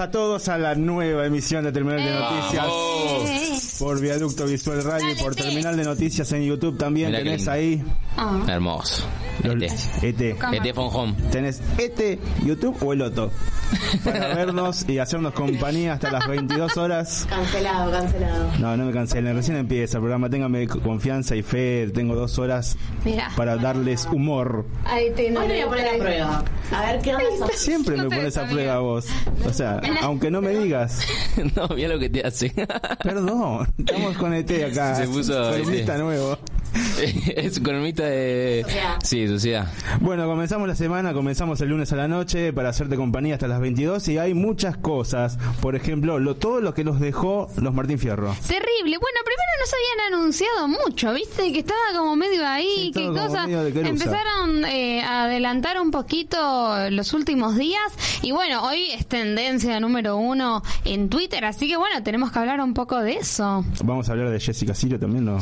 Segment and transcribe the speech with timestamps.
[0.00, 2.66] a todos a la nueva emisión de Terminal de Noticias.
[2.66, 3.76] Vamos.
[3.78, 7.10] Por Viaducto Visual Radio y por Terminal de Noticias en YouTube también.
[7.10, 7.82] Mirá tenés ahí
[8.16, 8.40] Ah.
[8.48, 9.04] Hermoso.
[9.48, 10.08] Los- Este.
[10.08, 10.36] ET.
[10.52, 11.14] Este Phone Home.
[11.30, 13.30] Tenés ET, YouTube o el Otto.
[14.04, 17.26] Para vernos y hacernos compañía hasta las 22 horas.
[17.28, 18.50] Cancelado, cancelado.
[18.58, 20.28] No, no me cancelen, recién empieza el programa.
[20.28, 21.88] Ténganme confianza y fe.
[21.94, 23.28] Tengo dos horas Mira.
[23.36, 24.66] para darles humor.
[24.84, 26.44] Ahí te Hoy lo voy a poner a prueba.
[26.72, 27.52] A ver qué onda sos.
[27.56, 29.06] Siempre No me pones a prueba vos.
[29.46, 31.00] O sea, aunque no me digas.
[31.56, 32.52] no, mira lo que te hace.
[33.02, 34.96] Perdón, estamos con ET acá.
[34.96, 35.88] Se puso ET.
[35.98, 36.38] nuevo.
[37.36, 38.62] es economista de.
[38.64, 38.96] Sociedad.
[39.02, 39.68] Sí, sociedad.
[40.00, 43.60] Bueno, comenzamos la semana, comenzamos el lunes a la noche para hacerte compañía hasta las
[43.60, 45.38] 22 y hay muchas cosas.
[45.60, 48.34] Por ejemplo, lo, todo lo que nos dejó los Martín Fierro.
[48.46, 48.98] Terrible.
[48.98, 51.52] Bueno, primero no se habían anunciado mucho, ¿viste?
[51.52, 53.46] Que estaba como medio ahí, Sí, qué todo como cosa.
[53.46, 53.90] medio de querusa.
[53.90, 57.80] Empezaron eh, a adelantar un poquito los últimos días.
[58.22, 62.60] Y bueno, hoy es tendencia número uno en Twitter, así que bueno, tenemos que hablar
[62.60, 63.64] un poco de eso.
[63.84, 65.38] Vamos a hablar de Jessica Sirio también, ¿no?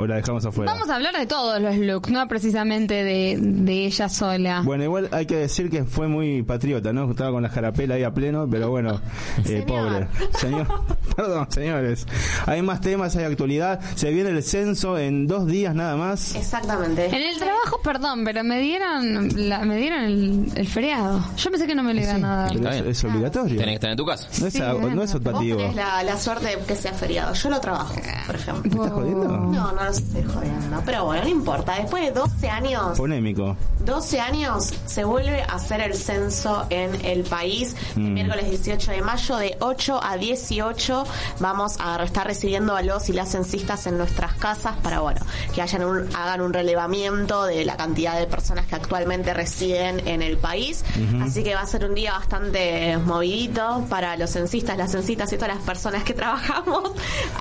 [0.00, 0.72] ¿O la dejamos afuera?
[0.72, 4.62] Vamos a hablar de todos los looks, no precisamente de, de ella sola.
[4.64, 7.10] Bueno, igual hay que decir que fue muy patriota, ¿no?
[7.10, 9.00] Estaba con la jarapela ahí a pleno, pero bueno,
[9.38, 9.66] eh, Señor.
[9.66, 10.08] pobre.
[10.38, 10.66] Señor,
[11.16, 12.06] perdón, señores.
[12.46, 13.80] Hay más temas, hay actualidad.
[13.94, 16.34] Se viene el censo en dos días nada más.
[16.34, 17.06] Exactamente.
[17.06, 21.22] En el trabajo, perdón, pero me dieron la, me dieron el, el feriado.
[21.36, 22.52] Yo pensé que no me lo iban a dar.
[22.56, 23.56] Pero es, obligatorio.
[23.58, 24.28] Tenés que estar en tu casa.
[24.40, 24.94] No es, Sí, a- no es.
[24.96, 25.58] Vos optativo.
[25.58, 27.34] tenés la, la suerte de que sea feriado.
[27.34, 27.94] Yo lo trabajo,
[28.26, 28.62] por ejemplo.
[28.70, 29.28] ¿Me estás jodiendo?
[29.28, 30.82] No, no estoy jodiendo.
[30.84, 31.74] Pero bueno, no importa.
[31.74, 33.56] Después de 12 años, Polémico.
[33.84, 37.74] 12 años se vuelve a hacer el censo en el país.
[37.96, 38.14] El Mm.
[38.14, 41.04] miércoles 18 de mayo, de 8 a 18,
[41.40, 45.20] vamos a estar recibiendo a los y las censistas en nuestras casas para, bueno,
[45.54, 50.22] que hayan un, hagan un relevamiento de la cantidad de personas que actualmente residen en
[50.22, 50.84] el país.
[51.22, 55.36] Así que va a ser un día bastante movidito para los censistas, las censistas y
[55.36, 56.92] todas las personas que trabajamos,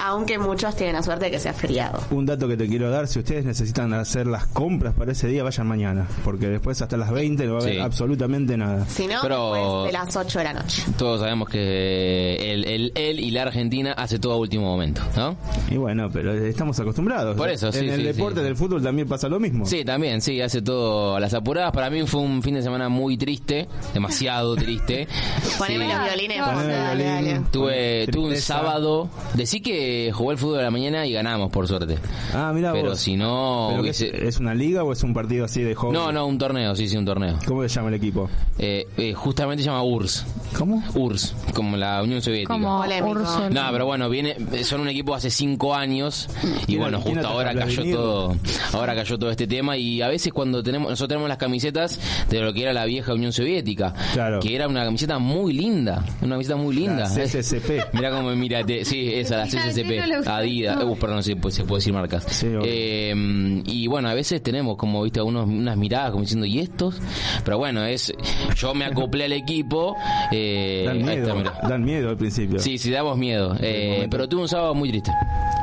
[0.01, 1.99] aunque muchos tienen la suerte de que sea feriado.
[2.11, 5.43] Un dato que te quiero dar, si ustedes necesitan hacer las compras para ese día,
[5.43, 7.79] vayan mañana, porque después hasta las 20 no va a haber Sí.
[7.79, 8.85] absolutamente nada.
[8.87, 10.83] Si no, Pero- después de las 8 de la noche.
[10.97, 15.35] Todos sabemos que el, el, él y la Argentina hace todo a último momento, ¿no?
[15.69, 17.35] Y bueno, pero estamos acostumbrados.
[17.35, 18.45] Por eso, sí, En el sí, deporte sí.
[18.45, 19.65] del fútbol también pasa lo mismo.
[19.65, 21.71] Sí, también, sí, hace todo a las apuradas.
[21.71, 25.07] Para mí fue un fin de semana muy triste, demasiado triste.
[25.57, 25.91] Poneme Sí.
[25.93, 26.41] los violines.
[26.43, 27.33] Poneme el dale, violín.
[27.33, 27.45] dale.
[27.51, 29.09] Tuve, tuve un sábado.
[29.33, 31.97] Decí que jugué el fútbol a la mañana y ganamos, por suerte.
[32.33, 32.99] Ah, mira Pero vos.
[32.99, 33.67] si no.
[33.71, 35.93] ¿Pero qué es, hubiese- es una liga o es un partido así de hobby?
[35.93, 37.37] No, no, un torneo, sí, sí, un torneo.
[37.45, 38.29] ¿Cómo se llama el equipo?
[38.57, 40.25] Eh, eh, justamente se llama URSS.
[40.57, 40.83] ¿Cómo?
[40.95, 42.53] URSS, como la Unión Soviética.
[42.53, 42.79] Como.
[42.79, 43.49] Úrsula.
[43.49, 46.27] No, pero bueno, viene, son un equipo hace cinco años
[46.63, 48.35] y ¿Quién- bueno, justo ahora cayó todo,
[48.73, 51.99] ahora cayó todo este tema y a veces cuando tenemos, nosotros tenemos las camisetas
[52.29, 54.39] de lo que era la vieja Unión Soviética, Claro.
[54.39, 57.03] que era una camiseta muy linda, una camiseta muy linda.
[57.03, 57.85] La CCCP.
[57.93, 60.27] Mira cómo mira, te- sí, esa, la CCCP.
[60.27, 60.91] Adidas, No.
[60.91, 62.33] uh, perdón, no sé, pues, se puede decir marcas.
[62.33, 62.61] Sí, obvio.
[62.65, 66.99] Eh, y bueno, a veces tenemos como, viste, unos, unas miradas como diciendo, ¿y estos?
[67.43, 68.13] Pero bueno, es,
[68.55, 69.95] yo me acoplé al equipo,
[70.31, 71.59] eh, Dan miedo, está, mirá.
[71.67, 72.59] dan miedo al principio.
[72.59, 73.55] Sí, sí, damos miedo.
[73.59, 75.11] Eh, pero tuve un sábado muy triste.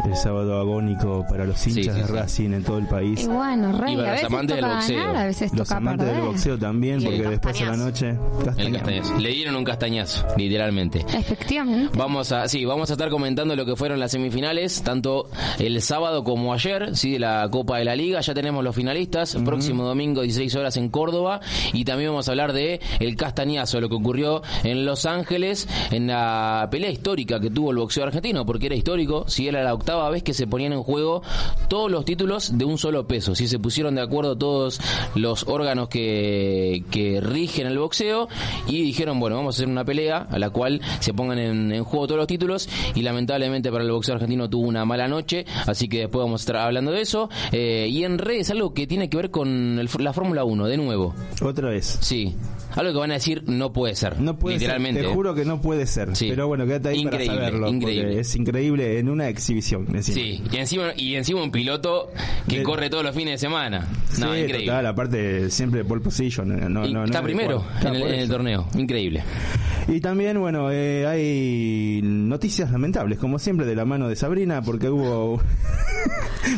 [0.05, 2.06] El sábado agónico para los Sí, hinchas sí, de.
[2.06, 3.25] Racing en todo el país.
[3.25, 4.97] Y bueno, Rey, Y para a los amantes del boxeo.
[4.99, 8.11] ganar, a veces Los toca amantes del boxeo también, porque después a la noche...
[8.11, 8.73] El castañazo.
[8.73, 9.19] castañazo.
[9.19, 11.00] Le dieron un castañazo, literalmente.
[11.17, 11.97] Efectivamente.
[11.99, 15.29] Vamos a, sí, vamos a estar comentando lo que fueron las semifinales, tanto
[15.59, 18.21] el sábado como ayer, sí, de la Copa de la Liga.
[18.21, 21.41] Ya tenemos los finalistas, próximo domingo 16 horas en Córdoba,
[21.73, 26.09] y también vamos a hablar de el castañazo, lo que ocurrió en Los Ángeles, en
[26.09, 30.09] la pelea histórica que tuvo el boxeo argentino, porque era histórico, sí, era la octava
[30.11, 31.23] vez que se ponían en juego
[31.69, 34.81] todos los títulos de un solo peso, sí, se pusieron de acuerdo todos
[35.15, 38.29] los órganos que, que rigen el boxeo
[38.67, 41.85] y dijeron, bueno, vamos a hacer una pelea a la cual se pongan en, en
[41.85, 45.89] juego todos los títulos y lamentablemente para el boxeo argentino tuvo una mala noche, así
[45.89, 47.28] que después vamos a estar hablando de eso.
[47.52, 50.76] Eh, y en redes algo que tiene que ver con el- la Fórmula 1, de
[50.76, 51.14] nuevo.
[51.43, 51.99] Otra vez.
[52.00, 52.34] Sí.
[52.78, 54.20] Algo que van a decir no puede ser.
[54.20, 55.00] No puede literalmente.
[55.00, 56.14] ser, te juro que no puede ser.
[56.17, 56.28] Sí.
[56.31, 57.69] Pero bueno, quédate ahí Increíble, para saberlo.
[57.69, 58.20] increíble.
[58.20, 59.87] Es increíble en una exhibición.
[59.94, 60.14] encima.
[60.17, 62.11] Sí, y encima, y encima un piloto
[62.49, 63.81] que De- corre todos los fines de semana.
[64.19, 64.67] No, Sí, increíble.
[64.67, 66.52] total, aparte siempre pole position.
[66.52, 68.69] eh, No, Y no, no está es primero en el, en torneo.
[68.76, 69.22] Increíble.
[69.88, 74.88] Y también, bueno, eh, hay noticias lamentables, como siempre, de la mano de Sabrina, porque
[74.90, 75.40] hubo...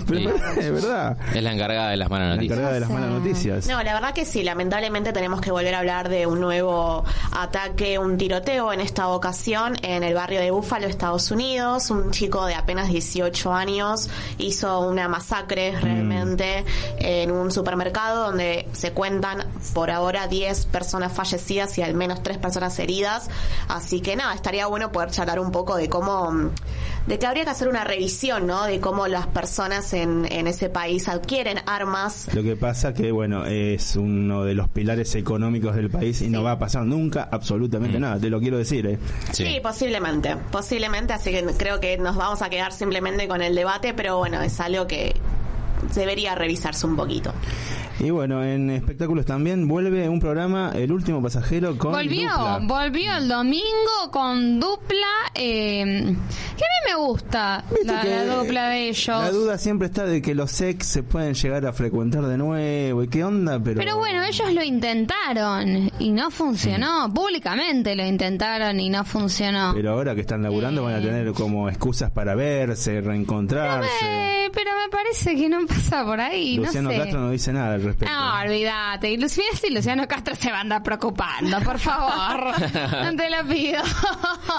[0.06, 0.60] Pero Sí.
[0.60, 2.58] es verdad, Es la encargada de las malas la noticias.
[2.58, 3.66] encargada de las malas noticias.
[3.68, 7.98] No, la verdad que sí, lamentablemente tenemos que volver a hablar de un nuevo ataque,
[7.98, 11.90] un tiroteo en esta ocasión en el barrio de Búfalo, Estados Unidos.
[11.90, 14.08] Un chico de apenas 18 años
[14.38, 16.64] hizo una masacre realmente
[16.98, 22.38] en un supermercado donde se cuentan por ahora 10 personas fallecidas y al menos 3
[22.38, 23.28] personas heridas.
[23.68, 26.50] Así que nada, estaría bueno poder charlar un poco de cómo, mm,
[27.08, 28.64] de que habría que hacer una revisión, ¿no?
[28.64, 33.46] De cómo las personas en, en ese país adquieren armas Lo que pasa que, bueno,
[33.46, 37.98] es uno de los pilares económicos del país y no va a pasar nunca absolutamente
[37.98, 38.98] nada, te lo quiero decir, ¿eh?
[39.32, 39.58] Sí.
[39.62, 44.18] posiblemente, posiblemente, así que creo que nos vamos a quedar simplemente con el debate, pero
[44.18, 45.14] bueno, es algo que
[45.94, 47.32] debería revisarse un poquito.
[48.00, 52.60] Y bueno, en espectáculos también vuelve un programa, El Último Pasajero, con Volvió, dupla.
[52.62, 59.08] volvió el domingo con dupla, eh, que a mí me gusta la, dupla de ellos.
[59.08, 63.02] La duda siempre está de que los ex se pueden llegar a frecuentar de nuevo
[63.02, 63.80] y qué onda, pero...
[63.80, 67.12] Pero bueno, ellos lo intentaron y no funcionó.
[67.12, 69.72] Públicamente lo intentaron y no funcionó.
[69.74, 73.88] Pero ahora que están laburando van a tener como excusas para verse, reencontrarse.
[74.04, 77.00] Eh, pero me parece que no pasa por ahí, Luciano no sé.
[77.02, 78.14] Castro no dice nada al respecto.
[78.14, 79.10] No, olvídate.
[79.10, 82.52] Y Luciano, si Luciano Castro se va a andar preocupando, por favor.
[83.04, 83.82] no te lo pido.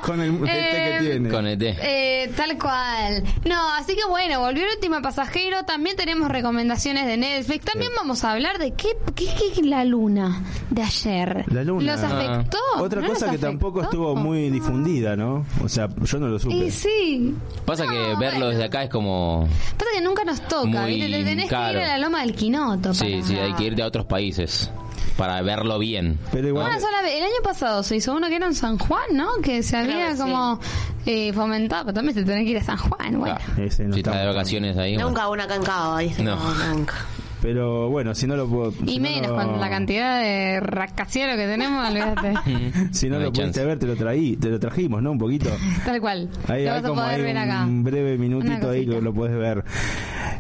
[0.04, 1.30] Con el, el té que Eh, tiene.
[1.30, 1.78] Con el té.
[1.82, 3.24] Eh, tal cual.
[3.48, 5.64] No, así que bueno, volvió el último pasajero.
[5.66, 7.66] También tenemos recomendaciones de Netflix.
[7.66, 11.46] También vamos a hablar de qué, qué, qué- la luna de ayer.
[11.52, 11.94] La luna.
[11.96, 12.58] ¿Los afectó?
[12.78, 15.46] Otra ¿No cosa que tampoco estuvo muy difundida, ¿no?
[15.64, 16.56] O sea, yo no lo supe.
[16.56, 17.36] Y sí.
[17.66, 18.48] Pasa que verlo bueno.
[18.50, 19.48] desde acá es como...
[19.78, 21.12] Pasa que nunca nos toca, Muy ¿viste?
[21.20, 21.74] Te tenés caro.
[21.74, 22.94] que ir a la loma del Quinoto.
[22.94, 24.70] Sí, para- sí, hay que irte a otros países
[25.18, 26.18] para verlo bien.
[26.32, 26.68] Pero igual...
[26.68, 27.16] Una sola vez.
[27.16, 29.28] El año pasado se hizo uno que era en San Juan, ¿no?
[29.44, 30.60] Que se Creo había que como
[31.06, 33.36] eh, fomentado, pero también se tenés que ir a San Juan, bueno.
[33.36, 33.64] Claro.
[33.64, 34.94] Ese no si estás de estamos- vacaciones ahí...
[34.94, 35.10] bueno.
[35.10, 35.48] Nunca una.
[35.48, 36.54] No.
[36.74, 36.96] nunca.
[37.42, 38.74] Pero bueno, si no lo puedo...
[38.86, 42.34] Y si no menos lo- con la cantidad de rascacielos que tenemos, olvídate.
[42.92, 45.12] Si no, lo pudiste ver, te lo traí, te lo trajimos, ¿no?
[45.12, 45.50] Un poquito.
[45.86, 46.30] Tal cual.
[46.48, 47.64] Ahí Lo hay vas a como poder hay ver acá.
[47.64, 49.04] un breve minutito Una ahí que cosita.
[49.04, 49.64] lo puedes ver.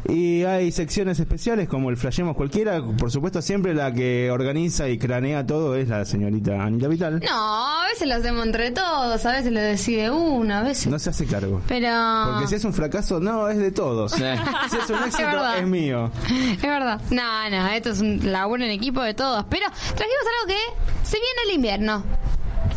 [0.08, 2.82] Y hay secciones especiales como el Flashemos Cualquiera.
[2.98, 7.20] Por supuesto, siempre la que organiza y cranea todo es la señorita Anita Vital.
[7.20, 10.88] No, a veces lo hacemos entre todos, a veces lo decide uno, a veces.
[10.88, 11.62] No se hace cargo.
[11.68, 11.88] Pero.
[12.32, 14.12] Porque si es un fracaso, no, es de todos.
[14.14, 15.60] si es un éxito, verdad.
[15.60, 16.12] es mío.
[16.54, 16.89] Es verdad.
[17.12, 19.46] No, no, esto es un laburo en equipo de todos.
[19.50, 22.04] Pero trajimos algo que se viene el invierno.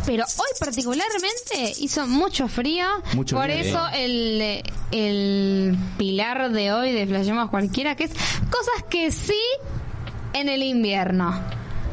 [0.05, 2.85] Pero hoy particularmente hizo mucho frío.
[3.13, 4.61] Mucho por eso el,
[4.91, 9.39] el pilar de hoy de Flashemos Cualquiera, que es cosas que sí
[10.33, 11.33] en el invierno.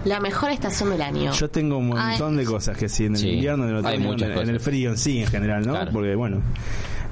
[0.05, 1.31] La mejor estación del año.
[1.32, 2.37] Yo tengo un montón Ay.
[2.38, 4.61] de cosas que sí en el Sí, invierno, en el, otoño, en, el- en el
[4.61, 5.72] frío en sí, en general, ¿no?
[5.75, 5.93] Claro.
[5.93, 6.41] Porque, bueno,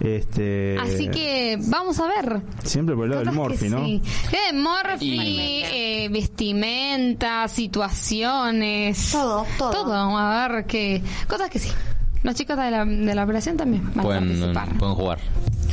[0.00, 0.76] este...
[0.78, 2.40] Así que vamos a ver.
[2.64, 3.84] Siempre por el lado del morfi, ¿no?
[3.84, 4.02] sí.
[4.32, 9.10] Eh, eh, vestimenta, situaciones.
[9.12, 9.70] Todo, todo.
[9.70, 9.94] Todo.
[10.16, 11.02] A ver qué.
[11.26, 11.70] Cosas que sí.
[12.22, 14.78] Los chicos de la, de la operación también van a Pueden, participar.
[14.78, 15.18] pueden jugar.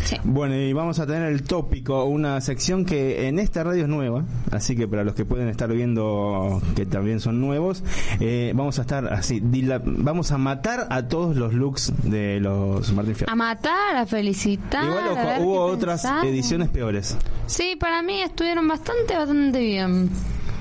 [0.04, 0.18] Sí.
[0.24, 4.24] Bueno, y vamos a tener el tópico, una sección que en esta radio es nueva,
[4.52, 7.84] así que para los que pueden estar viendo que también son nuevos,
[8.20, 12.92] eh, vamos a estar así, dila- vamos a matar a todos los looks de los
[12.94, 13.32] Martín Fierro.
[13.34, 14.84] A matar, a felicitar.
[14.84, 16.28] Igual a ojo, hubo otras pensaron.
[16.28, 17.18] ediciones peores.
[17.48, 20.10] Sí, para mí estuvieron bastante, bastante bien.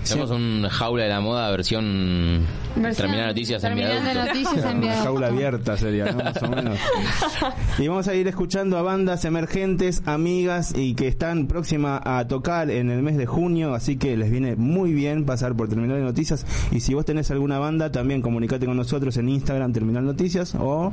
[0.08, 2.40] Tenemos un jaula de la moda versión,
[2.76, 4.26] Versión- terminar noticias terminal viaducto.
[4.26, 5.04] noticias en viaducto.
[5.04, 6.24] jaula abierta sería, ¿no?
[6.24, 6.78] Más o menos.
[7.78, 12.70] Y vamos a ir escuchando a bandas emergentes, amigas y que están próximas a tocar
[12.70, 16.04] en el mes de junio, así que les viene muy bien pasar por Terminal de
[16.04, 16.46] Noticias.
[16.70, 20.92] Y si vos tenés alguna banda, también comunicate con nosotros en Instagram Terminal Noticias o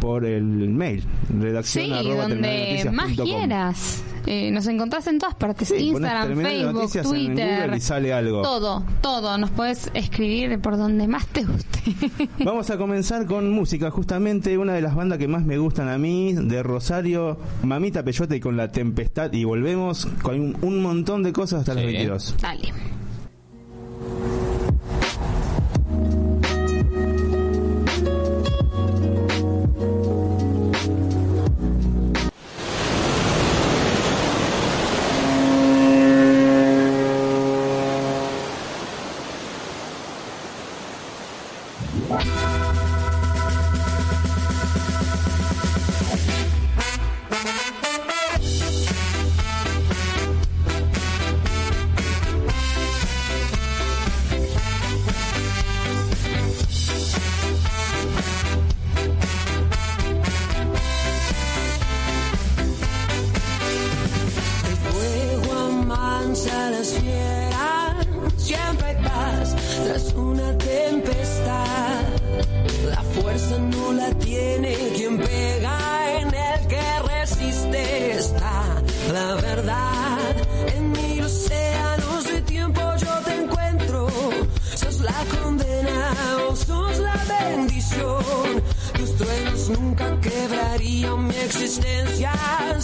[0.00, 1.04] por el mail,
[1.40, 4.02] redacción Sí, arroba donde más quieras.
[4.32, 5.66] Eh, nos encontrás en todas partes.
[5.66, 7.62] Sí, Instagram, Facebook, Twitter.
[7.64, 8.42] Google y sale algo.
[8.42, 9.36] Todo, todo.
[9.38, 12.28] Nos puedes escribir por donde más te guste.
[12.44, 15.98] Vamos a comenzar con música, justamente una de las bandas que más me gustan a
[15.98, 21.24] mí, de Rosario, Mamita Peyote y con La Tempestad, y volvemos con un, un montón
[21.24, 21.86] de cosas hasta las Sí.
[21.90, 22.36] 22.
[22.40, 22.72] Dale.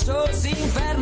[0.07, 0.96] Sos infernal,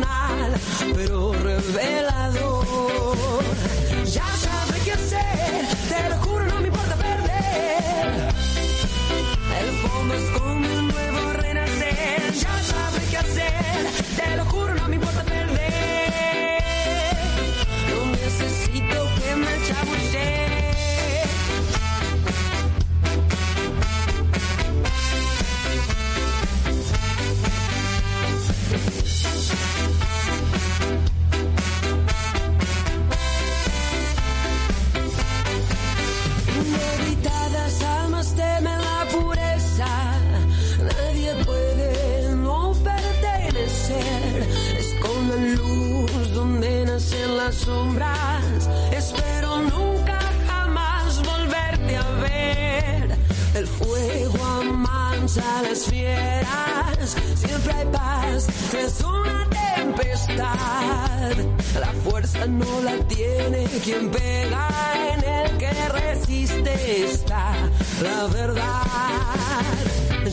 [62.05, 64.67] fuerza no la tiene quien pega
[65.13, 67.53] en el que resiste está
[68.01, 68.83] la verdad.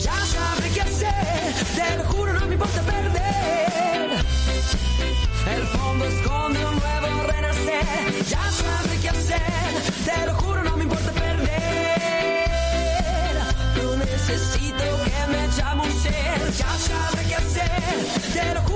[0.05, 4.07] Ya sabré qué hacer, te lo juro, no me importa perder.
[5.55, 8.25] El fondo esconde un nuevo renacer.
[8.33, 9.41] Ya sabré qué hacer,
[10.05, 12.49] te lo juro, no me importa perder.
[13.77, 16.39] No necesito que me chamuchen.
[16.57, 17.95] Ya sabré qué hacer,
[18.33, 18.72] te lo juro,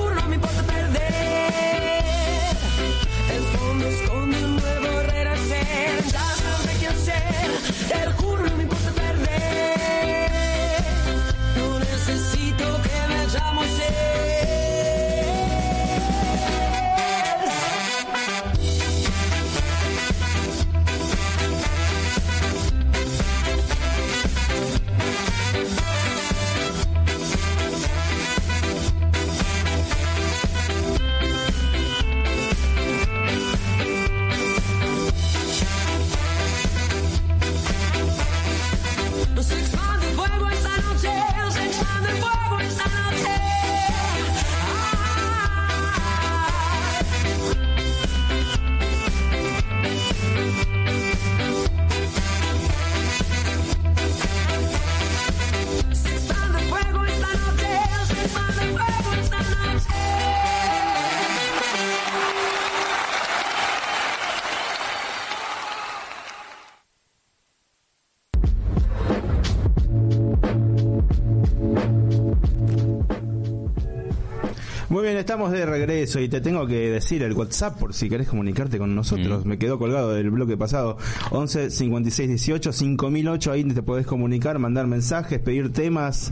[75.77, 79.45] regreso y te tengo que decir el WhatsApp por si querés comunicarte con nosotros.
[79.45, 79.47] Mm.
[79.49, 80.97] Me quedó colgado del bloque pasado.
[81.31, 83.51] 11 56 18 5008.
[83.51, 86.31] Ahí te podés comunicar, mandar mensajes, pedir temas,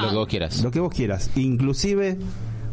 [0.00, 0.62] Lo que vos quieras.
[0.62, 1.30] lo que vos quieras.
[1.36, 2.18] Inclusive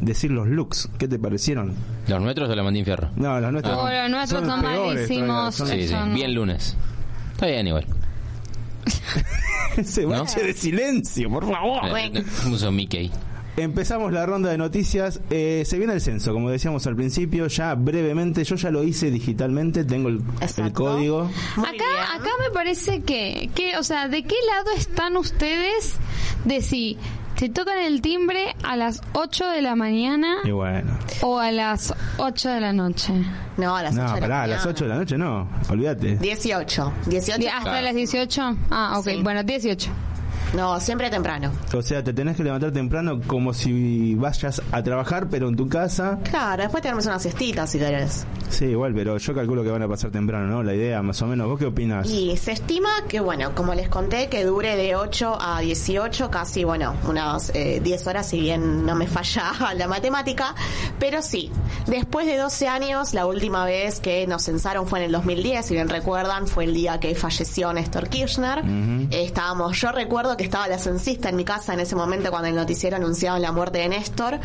[0.01, 0.89] decir los looks.
[0.97, 1.73] ¿Qué te parecieron?
[2.07, 3.09] ¿Los nuestros de la Mandín Fierro?
[3.15, 3.77] No, los nuestros.
[3.77, 5.55] Oh, los nuestros son malísimos.
[5.55, 5.79] son- Sí, sí.
[5.83, 6.13] Eso no.
[6.13, 6.75] Bien lunes.
[7.33, 7.85] Está bien igual.
[9.77, 10.09] Ese ¿No?
[10.09, 11.81] bache de silencio, por favor.
[11.97, 13.11] Eh, Puso Mickey.
[13.55, 15.19] Empezamos la ronda de noticias.
[15.29, 18.43] Eh, se viene el censo, como decíamos al principio, ya brevemente.
[18.43, 20.21] Yo ya lo hice digitalmente, tengo el,
[20.73, 21.29] código.
[21.55, 22.21] Muy acá, bien.
[22.21, 25.95] acá me parece que, que, o sea, ¿de qué lado están ustedes
[26.45, 26.97] de si
[27.37, 30.97] te tocan el timbre a las 8 de la mañana Y bueno.
[31.21, 33.13] o a las 8 de la noche?
[33.57, 34.71] No, a las 8 No, de la pará, a las mañana.
[34.71, 36.15] 8 de la noche no, olvídate.
[36.17, 36.93] 18.
[37.05, 37.39] 18.
[37.39, 37.81] ¿De- ¿Hasta Claro.
[37.85, 38.57] las 18?
[38.71, 39.19] Ah, ok, Sí.
[39.21, 39.91] bueno, 18.
[40.53, 41.51] No, siempre temprano.
[41.73, 45.67] O sea, te tenés que levantar temprano como si vayas a trabajar, pero en tu
[45.67, 46.19] casa.
[46.29, 48.25] Claro, después tenemos una siestita si querés.
[48.49, 50.61] Sí, igual, pero yo calculo que van a pasar temprano, ¿no?
[50.61, 51.47] La idea, más o menos.
[51.47, 52.07] ¿Vos qué opinás?
[52.09, 56.63] Y se estima que, bueno, como les conté, que dure de 8 a 18, casi,
[56.63, 60.53] bueno, unas eh, 10 horas, si bien no me falla la matemática.
[60.99, 61.51] Pero sí,
[61.87, 65.73] después de 12 años, la última vez que nos censaron fue en el 2010, si
[65.73, 68.63] bien recuerdan, fue el día que falleció Néstor Kirchner.
[69.09, 72.55] Estábamos, yo recuerdo que estaba la censista en mi casa en ese momento cuando el
[72.55, 74.39] noticiero anunciaba la muerte de Néstor.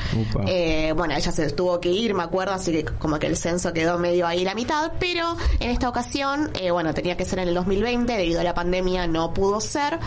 [0.46, 3.72] Eh, bueno, ella se tuvo que ir, me acuerdo, así que como que el censo
[3.72, 7.48] quedó medio ahí la mitad, pero en esta ocasión, eh, bueno, tenía que ser en
[7.48, 9.98] el 2020, debido a la pandemia no pudo ser.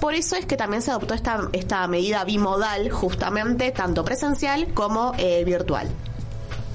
[0.00, 5.14] Por eso es que también se adoptó esta, esta medida bimodal, justamente, tanto presencial como
[5.18, 5.88] eh, virtual.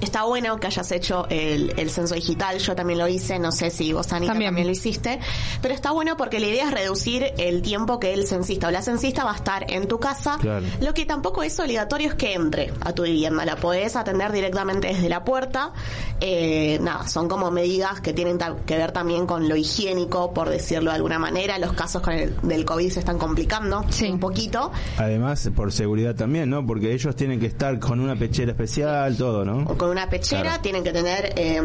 [0.02, 3.70] Está bueno que hayas hecho el, el censo digital, yo también lo hice, no sé
[3.70, 4.50] si vos, Anita, También.
[4.50, 4.68] también.
[4.68, 5.20] lo hiciste,
[5.62, 8.82] pero está bueno porque la idea es reducir el tiempo que el censista o la
[8.82, 10.38] censista va a estar en tu casa.
[10.40, 10.66] Claro.
[10.82, 14.88] Lo que tampoco es obligatorio es que entre a tu vivienda, la podés atender directamente
[14.88, 15.74] desde la puerta.
[16.22, 20.92] Eh, nada, son como medidas que tienen que ver también con lo higiénico, por decirlo
[20.92, 21.58] de alguna manera.
[21.60, 24.10] Los casos con el, del COVID se están complicando Sí.
[24.10, 24.72] un poquito.
[24.98, 26.66] Además, por seguridad también, ¿no?
[26.66, 29.60] Porque ellos tienen que estar con una pechera especial, todo, ¿no?
[29.70, 30.62] o con una pechera, Claro.
[30.62, 31.62] tienen que tener eh,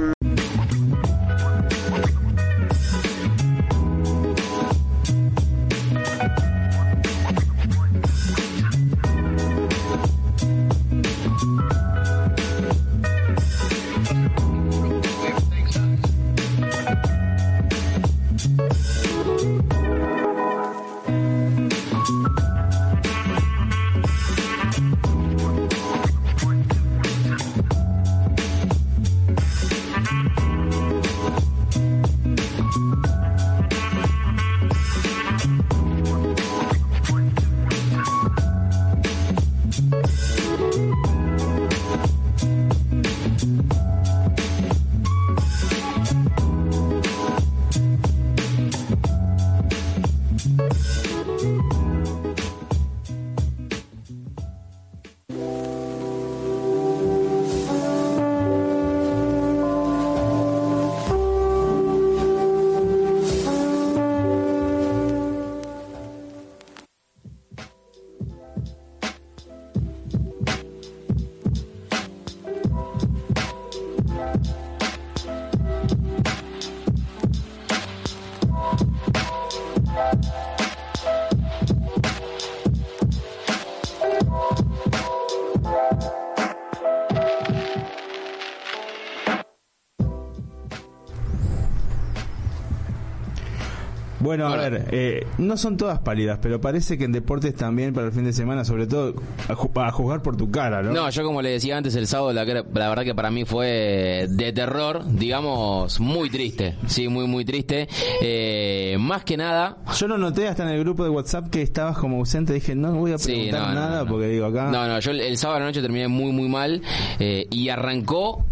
[94.37, 98.07] Bueno, a ver, eh, no son todas pálidas, pero parece que en deportes también para
[98.09, 99.15] el fin de semana, sobre todo
[99.49, 100.93] a, ju- a juzgar por tu cara, ¿no?
[100.93, 104.27] No, yo como le decía antes, el sábado la, la verdad que para mí fue
[104.29, 107.89] de terror, digamos, muy triste, sí, muy, muy triste.
[108.21, 111.97] Eh, más que nada, Yo lo noté hasta en el grupo de WhatsApp que estabas
[111.99, 114.11] como ausente, dije, no voy a Sí, preguntar no, no, nada no, no.
[114.11, 114.71] porque digo acá...
[114.71, 116.83] No, no, yo el, el sábado a la noche terminé muy, muy mal
[117.21, 118.45] eh, y arrancó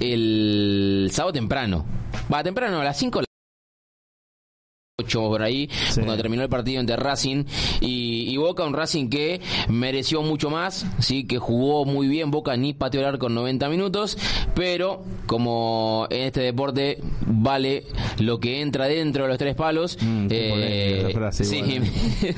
[0.00, 1.84] el sábado temprano.
[2.32, 3.22] Va, temprano, a las 5
[5.00, 5.94] 8 por ahí, Sí.
[6.00, 7.44] cuando terminó el partido entre Racing
[7.80, 12.56] y, y Boca, un Racing que mereció mucho más, sí, que jugó muy bien, Boca
[12.56, 14.16] ni pateó el arco en 90 minutos,
[14.54, 17.84] pero como en este deporte vale
[18.18, 20.28] lo que entra dentro de los tres palos, Mm,
[21.12, 21.60] frase sí,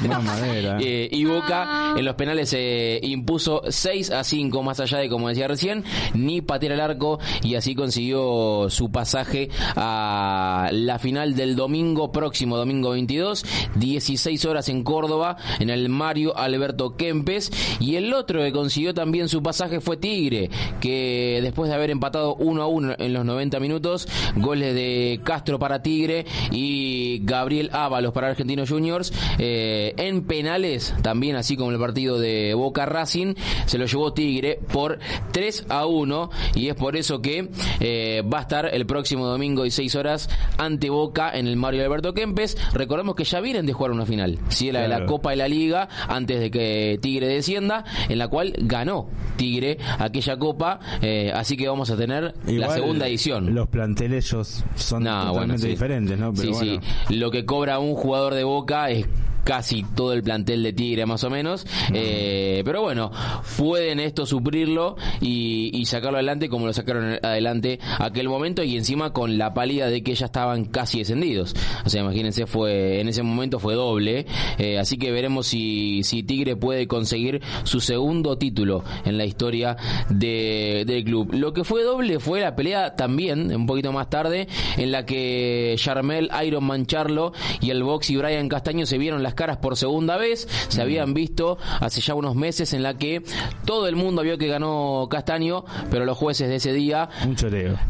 [0.81, 5.29] eh, y Boca en los penales se impuso 6 a 5 más allá de como
[5.29, 11.57] decía recién ni patear el arco y así consiguió su pasaje a la final del
[11.57, 13.44] domingo próximo domingo 22
[13.76, 17.50] 16 horas en Córdoba en el Mario Alberto Kempes.
[17.80, 22.34] Y el otro que consiguió también su pasaje fue Tigre que después de haber empatado
[22.36, 28.12] 1 a 1 en los 90 minutos goles de Castro para Tigre y Gabriel Ábalos
[28.12, 33.34] para Argentinos Juniors eh, en penales también así como el partido de Boca Racing
[33.66, 34.98] se lo llevó Tigre por
[35.32, 37.48] 3 a 1 y es por eso que
[37.80, 42.14] eh, va a estar el próximo domingo 16 horas ante Boca en el Mario Alberto
[42.14, 42.41] Kempes
[42.72, 44.72] recordemos que ya vienen de jugar una final ¿sí?
[44.72, 45.07] la de la.
[45.07, 50.38] Copa de la Liga antes de que Tigre descienda en la cual ganó Tigre aquella
[50.38, 55.38] Copa eh, así que vamos a tener la segunda edición Los planteles ellos son totalmente
[55.38, 55.68] bueno, sí.
[55.68, 56.33] diferentes, ¿no?
[56.33, 56.83] Pero sí, bueno.
[57.09, 57.14] sí.
[57.16, 59.07] Lo que cobra un jugador de Boca es
[59.44, 61.66] casi todo el plantel de Tigre más o menos.
[61.92, 63.11] Eh, pero bueno
[63.57, 69.12] pueden esto suplirlo y, y sacarlo adelante como lo sacaron adelante aquel momento y encima
[69.12, 71.55] con la pálida de que ya estaban casi descendidos.
[71.85, 74.26] O sea imagínense fue en ese momento fue doble.
[74.59, 79.76] Eh, así que veremos si, si Tigre puede conseguir su segundo título en la historia
[80.09, 81.31] de- del club.
[81.33, 85.74] Lo que fue doble fue la pelea también un poquito más tarde en la que
[85.78, 90.16] Charmel Iron Mancharlo y el Box y Brian Castaño se vieron las caras por segunda
[90.16, 93.22] vez se habían visto hace ya unos meses en la que
[93.66, 97.08] todo el mundo vio que ganó Castaño pero los jueces de ese día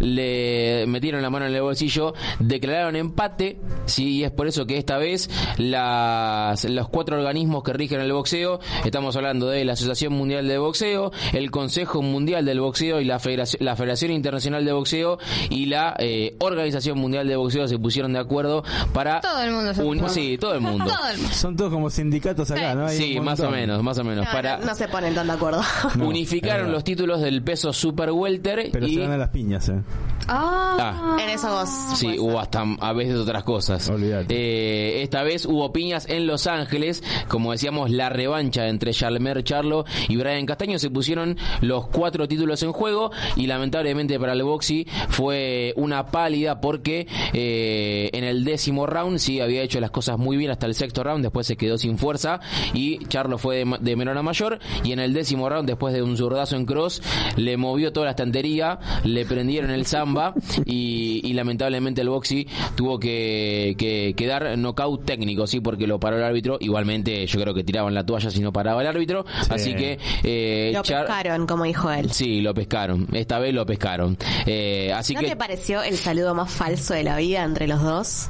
[0.00, 4.76] le metieron la mano en el bolsillo, declararon empate, sí, y es por eso que
[4.78, 5.28] esta vez
[5.58, 10.58] las, los cuatro organismos que rigen el boxeo, estamos hablando de la Asociación Mundial de
[10.58, 15.18] Boxeo, el Consejo Mundial del Boxeo y la Federación, la Federación Internacional de Boxeo
[15.50, 19.74] y la eh, Organización Mundial de Boxeo se pusieron de acuerdo para Todo el mundo
[19.74, 20.84] se un- sí, todo el mundo.
[20.92, 21.31] Todo el mundo.
[21.42, 22.86] Son todos como sindicatos acá, ¿no?
[22.86, 24.26] Hay Sí, más o menos, más o menos.
[24.26, 25.62] No, Para no, no se ponen tan de acuerdo.
[26.00, 29.80] Unificaron los títulos del peso super welter Pero y se van a las piñas, ¿eh?
[30.28, 31.68] Ah, en eso vos.
[31.96, 32.36] Sí, ser.
[32.38, 33.88] hasta a veces otras cosas.
[33.88, 34.34] Olvídate.
[34.34, 39.84] Eh, esta vez hubo piñas en Los Ángeles, como decíamos, la revancha entre Charlemer Charlo
[40.08, 40.78] y Brian Castaño.
[40.78, 46.60] Se pusieron los cuatro títulos en juego y lamentablemente para el Boxy fue una pálida
[46.60, 50.74] porque eh, en el décimo round sí había hecho las cosas muy bien hasta el
[50.74, 52.40] sexto round, después se quedó sin fuerza
[52.74, 56.16] y Charlo fue de, menor a mayor y en el décimo round, después de un
[56.16, 57.02] zurdazo en cross,
[57.36, 62.98] le movió toda la estantería, le prendieron el samba y, y lamentablemente el Boxy tuvo
[62.98, 66.58] que, que, que dar knockout técnico, sí, porque lo paró el árbitro.
[66.60, 70.70] Igualmente yo creo que tiraban la toalla si no paraba el árbitro, así que eh,
[70.74, 72.10] Lo Char- pescaron, como dijo él.
[72.10, 73.06] Sí, lo pescaron.
[73.12, 74.16] Esta vez lo pescaron.
[74.46, 77.82] Eh, así ¿No que te pareció el saludo más falso de la vida entre los
[77.82, 78.28] dos?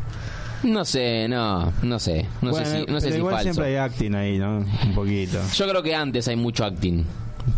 [0.65, 3.53] No sé, no, no sé, no Bueno, sé si, no sé si igual falso.
[3.53, 4.59] siempre hay acting ahí, ¿no?
[4.59, 5.39] Un poquito.
[5.55, 7.05] Yo creo que antes hay mucho acting.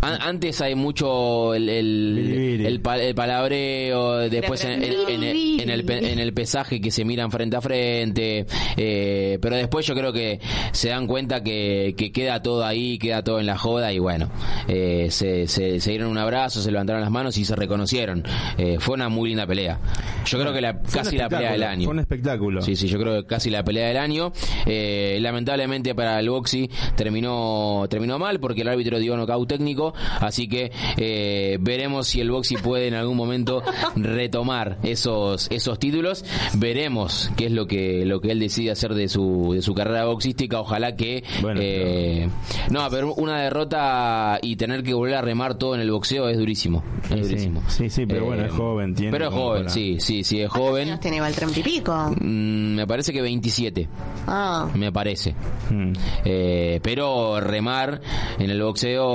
[0.01, 5.61] An- Antes hay mucho el, el, el, pa- el palabreo, después en, en- en el,
[5.61, 9.87] en, el, pe- en el pesaje que se miran frente a frente, eh, pero después
[9.87, 10.41] yo creo que
[10.73, 14.31] se dan cuenta que, que queda todo ahí, queda todo en la joda y bueno,
[14.69, 18.23] eh, se, se, se dieron un abrazo, se levantaron las manos y se reconocieron.
[18.59, 19.81] Eh, fue una muy linda pelea.
[20.27, 21.85] Yo creo que la, casi la pelea del año.
[21.85, 22.63] Fue un espectáculo.
[22.63, 24.33] Sí, sí, yo creo que casi la pelea del año.
[24.67, 29.74] Eh, lamentablemente para el Boxy terminó terminó mal porque el árbitro dio nocaut técnico,
[30.21, 33.63] así que eh, veremos si el Boxy puede en algún momento
[33.97, 36.25] retomar esos esos títulos.
[36.57, 40.05] Veremos qué es lo que lo que él decide hacer de su de su carrera
[40.07, 40.61] boxística.
[40.61, 42.29] Ojalá que Bueno, eh,
[42.71, 46.39] no, pero una derrota y tener que volver a remar todo en el boxeo es
[46.39, 47.21] durísimo, es Sí, sí.
[47.23, 47.63] durísimo.
[47.69, 50.49] Sí, sí, pero bueno, es joven, tiene Pero es joven, para- sí, sí, sí, es
[50.51, 50.89] ¿Cuántos joven.
[50.89, 52.11] años tiene igual treinta y pico?
[52.21, 53.89] Mm, me parece que 27,
[54.27, 54.69] Ah.
[54.75, 55.35] me parece.
[55.71, 55.93] Mm.
[56.25, 58.01] Eh, pero remar
[58.39, 59.15] en el boxeo...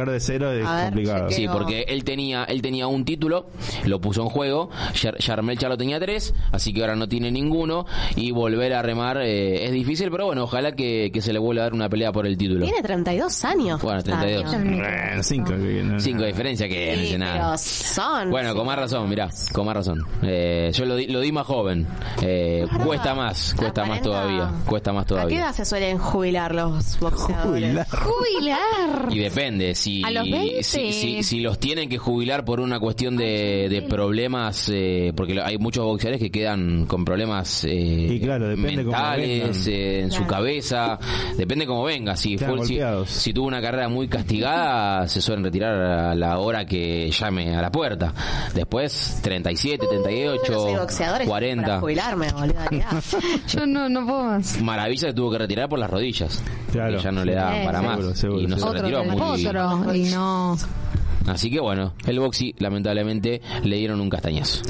[0.00, 1.28] Arrancar de cero es ver, complicado.
[1.28, 1.36] chequeo.
[1.36, 3.46] Sí, porque él tenía él tenía un título,
[3.84, 7.86] lo puso en juego, Yar- Yarmel Charlo tenía tres, así que ahora no tiene ninguno,
[8.16, 11.62] y volver a remar eh, es difícil, pero bueno, ojalá que, que se le vuelva
[11.62, 12.64] a dar una pelea por el título.
[12.64, 13.82] Tiene 32 años.
[13.82, 14.42] Bueno, 32.
[14.44, 14.70] Castaño.
[14.76, 15.50] Bueno, cinco.
[15.50, 17.58] que no- Cinco de diferencia que no Sí, dice pero nada.
[17.58, 18.30] son.
[18.30, 20.04] Bueno, con más razón, mirá, con más razón.
[20.22, 21.86] Eh, yo lo di, lo di más joven.
[22.22, 24.50] Eh, cuesta más, cuesta más todavía.
[24.66, 25.38] Cuesta más ¿A qué todavía.
[25.40, 27.50] edad se suelen jubilar los boxeadores?
[27.50, 27.86] Jubilar.
[27.90, 29.06] jubilar.
[29.10, 30.62] Y depende, si, A los 20.
[30.62, 35.40] si, si, si los tienen que jubilar por una cuestión de, de problemas, eh, porque
[35.40, 40.18] hay muchos boxeadores que quedan con problemas eh, Y claro, depende mentales eh, en su
[40.20, 40.30] Claro.
[40.34, 40.98] cabeza,
[41.36, 42.16] depende cómo venga.
[42.16, 46.64] Si, fue, si, si tuvo una carrera muy castigada, se suelen retirar a la hora
[46.66, 48.12] que llame a la puerta.
[48.54, 51.62] Después, 37, Yo 38, no soy boxeador, estoy 40.
[51.66, 52.54] para jubilarme, boludo.
[53.48, 54.60] Yo no, no puedo más.
[54.62, 56.42] Maravilla que tuvo que retirar por las rodillas.
[56.72, 56.96] Claro.
[56.98, 58.18] Que ya no le daban Sí, para seguro, más.
[58.18, 58.70] seguro, y no se seguro.
[58.70, 59.16] Otro retiró muy
[59.80, 60.56] potro y no.
[61.26, 64.62] Así que bueno, el Boxy lamentablemente le dieron un castañazo.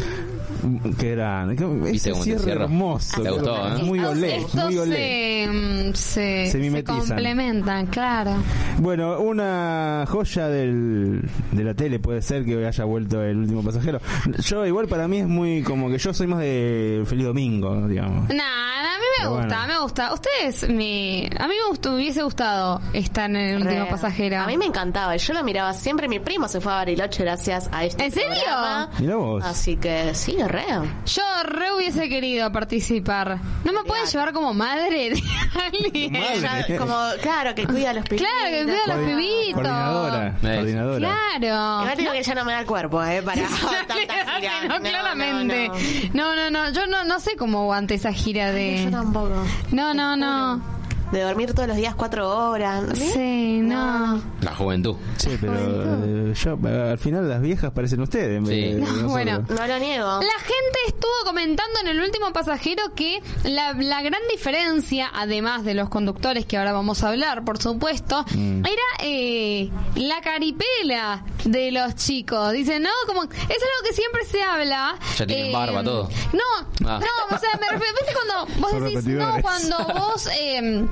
[0.99, 1.57] Qué grande.
[1.57, 3.23] Qué- ¿Viste Ese cierre hermoso.
[3.23, 3.83] ¿Te gustó, eh?
[3.83, 5.45] Muy olé, muy olé.
[5.47, 8.33] se, mm, se, Se complementan, claro.
[8.79, 14.01] Bueno, una joya del, de la tele puede ser que haya vuelto el último pasajero.
[14.45, 18.29] Yo igual para mí es muy como que yo soy más de Feliz Domingo, digamos.
[18.29, 19.67] Nada, a mí me Pero gusta, bueno.
[19.75, 20.13] me gusta.
[20.15, 23.91] Ustedes, me, a mí me gustó, hubiese gustado estar en el último Re.
[23.91, 24.39] pasajero.
[24.41, 26.09] A mí me encantaba, yo lo miraba siempre.
[26.09, 28.29] Mi primo se fue a Bariloche gracias a este ¿En serio?
[28.31, 28.91] programa.
[28.99, 29.45] Mirá vos.
[29.45, 30.65] Así que sí, re.
[31.07, 33.39] Yo re hubiese querido participar.
[33.65, 35.23] ¿No me pueden llevar como madre de
[35.65, 36.13] alguien?
[36.13, 36.41] Madre.
[36.69, 38.29] Ya, como, claro, que cuida a los pibitos.
[38.29, 39.55] Claro, que cuida a los pibitos.
[39.63, 40.37] Coordinadora.
[40.41, 40.99] Coordinadora.
[40.99, 41.83] Claro.
[41.83, 43.23] Igual digo que ya no me da el cuerpo, ¿eh?
[43.23, 43.43] Para
[43.89, 44.61] tanta gira.
[44.63, 45.69] que no, claramente.
[46.13, 46.35] no.
[46.35, 46.73] No, no, no.
[46.73, 48.85] Yo no, no sé cómo aguante esa gira de.
[48.85, 49.35] Yo tampoco.
[49.73, 50.80] No, no, no.
[51.13, 52.85] De dormir todos los días cuatro horas.
[52.97, 54.23] Sí, no.
[54.43, 54.95] La juventud.
[55.17, 58.47] Sí, pero eh, yo, eh, al final las viejas parecen ustedes.
[58.49, 58.75] Sí.
[58.75, 59.45] No, bueno.
[59.49, 60.07] No lo niego.
[60.07, 65.75] La gente estuvo comentando en el último pasajero que la, la gran diferencia, además de
[65.75, 68.65] los conductores que ahora vamos a hablar, por supuesto, Mm.
[68.65, 72.53] era eh, la caripela de los chicos.
[72.53, 74.95] Dicen, no, como es algo que siempre se habla.
[75.01, 76.09] eh, Ya tienen barba, todo.
[76.33, 77.01] No, Ah.
[77.01, 80.29] no, o sea, me refiero, ¿viste cuando vos decís, no, cuando vos...
[80.39, 80.87] eh,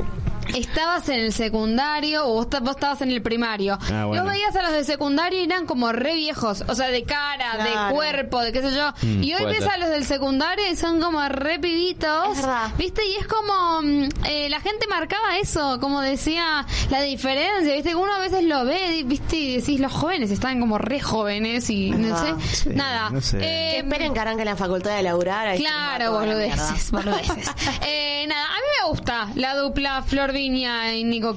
[0.54, 3.78] estabas en el secundario o vos, ta- vos estabas en el primario.
[3.92, 4.24] Ah, bueno.
[4.24, 7.64] Los veías a los de secundario y eran como re viejos, o sea, de cara,
[7.64, 8.92] de cuerpo, de qué sé yo.
[9.02, 9.70] Mm, y hoy ves ser.
[9.70, 12.38] a los del secundario y son como re pibitos.
[12.76, 13.02] ¿Viste?
[13.06, 17.90] Y es como mm, eh, la gente marcaba eso, como decía la diferencia, ¿viste?
[17.90, 19.36] Que uno a veces lo ve, ¿viste?
[19.36, 23.10] Y decís, los jóvenes están como re jóvenes y no sé, Sí, nada.
[23.10, 23.38] no sé.
[23.38, 23.40] Eh,
[23.72, 25.46] Que esperen que arranque la facultad de laburar.
[25.48, 27.50] ahí Claro, boludeces, boludeces.
[27.86, 31.34] Eh, nada, a mí me gusta la dupla Flor Viña Nico.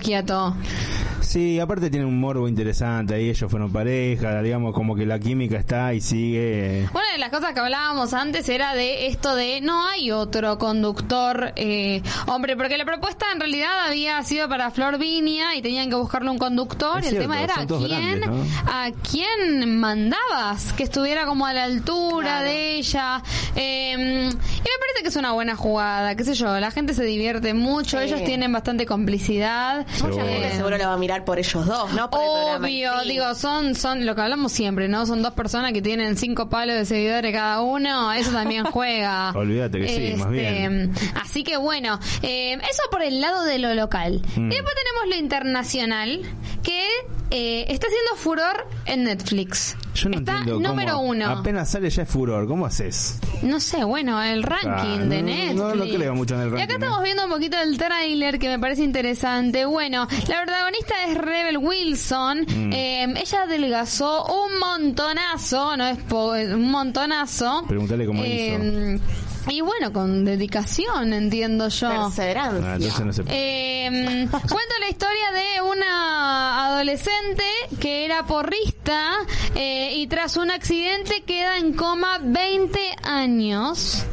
[1.21, 5.57] Sí, aparte tiene un morbo interesante, ahí ellos fueron pareja, digamos como que la química
[5.57, 6.87] está y sigue.
[6.93, 11.53] Una de las cosas que hablábamos antes era de esto de no hay otro conductor
[11.55, 15.95] eh, hombre, porque la propuesta en realidad había sido para Flor Viña y tenían que
[15.95, 18.71] buscarle un conductor Es y el cierto, tema era a quién, grandes, ¿no?
[18.71, 22.45] a quién mandabas que estuviera como a la altura Claro.
[22.45, 23.23] de ella.
[23.55, 27.03] Eh, y me parece que es una buena jugada, qué sé yo, la gente se
[27.03, 28.05] divierte mucho, Sí.
[28.05, 29.85] ellos tienen bastante complicidad.
[30.03, 32.09] Mucha gente seguro lo va a mirar por ellos dos, ¿no?
[32.09, 33.09] Por Obvio, sí.
[33.09, 35.05] digo, son, son lo que hablamos siempre, ¿no?
[35.05, 39.31] Son dos personas que tienen cinco palos de seguidores cada uno, eso también juega.
[39.31, 40.93] Olvídate que sí, más bien.
[41.21, 44.21] Así que bueno, eh, eso por el lado de lo local.
[44.35, 44.51] Mm.
[44.51, 46.21] Y después tenemos lo internacional,
[46.63, 46.87] que
[47.31, 49.75] eh, está haciendo furor en Netflix.
[49.95, 51.27] Yo no está entiendo número cómo uno.
[51.29, 53.19] apenas sale ya es furor, ¿cómo haces?
[53.41, 55.55] No sé, bueno, el ranking Ah, de no- Netflix.
[55.55, 56.77] no lo creo mucho en el Y ranking, acá ¿eh?
[56.79, 59.65] estamos viendo un poquito del tráiler que me parece interesante.
[59.65, 62.41] Bueno, la protagonista es Rebel Wilson.
[62.47, 62.73] Mm.
[62.73, 67.63] Eh, ella adelgazó un montonazo, no es po- un montonazo.
[67.67, 68.99] Pregúntale cómo Eh,
[69.49, 71.89] Y bueno, con dedicación, entiendo yo.
[71.89, 72.71] Perseverancia.
[72.71, 77.43] Ah, entonces no se Eh, cuenta la historia de una adolescente
[77.79, 79.13] que era porrista
[79.55, 84.03] eh, y tras un accidente queda en coma 20 años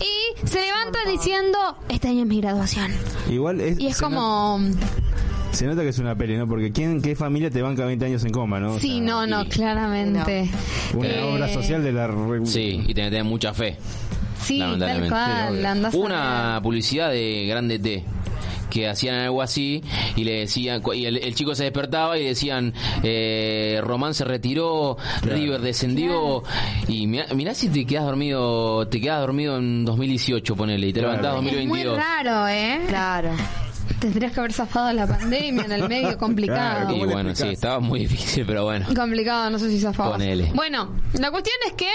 [0.00, 2.92] y se levanta diciendo este año es mi graduación
[3.28, 4.86] Igual es, y es se como nota-
[5.52, 6.46] se nota que es una peli, ¿no?
[6.46, 8.74] Porque ¿quién, ¿qué familia te banca 20 años en coma, no?
[8.74, 10.50] O sí sea, no no y- claramente
[10.94, 12.06] Una Eh, obra social de la...
[12.06, 13.76] re- Sí, y tenés que tener mucha fe.
[14.48, 15.08] Sí tal lamentablemente.
[15.10, 18.04] cual Sí, a Una publicidad de Grande T
[18.70, 19.82] que hacían algo así
[20.14, 24.98] y le decían y el, el chico se despertaba y decían eh, Román se retiró
[25.22, 26.42] River descendió
[26.86, 31.00] y mirá, mirá si te quedas dormido te quedas dormido en 2018 ponele y te
[31.00, 31.16] Claro.
[31.16, 33.30] levantás es muy 2022 raro eh Claro.
[34.00, 37.34] tendrías que haber zafado la pandemia en el medio complicado Claro, y ¿Cómo le bueno
[37.34, 40.18] sí estaba muy difícil pero bueno Complicado, no sé si zafabas.
[40.18, 40.52] Ponele.
[40.54, 41.88] Bueno, la cuestión es que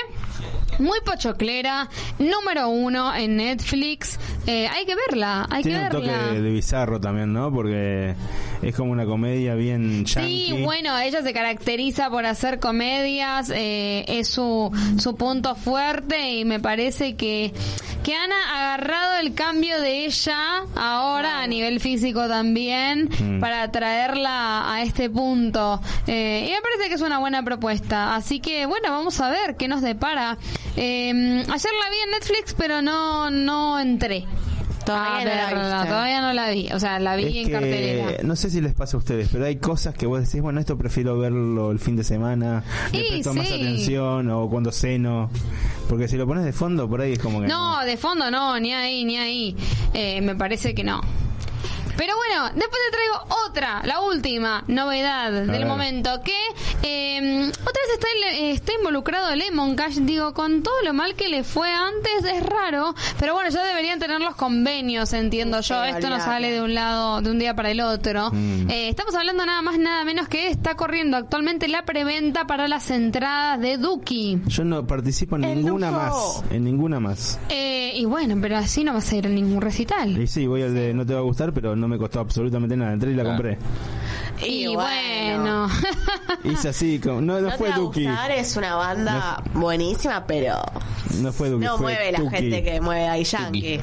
[0.80, 4.20] muy pochoclera, número uno en Netflix.
[4.48, 6.34] Eh, hay que verla, hay Tiene un que toque verla.
[6.34, 7.52] de, de bizarro también, ¿no?
[7.52, 8.16] Porque
[8.62, 10.46] es como una comedia bien yankee.
[10.48, 16.46] Sí, bueno, ella se caracteriza por hacer comedias, eh, es su, su punto fuerte y
[16.46, 17.54] me parece que,
[18.04, 23.40] que han agarrado el cambio de ella ahora a nivel físico también Mm.
[23.40, 25.80] para traerla a este punto.
[26.08, 28.16] Eh, y me parece que es una buena propuesta.
[28.16, 30.38] Así que bueno, vamos a ver qué nos depara.
[30.76, 34.26] Eh, ayer la vi en Netflix, pero no, no entré.
[34.86, 36.70] Todavía no la todavía no la vi.
[36.74, 38.18] O sea, la vi Es en que, cartelera.
[38.24, 40.78] no sé si les pasa a ustedes, pero hay cosas que vos decís, bueno, esto
[40.78, 45.30] prefiero verlo el fin de semana, le Y presto más atención o cuando ceno,
[45.88, 48.60] porque si lo pones de fondo por ahí es como que No, de fondo no,
[48.60, 49.56] ni ahí, ni ahí.
[49.94, 51.02] Eh, me parece que no.
[51.98, 53.16] Pero bueno, después te traigo
[53.48, 55.66] otra, la última novedad del ver.
[55.66, 56.36] momento, que
[56.82, 61.44] eh, otra vez está, está involucrado Lemon Cash, digo, con todo lo mal que le
[61.44, 66.10] fue antes, es raro, pero bueno, ya deberían tener los convenios, entiendo Sí, yo, esto
[66.10, 68.30] no sale de un lado, de un día para el otro.
[68.32, 68.70] Mm.
[68.70, 72.90] Eh, estamos hablando nada más, nada menos que está corriendo actualmente la preventa para las
[72.92, 74.42] entradas de Duki.
[74.48, 76.42] Yo no participo en El ninguna lujo.
[76.42, 77.40] más, en ninguna más.
[77.50, 80.20] Eh, y bueno, pero así no vas a ir a ningún recital.
[80.20, 82.76] Y sí, voy al de no te va a gustar, pero no me costó absolutamente
[82.78, 82.93] nada.
[82.93, 83.26] Entré y la Ah.
[83.26, 83.58] compré.
[84.41, 85.67] Y, Y bueno.
[86.43, 88.06] Hice así, como, no, no, No, fue te va a Duki.
[88.06, 90.56] gustar, es una banda buenísima, pero
[91.22, 91.65] No fue Duki.
[91.65, 92.36] no fue mueve la Tuki.
[92.36, 93.80] gente que mueve a Yankee.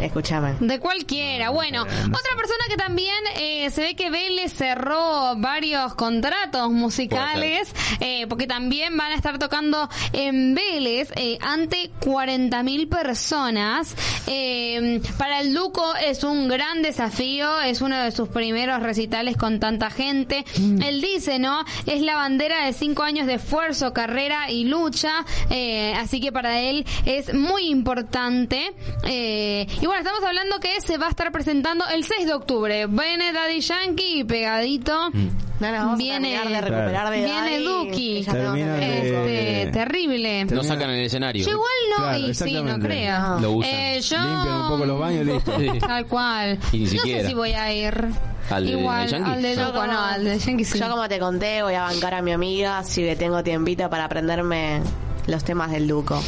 [0.00, 0.54] Escúchame.
[0.60, 1.50] De cualquiera.
[1.50, 8.26] Bueno, otra persona que también eh, se ve que Vélez cerró varios contratos musicales, eh,
[8.28, 13.94] porque también van a estar tocando en Vélez eh, ante 40.000 personas.
[14.26, 19.60] Eh, para el Duco es un gran desafío, es uno de sus primeros recitales con
[19.60, 20.44] tanta gente.
[20.56, 21.64] Él dice, ¿no?
[21.86, 26.60] Es la bandera de cinco años de esfuerzo, carrera y lucha, eh, así que para
[26.60, 28.72] él es muy importante.
[29.04, 32.86] Eh, y bueno, estamos hablando que se va a estar presentando el 6 de octubre.
[32.86, 35.10] Viene Daddy Yankee pegadito.
[35.12, 35.28] Mm.
[35.60, 38.24] No nos vamos Viene- a terminar de recuperar de Viene Daddy, Duki.
[38.24, 40.44] de- Este, terrible.
[40.46, 41.44] Lo sacan en el escenario.
[41.44, 43.40] Yo igual no, Claro, y sí, no creo.
[43.40, 43.70] Lo usan.
[43.74, 44.16] Eh, yo...
[44.16, 45.52] Limpian un poco los baños listo.
[45.58, 45.78] Sí.
[45.80, 46.58] Tal cual.
[46.72, 47.28] Y ni no sé siquiera.
[47.28, 48.06] si voy a ir.
[48.48, 49.30] ¿Al de- Igual, de Yankee?
[49.32, 50.78] al de como- no, al de Yankee sí.
[50.78, 54.06] Yo como te conté, voy a bancar a mi amiga, así que tengo tiempito para
[54.06, 54.80] aprenderme
[55.26, 56.22] los temas del Duco.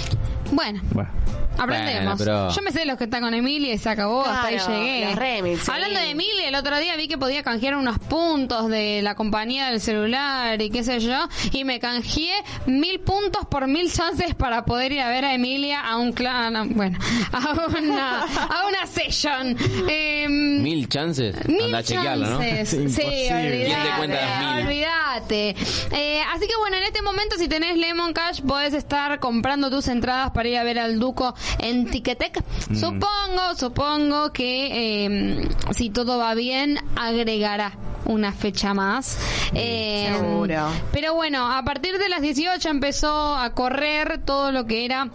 [0.52, 1.10] Bueno, Bueno.
[1.58, 2.04] aprendemos.
[2.04, 4.58] Bueno, pero- Yo me sé los que están con Emilia y se acabó, hasta ahí
[4.58, 5.56] llegué.
[5.56, 5.70] sí.
[5.70, 9.70] Hablando de Emilia, el otro día vi que podía canjear unos puntos de la compañía
[9.70, 12.34] del celular y qué sé yo, y me canjeé
[12.66, 16.74] mil puntos por mil chances para poder ir a ver a Emilia a un clan,
[16.74, 16.98] bueno,
[17.32, 19.56] a una, a una session.
[19.88, 21.34] Em, Mil chances.
[21.48, 22.38] Mil Anda a chequearlo, ¿no?
[22.38, 22.68] chances.
[22.72, 23.36] Sí, Imposible.
[23.36, 23.64] olvidate.
[23.64, 24.66] ¿Quién te cuenta las mil?
[24.66, 25.56] Olvídate.
[25.92, 29.88] Eh, así que bueno, en este momento si tenés Lemon Cash podés estar comprando tus
[29.88, 32.42] entradas para ir a ver al Duco en Ticketek.
[32.70, 32.74] Mm.
[32.76, 37.72] Supongo, supongo que eh, si todo va bien agregará
[38.04, 39.18] una fecha más.
[39.54, 40.68] Eh, seguro.
[40.92, 45.10] Pero bueno, a partir de las 18 empezó a correr todo lo que era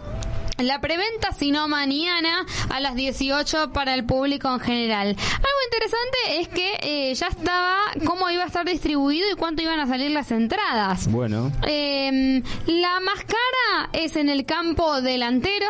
[0.58, 5.08] la preventa, sino mañana a las 18 para el público en general.
[5.08, 9.78] Algo interesante es que eh, ya estaba cómo iba a estar distribuido y cuánto iban
[9.80, 11.08] a salir las entradas.
[11.10, 11.52] Bueno.
[11.66, 15.68] Eh, la más cara es en el campo delantero.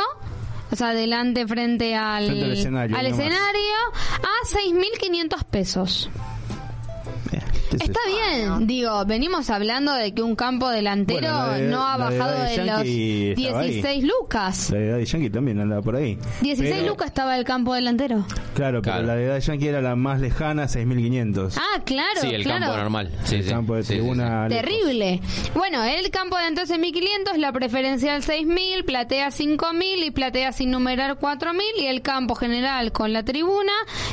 [0.70, 3.74] O sea, delante frente al, Frente al escenario, al escenario
[4.22, 6.10] a 6.500 pesos.
[7.70, 11.98] Sé Está bien, digo, venimos hablando de que un campo delantero Bueno, de- no ha
[11.98, 13.34] de bajado de, los estaba ahí.
[13.34, 14.70] 16 lucas.
[14.70, 16.18] La de Daddy Yankee también andaba por ahí.
[16.40, 18.24] 16 Pero- lucas estaba el campo delantero.
[18.54, 19.06] Claro, pero Claro.
[19.06, 21.56] la de Daddy Yankee era la más lejana, 6.500.
[21.58, 22.60] Ah, claro, Sí, el claro.
[22.66, 23.10] campo normal.
[23.24, 23.50] Sí, el sí.
[23.50, 23.98] campo de Sí, sí, sí.
[24.00, 24.48] tribuna.
[24.48, 25.20] Terrible.
[25.54, 31.16] Bueno, el campo delantero es 1500, la preferencial 6000, platea 5000 y platea sin numerar
[31.18, 33.72] 4000 y el campo general con la tribuna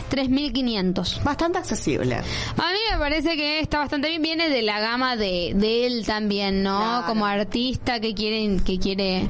[0.10, 1.22] 3500.
[1.24, 2.16] Bastante accesible.
[2.16, 6.06] A mí me parece que está bastante bien, viene de la gama de, de él
[6.06, 6.78] también, ¿no?
[6.80, 7.08] Claro.
[7.08, 9.28] Como artista que quiere, que quiere...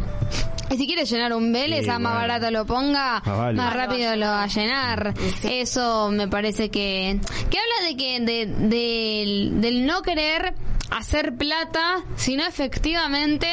[0.72, 2.28] Y si quiere llenar un Vélez, Sí, a más bueno.
[2.28, 3.54] barato lo ponga, Más vale.
[3.58, 5.14] más rápido lo va a llenar.
[5.44, 7.20] Eso me parece que...
[7.52, 10.56] Que habla de que de, del- del no querer
[10.92, 13.48] hacer plata, sino efectivamente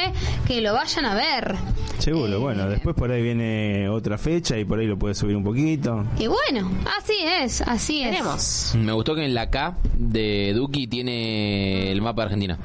[0.47, 1.55] que lo vayan a ver.
[1.99, 5.43] Seguro, bueno, después por ahí viene otra fecha y por ahí lo puedes subir un
[5.43, 6.03] poquito.
[6.19, 8.11] Y bueno, así es, así es.
[8.11, 8.75] Veremos.
[8.77, 12.57] Me gustó que en la K de Duki tiene el mapa de Argentina.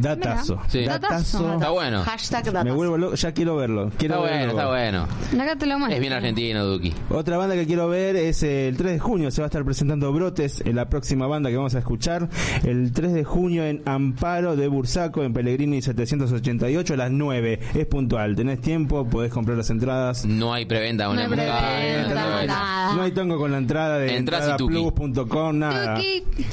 [0.00, 0.60] Datazo.
[0.68, 0.84] Sí.
[0.84, 1.54] Datazo.
[1.54, 2.02] Está bueno.
[2.04, 2.74] Hashtag Me datos.
[2.74, 3.90] vuelvo loco, ya quiero verlo.
[3.96, 4.52] Quiero Está bueno, verlo.
[4.52, 5.42] está bueno.
[5.44, 5.94] Acá te lo muestro.
[5.96, 6.92] Es bien argentino, Duki.
[7.10, 9.30] Otra banda que quiero ver es el 3 de junio.
[9.30, 12.28] Se va a estar presentando Brotes, en la próxima banda que vamos a escuchar.
[12.64, 17.60] El 3 de junio en Amparo de Bursaco, en Pellegrini 788, a las 9.
[17.74, 18.34] Es puntual.
[18.36, 20.24] Tenés tiempo, podés comprar las entradas.
[20.24, 22.92] No hay preventa con No hay el preventa.
[22.94, 25.98] No hay tongo con la entrada de entradaplus.com, nada.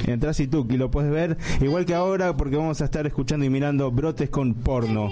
[0.05, 1.37] Entras y tuki, lo puedes ver.
[1.61, 5.09] Igual que ahora, porque vamos a estar escuchando y mirando Brotes con porno.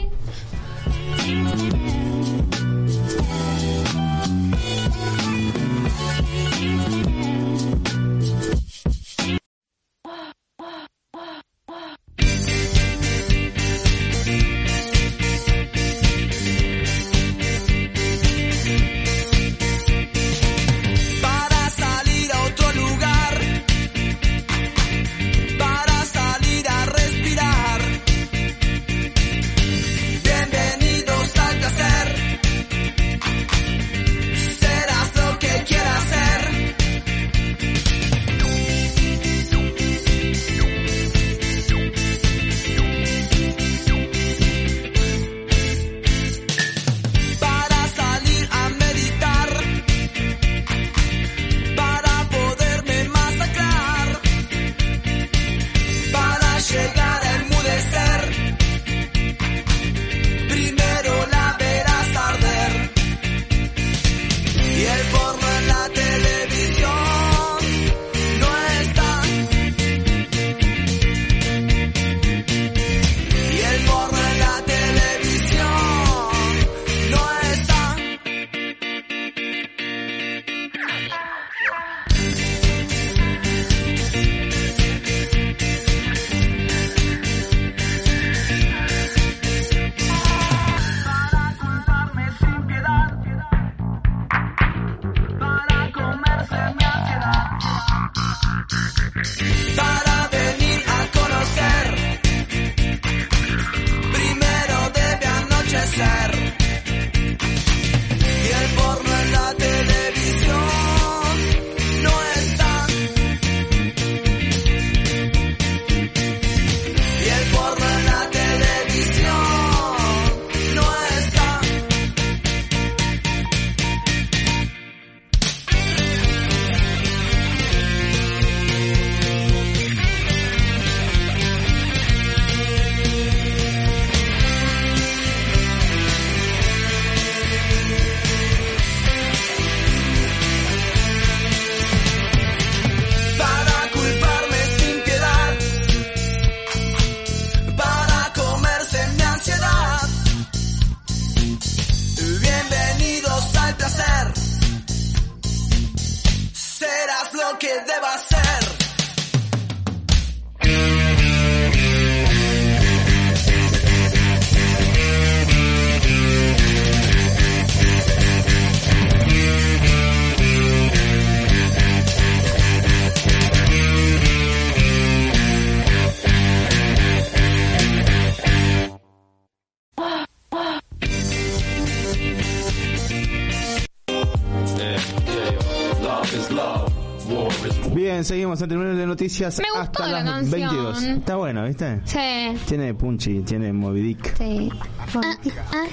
[188.58, 190.62] Seguimos en terminal de noticias Me gustó hasta la las canción.
[190.62, 191.04] 22.
[191.04, 192.02] Está bueno, ¿viste?
[192.06, 192.62] Sí.
[192.67, 194.37] Tiene Punchy, tiene Moby Dick.
[194.37, 194.69] Sí.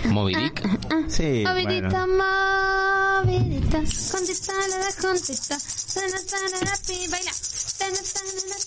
[0.09, 0.63] Moby Dick.
[1.09, 3.23] Sí, Movidita, bueno.
[3.25, 8.66] movidita, contita, la da contita, sana, sana, la pi, baila, sana, sana, la.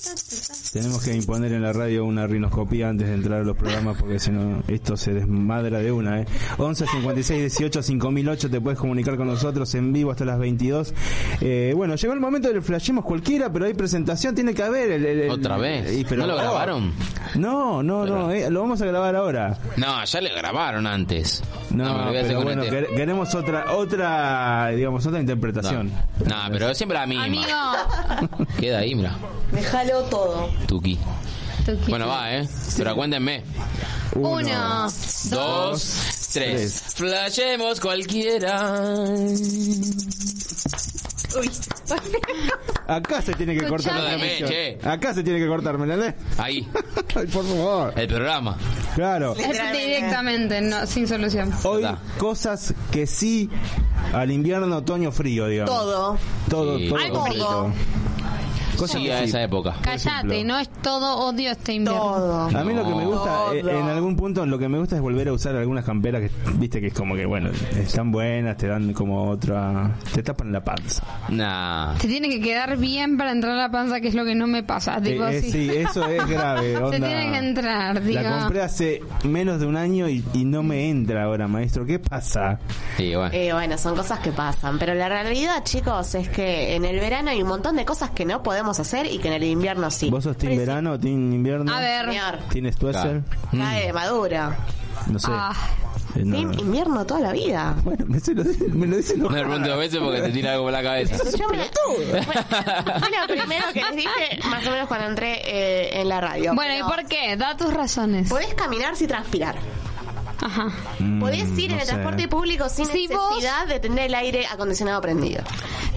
[0.73, 4.19] Tenemos que imponer en la radio una rinoscopía antes de entrar a los programas porque
[4.19, 6.25] si no, esto se desmadra de una, ¿eh?
[6.57, 10.93] 11 56 18 5008 te puedes comunicar con nosotros en vivo hasta las 22.
[11.41, 14.91] Eh, bueno, llegó el momento del flashemos cualquiera, pero hay presentación, tiene que haber.
[14.91, 15.91] El, el- el- Otra vez.
[15.97, 16.93] y- pero- ¿No lo grabaron?
[17.35, 19.57] No, no, no, eh, lo vamos a grabar ahora.
[19.77, 21.43] No, ya le grabaron antes.
[21.71, 22.75] No, hacer pero bueno, este.
[22.75, 25.91] quere- queremos otra, otra, digamos, otra interpretación.
[26.27, 27.25] No, pero siempre la misma.
[27.25, 29.15] Amigo, Queda ahí, mira.
[29.51, 30.49] Déjalo todo.
[30.67, 30.97] Tuki.
[31.65, 31.89] Tuki.
[31.89, 32.47] Bueno, va, ¿eh?
[32.77, 33.43] Pero cuéntenme.
[34.15, 34.87] Uno,
[35.29, 36.83] Dos, tres.
[36.95, 38.75] Flashemos cualquiera.
[42.87, 44.49] Acá se tiene que cortar la transmisión.
[44.49, 44.79] che.
[44.83, 46.15] Acá se tiene que cortar, ¿me entendés?
[46.37, 46.67] Ahí,
[47.15, 47.93] Ay, por favor.
[47.95, 48.57] el programa.
[48.95, 49.35] Claro.
[49.35, 51.53] Es directamente, no, sin solución.
[51.63, 51.85] Hoy
[52.17, 53.47] cosas que sí
[54.13, 55.73] al invierno, otoño, frío, digamos.
[55.75, 56.17] Todo.
[56.49, 56.89] Todo, Sí.
[56.89, 56.97] todo.
[57.25, 57.71] Algo
[58.79, 59.75] Cosas Sí, que a esa época.
[59.81, 62.01] Cállate, no es todo odio este invierno.
[62.01, 62.41] Todo.
[62.57, 65.01] A mí lo que me gusta, eh, en algún punto, lo que me gusta es
[65.01, 68.67] volver a usar algunas camperas que, viste, que es como que, bueno, están buenas, te
[68.67, 71.03] dan como otra, te tapan la panza.
[71.29, 71.95] Nah.
[71.97, 74.47] Te tiene que quedar bien para entrar a la panza, que es lo que no
[74.47, 74.99] me pasa.
[75.01, 75.51] Tipo, Eh, eh, sí.
[75.51, 76.75] sí, eso es grave.
[76.75, 76.97] Se onda.
[77.07, 78.21] tiene que entrar, digo.
[78.21, 81.85] La compré hace menos de un año y, y no me entra ahora, maestro.
[81.85, 82.59] ¿Qué pasa?
[82.97, 83.31] Sí, bueno.
[83.33, 87.29] Eh, bueno, son cosas que pasan, pero la realidad, chicos, es que en el verano
[87.31, 90.09] hay un montón de cosas que no podemos hacer y que en el invierno sí.
[90.09, 91.73] ¿Vos sos team verano o team invierno?
[91.73, 92.05] A ver.
[92.49, 93.21] ¿Tienes Twitter?
[93.51, 94.57] cae madura.
[95.07, 95.27] No sé.
[95.31, 95.53] Ah.
[96.15, 96.35] Eh, no.
[96.35, 97.75] Team invierno toda la vida.
[97.83, 100.73] Bueno, me, se lo, me lo dice No pregunto veces porque te tira algo por
[100.73, 101.15] la cabeza.
[101.37, 101.65] Yo me la-
[103.27, 106.53] lo primero que les dije más o menos cuando entré eh, en la radio.
[106.55, 107.37] Bueno, ¿y por qué?
[107.37, 108.27] Da tus razones.
[108.29, 109.55] Podés caminar sin transpirar.
[110.41, 110.69] Ajá.
[110.99, 111.93] Mm, Podés ir en no el sé.
[111.93, 112.93] transporte público sin vos-
[113.31, 115.43] necesidad de tener el aire acondicionado prendido.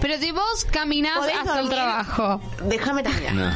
[0.01, 2.41] Pero si vos caminás Podés hasta el dormir- trabajo.
[2.65, 3.33] Déjame terminar.
[3.33, 3.53] No.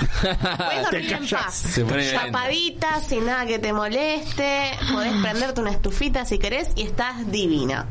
[0.57, 1.53] Podés dormir en paz.
[1.55, 2.25] Se pone violento.
[2.25, 4.71] Chapadita, sin nada que te moleste.
[4.91, 7.85] Podés prenderte una estufita si querés y estás divina.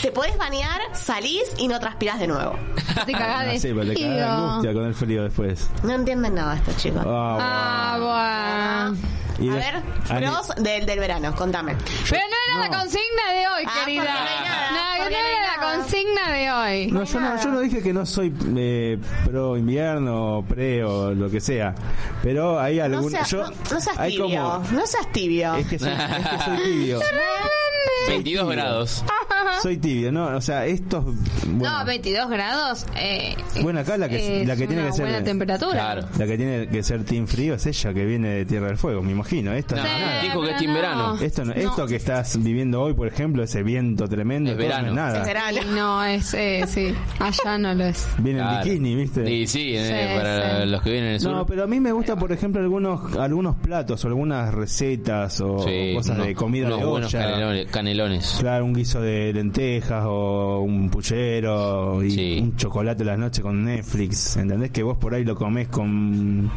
[0.00, 2.56] Te podés bañar, salís y no transpirás de nuevo.
[3.04, 4.26] Te cagás Ah, de sí, pero te frío.
[4.30, 5.68] angustia con el frío después.
[5.82, 7.02] No entienden nada estos chicos.
[7.06, 9.21] Ah, Ah, bueno.
[9.38, 9.82] Y A de- ver,
[10.22, 11.76] pros del, del verano, contame.
[12.08, 14.04] Pero no era la consigna de hoy, Ah, querida.
[14.04, 16.86] no No, no era la consigna de hoy.
[16.92, 21.12] No, yo no, yo no dije que no soy eh, pro invierno, o pre o
[21.12, 21.74] lo que sea,
[22.22, 24.24] pero hay No, algún yo no, no seas hay tibio.
[24.24, 25.54] como No seas tibio.
[25.56, 27.00] es que soy, es que soy tibio,
[28.08, 29.04] 22 grados.
[29.62, 31.04] soy tibio, no, o sea, estos
[31.46, 32.86] bueno, No, 22 grados.
[32.96, 35.72] Eh, Bueno, acá la que- es la que tiene que ser- buena temperatura.
[35.72, 36.02] Claro.
[36.18, 39.02] la que tiene que ser team frío es ella que viene de Tierra del Fuego,
[39.02, 39.52] me imagino.
[39.52, 40.22] Esto no, No, es nada.
[40.22, 41.16] dijo que es team verano.
[41.20, 44.88] Esto no- esto que estás viviendo hoy, por ejemplo, ese viento tremendo, Es no verano.
[44.88, 45.20] es nada.
[45.20, 45.58] Es verano.
[45.62, 46.94] Y no, es, eh, sí.
[47.18, 48.06] Allá no lo es.
[48.18, 48.64] Viene en Claro.
[48.64, 49.26] bikini, ¿viste?
[49.26, 50.68] Sí, sí, eh, Sí, para sí.
[50.68, 51.32] los que vienen en el sur.
[51.32, 55.58] No, pero a mí me gusta, por ejemplo, algunos algunos platos o algunas recetas o
[55.60, 57.08] Sí, cosas de unos- comida de olla.
[57.10, 57.66] canelones.
[57.72, 58.36] Canelones.
[58.38, 62.38] Claro, un guiso de lentejas o un puchero y Sí.
[62.40, 64.36] un chocolate a la noche con Netflix.
[64.36, 64.70] ¿Entendés?
[64.70, 66.48] Que vos por ahí lo comés con,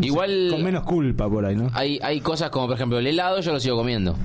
[0.00, 1.70] Igual con menos culpa por ahí, ¿no?
[1.72, 4.16] hay, hay cosas como, por ejemplo, el helado yo lo sigo comiendo.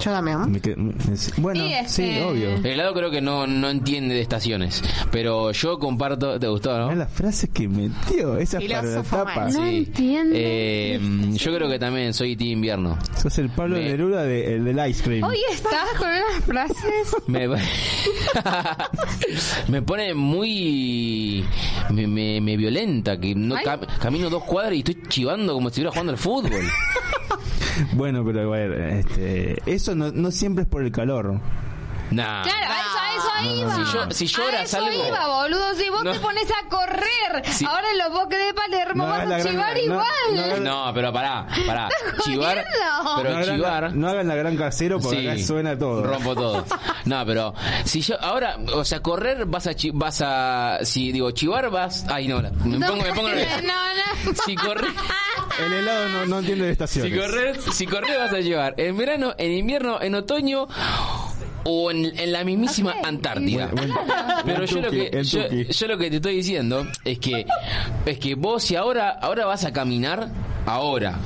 [0.00, 0.50] Yo también.
[0.50, 0.92] Me que- me-
[1.38, 2.50] bueno, Sí, sí, este- obvio.
[2.56, 4.82] El helado creo que no, no entiende de estaciones.
[5.12, 6.38] Pero yo comparto...
[6.40, 6.86] ¿Te gustó, no?
[6.88, 9.34] Mirá las frases que metió, esas para la Filósofo tapa.
[9.44, 9.52] mal.
[9.52, 11.00] No entiende Eh,
[11.34, 12.98] yo creo que también soy team invierno.
[13.16, 15.22] Sos el Pablo Me- Neruda de, el del ice cream.
[15.24, 17.16] Hoy estás con unas frases.
[17.28, 17.48] Me,
[19.68, 21.44] me pone muy...
[21.90, 23.64] Me, me, me violenta, que no Ay.
[23.64, 26.50] cam- camino dos cuadras y estoy chivando como si estuviera jugando al fútbol.
[27.92, 31.40] Bueno, pero a ver, este, eso no, no siempre es por el calor.
[32.10, 32.42] Nah.
[32.42, 33.74] Claro, a eso, a eso iba.
[33.74, 35.74] Si yo- si lloras a eso algo- iba, boludo.
[35.74, 36.12] Si vos No.
[36.12, 37.64] te pones a correr, Sí.
[37.66, 40.06] ahora en los bosques de Palermo No vas a gran- chivar no- igual.
[40.60, 41.88] no No, pero pará, pará.
[42.24, 42.64] Chivar,
[43.16, 43.82] pero no, hagan chivar...
[43.84, 46.02] la, no hagan la gran casero porque Sí, acá suena todo.
[46.04, 46.64] Rompo todo.
[47.06, 47.54] No, pero
[47.84, 52.04] si yo ahora, o sea, correr vas a chi- vas a si digo chivar vas,
[52.08, 54.34] ay no, me No, pongo me pongo no, no.
[54.44, 54.90] Si correr,
[55.64, 57.12] El helado no, no entiende de estaciones.
[57.12, 60.66] si correr, si correr vas a llevar en verano, en invierno, en otoño
[61.66, 62.94] o en, en la mismísima.
[63.02, 63.70] Antártida.
[64.44, 67.46] Pero yo lo que yo, yo lo que te estoy diciendo es que
[68.06, 70.28] es que vos si ahora ahora vas a caminar
[70.64, 71.18] ahora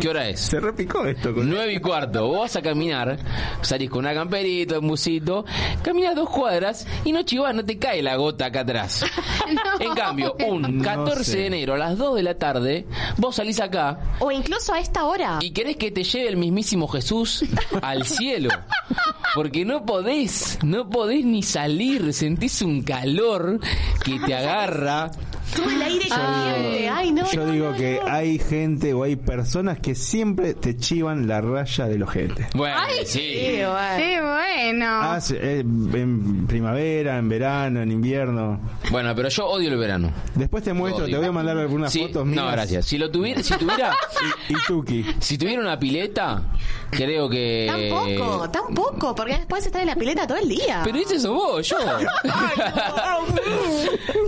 [0.00, 0.40] ¿Qué hora es?
[0.40, 1.32] Se repicó esto.
[1.34, 1.48] Con...
[1.48, 3.16] 9 y cuarto, vos vas a caminar,
[3.62, 5.44] salís con una camperita, un busito,
[5.82, 9.04] caminas dos cuadras y no chivas, no te cae la gota acá atrás.
[9.44, 9.60] No.
[9.78, 11.36] En cambio, un No 14 sé.
[11.38, 12.86] de enero a las 2 de la tarde,
[13.18, 15.38] vos salís acá O incluso a esta hora.
[15.42, 17.44] y querés que te lleve el mismísimo Jesús
[17.82, 18.48] al cielo.
[19.34, 23.60] Porque no podés, no podés ni salir, sentís un calor
[24.02, 25.10] que te agarra.
[25.56, 26.88] Todo el aire caliente.
[26.88, 27.30] Ay, no.
[27.32, 28.12] Yo no, digo no, que no.
[28.12, 32.48] hay gente o hay personas que siempre te chivan la raya del ojete.
[32.54, 33.18] Bueno, Ay, sí.
[33.20, 33.96] Sí, bueno.
[33.96, 34.86] Qué bueno.
[34.88, 38.60] Ah, sí, eh, en primavera, en verano, en invierno.
[38.90, 40.10] Bueno, pero yo odio el verano.
[40.34, 42.44] Después te muestro, te voy a mandar algunas Sí, fotos mías.
[42.44, 42.86] no, gracias.
[42.86, 43.94] Si lo tuviera, si tuviera,
[44.48, 45.04] Y Tuki.
[45.20, 46.42] si tuviera una pileta,
[46.90, 47.66] creo que.
[47.68, 50.80] Tampoco, tampoco, porque después estás en la pileta todo el día.
[50.84, 51.76] Pero ese sos vos, yo.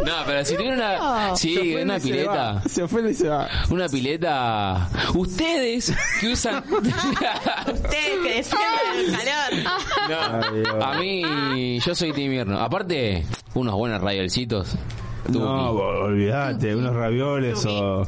[0.05, 2.63] no, pero si tuviera una, Se sí, una se pileta, va.
[2.63, 3.49] Se ofende y se va.
[3.71, 4.89] una pileta.
[5.15, 6.63] Ustedes que usan.
[6.71, 10.79] Ustedes que defienden el calor.
[10.79, 12.59] No, a mí, yo soy de invierno.
[12.59, 14.77] Aparte, unos buenos radialcitos.
[15.29, 18.07] No, olvídate, unos ravioles o...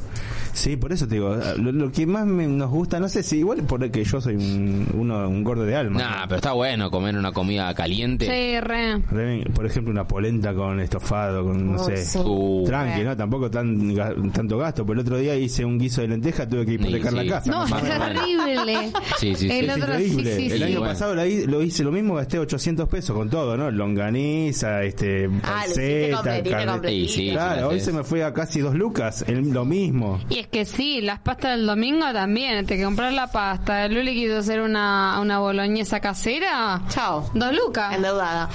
[0.58, 3.38] Sí, por eso te digo, lo, lo que más me- nos gusta, no sé si
[3.38, 6.00] igual porque yo soy un, uno, un gordo de alma.
[6.00, 8.26] Nah, pero está bueno comer una comida caliente.
[8.26, 8.98] Sí, re.
[9.10, 12.18] Re- Por ejemplo, una polenta con estofado, con, no Oh, sé, sí.
[12.24, 13.16] Uh, tranqui, ¿no?
[13.16, 14.84] Tampoco tan ga- tanto gasto.
[14.84, 17.50] Pero el otro día hice un guiso de lenteja, tuve que hipotecar Sí, la casa.
[17.50, 18.92] No, es más terrible.
[19.18, 19.50] Sí, sí, sí.
[19.58, 20.36] El Es otro, sí, increíble.
[20.36, 20.62] sí, el sí.
[20.64, 20.92] año bueno.
[20.92, 23.70] pasado la hi- lo hice lo mismo, gasté 800 pesos con todo, ¿no?
[23.70, 27.08] Longaniza, este, Ah, lo hiciste panceta, completito, carne- completito.
[27.12, 27.30] Sí, sí.
[27.30, 30.20] Claro, hoy se me fue a casi dos lucas, el- lo mismo.
[30.30, 32.64] Y es que sí, las pastas del domingo también.
[32.66, 33.84] Te compras la pasta.
[33.84, 36.82] El Luli quiso hacer una, una boloñesa casera.
[36.88, 37.30] Chao.
[37.34, 37.94] Dos lucas.
[37.94, 38.48] Endeudada.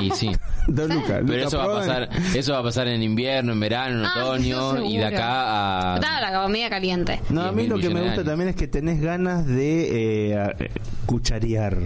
[0.00, 0.30] Y sí.
[0.68, 1.22] Dos lucas.
[1.26, 4.24] Pero eso va a pasar, eso va a pasar en invierno, en verano, en Ah,
[4.24, 7.20] otoño y de acá a Nada, la comida caliente.
[7.30, 10.54] No, a mí 10.000 lo que me gusta también es que tenés ganas de eh,
[10.58, 10.70] eh,
[11.06, 11.76] cucharear,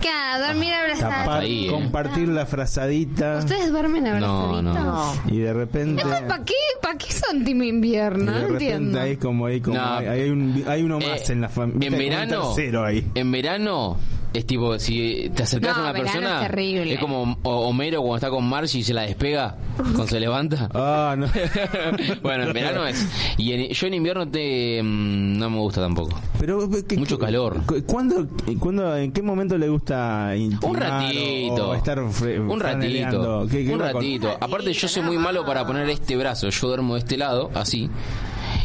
[0.00, 1.70] Claro, dormir tapar, ahí, eh.
[1.70, 4.62] compartir la frazadita ¿Ustedes duermen abrazaditos?
[4.62, 4.74] no.
[4.74, 5.14] No.
[5.28, 6.02] y de repente...
[6.02, 8.32] ¿Para qué, ¿Para qué son team invierno?
[8.32, 9.84] No repente ahí como ahí como No.
[9.96, 11.88] hay, hay un- hay uno más Eh, en la familia.
[11.88, 13.06] en verano ahí.
[13.14, 13.96] en verano
[14.34, 16.98] es tipo si te acercas No, a una persona es terrible.
[16.98, 21.26] como Homero cuando está con Marge y se la despega cuando se levanta Ah, no.
[22.22, 23.06] bueno en verano es
[23.38, 27.24] y en- yo en invierno te mm, no me gusta tampoco Pero ¿qué- Mucho qué-
[27.24, 27.62] calor.
[27.64, 28.26] cu- ¿cuándo,
[28.58, 30.32] cuándo, en qué momento le gusta
[30.62, 35.16] un ratito o estar un ratito ¿Qué- qué un con- ratito aparte yo soy muy
[35.16, 37.88] malo para poner este brazo yo duermo de este lado así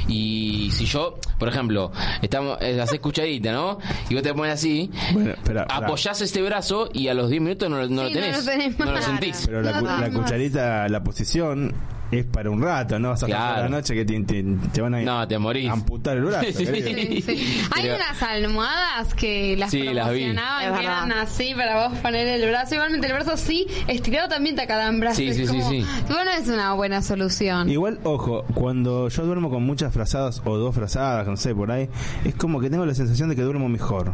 [0.08, 3.78] y si yo, por ejemplo, estamos, eh, haces cucharita, ¿no?
[4.10, 7.70] Y vos te pones así, Bueno, espera, apoyás este brazo y a los 10 minutos
[7.70, 8.46] no, lo- no Sí, lo no tenés.
[8.46, 9.44] lo tenés no lo sentís.
[9.46, 11.74] Pero la, la cucharita, la posición
[12.12, 13.64] es para un rato, no vas a Claro.
[13.64, 14.44] la noche que te, te-
[14.74, 15.70] te van a No, te morís.
[15.70, 16.46] amputar el brazo.
[16.52, 16.66] Sí.
[16.66, 17.62] Sí, sí.
[17.72, 20.20] Hay Pero- unas almohadas que las Sí, las vi.
[20.26, 22.76] promocionaban Es que eran así para vos poner el brazo.
[22.76, 25.16] Igualmente el brazo sí, estirado también te acalambras.
[25.16, 25.86] Sí, sí, sí, como- sí.
[26.08, 27.70] Bueno, es una buena solución.
[27.70, 31.90] Igual, ojo, cuando yo duermo con muchas frazadas o dos frazadas, no sé, por ahí,
[32.26, 34.14] es como que tengo la sensación de que duermo mejor.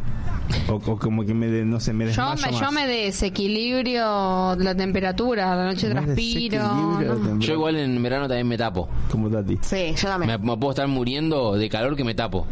[0.70, 2.74] O, o como que me, de- no sé, me Yo desmayo me, yo más.
[2.74, 6.64] me desequilibrio la temperatura, a la noche Más transpiro.
[6.64, 7.40] ¿no?
[7.40, 8.88] Yo igual en verano también me tapo.
[9.12, 9.58] Como Tati.
[9.62, 10.32] Sí, yo también.
[10.32, 12.46] Me, me puedo estar muriendo de calor que me tapo.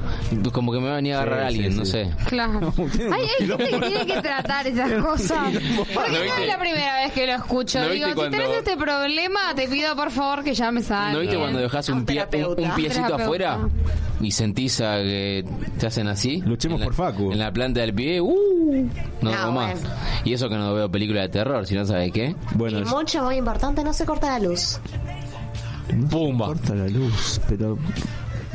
[0.52, 1.92] Como que me va a venir a agarrar Sí, alguien, sí, no sí.
[1.92, 2.12] sé.
[2.28, 2.74] Claro.
[2.78, 5.52] Hay, hay gente que tiene que tratar esas cosas.
[5.94, 7.80] Porque ¿No es la primera vez que lo escucho.
[7.80, 11.20] ¿No Digo, si cuando- tenés este problema, te pido por favor que llames a ¿No
[11.20, 13.60] viste cuando dejas A un, pie, un, un piecito afuera
[14.22, 15.46] y sentís a que
[15.80, 16.42] te hacen así?
[16.46, 17.32] Luchemos En la- por Facu.
[17.32, 18.90] En la planta del pie, ¡uh!
[19.22, 19.82] No, No, hago más.
[19.82, 19.96] bueno.
[20.24, 22.36] Y eso que no veo películas de terror, si no sabes qué.
[22.56, 24.80] Bueno, y mucho, muy importante, no se corta la luz.
[26.10, 26.48] ¡Pumba!
[26.48, 27.78] corta la luz, pero...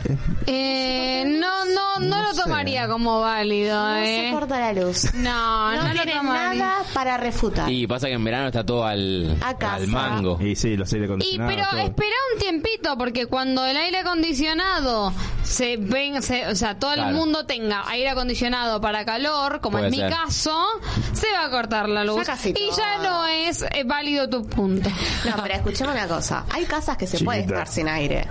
[0.06, 2.42] eh, Eh, no, no, no, No lo sé.
[2.42, 4.26] tomaría como válido, No eh.
[4.28, 5.12] se corta la luz.
[5.14, 7.70] No, No, tiene nada para refutar.
[7.70, 10.38] Y pasa que en verano está todo al, al mango.
[10.40, 11.54] Y sí, los aire Y acondicionados.
[11.54, 11.80] pero todo.
[11.80, 17.10] espera un tiempito porque cuando el aire acondicionado se ven, se- o sea, todo Claro.
[17.10, 20.64] el mundo tenga aire acondicionado para calor, como Puede es mi caso,
[21.12, 24.46] se va a cortar la luz Ya casi y ya no es eh, válido tu
[24.46, 24.88] punto.
[25.24, 26.44] No, pero escuchame una cosa.
[26.50, 27.58] Hay casas que se puede Chiquita.
[27.62, 28.26] estar sin aire.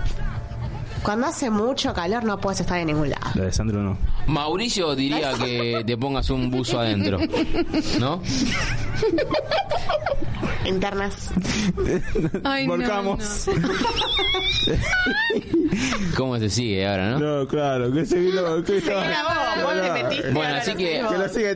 [1.02, 3.30] Cuando hace mucho calor no puedes estar en ningún lado.
[3.34, 3.96] La de Sandro no.
[4.26, 7.18] Mauricio diría que te pongas un buzo adentro.
[7.98, 8.22] ¿No?
[10.66, 11.30] internas.
[12.44, 13.46] Ay, no, Volcamos.
[16.16, 17.18] ¿Cómo se sigue ahora, no?
[17.40, 18.62] No, claro, que se vino.
[18.64, 19.04] Que estaba-
[19.62, 19.74] vos
[20.34, 21.00] Bueno, así que-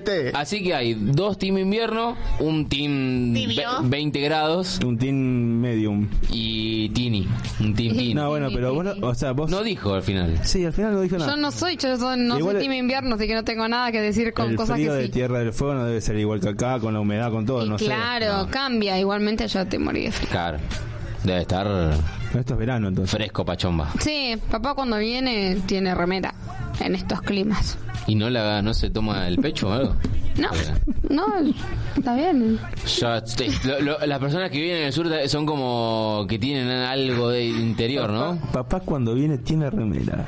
[0.04, 0.30] Que.
[0.34, 3.82] Así que hay dos team invierno, un team Tibio.
[3.82, 5.14] ve- 20 grados Un team
[5.60, 6.08] medium.
[6.30, 7.26] y Tini.
[7.60, 8.14] Un team Tini.
[8.14, 9.50] No, bueno, pero vos, no- o sea, vos.
[9.50, 10.38] No dijo al final.
[10.44, 11.30] Sí, al final no dijo nada.
[11.30, 13.90] Yo no soy, yo soy- no Igual- soy team invierno, así que no tengo nada
[13.92, 15.12] que decir con el cosas frío que de sí.
[15.12, 17.68] Tierra del Fuego no debe ser igual que acá, con la humedad, con todo, Y
[17.68, 17.86] no sé.
[17.86, 18.98] claro, cambia.
[18.98, 20.28] Igualmente yo te morí de frío.
[20.30, 20.58] Claro.
[21.22, 21.66] Debe estar
[22.38, 23.16] Esto es verano, entonces.
[23.16, 23.90] fresco pachomba.
[24.00, 26.34] Sí, papá cuando viene tiene remera
[26.80, 27.78] en estos climas.
[28.06, 29.96] ¿Y no la no se toma el pecho o algo?
[30.38, 30.50] No,
[31.10, 31.26] no,
[31.96, 32.58] está bien.
[33.00, 36.68] Ya, te- lo- lo- las personas que viven en el sur son como que tienen
[36.68, 38.36] algo de interior, ¿no?
[38.52, 40.26] Papá cuando viene tiene remera.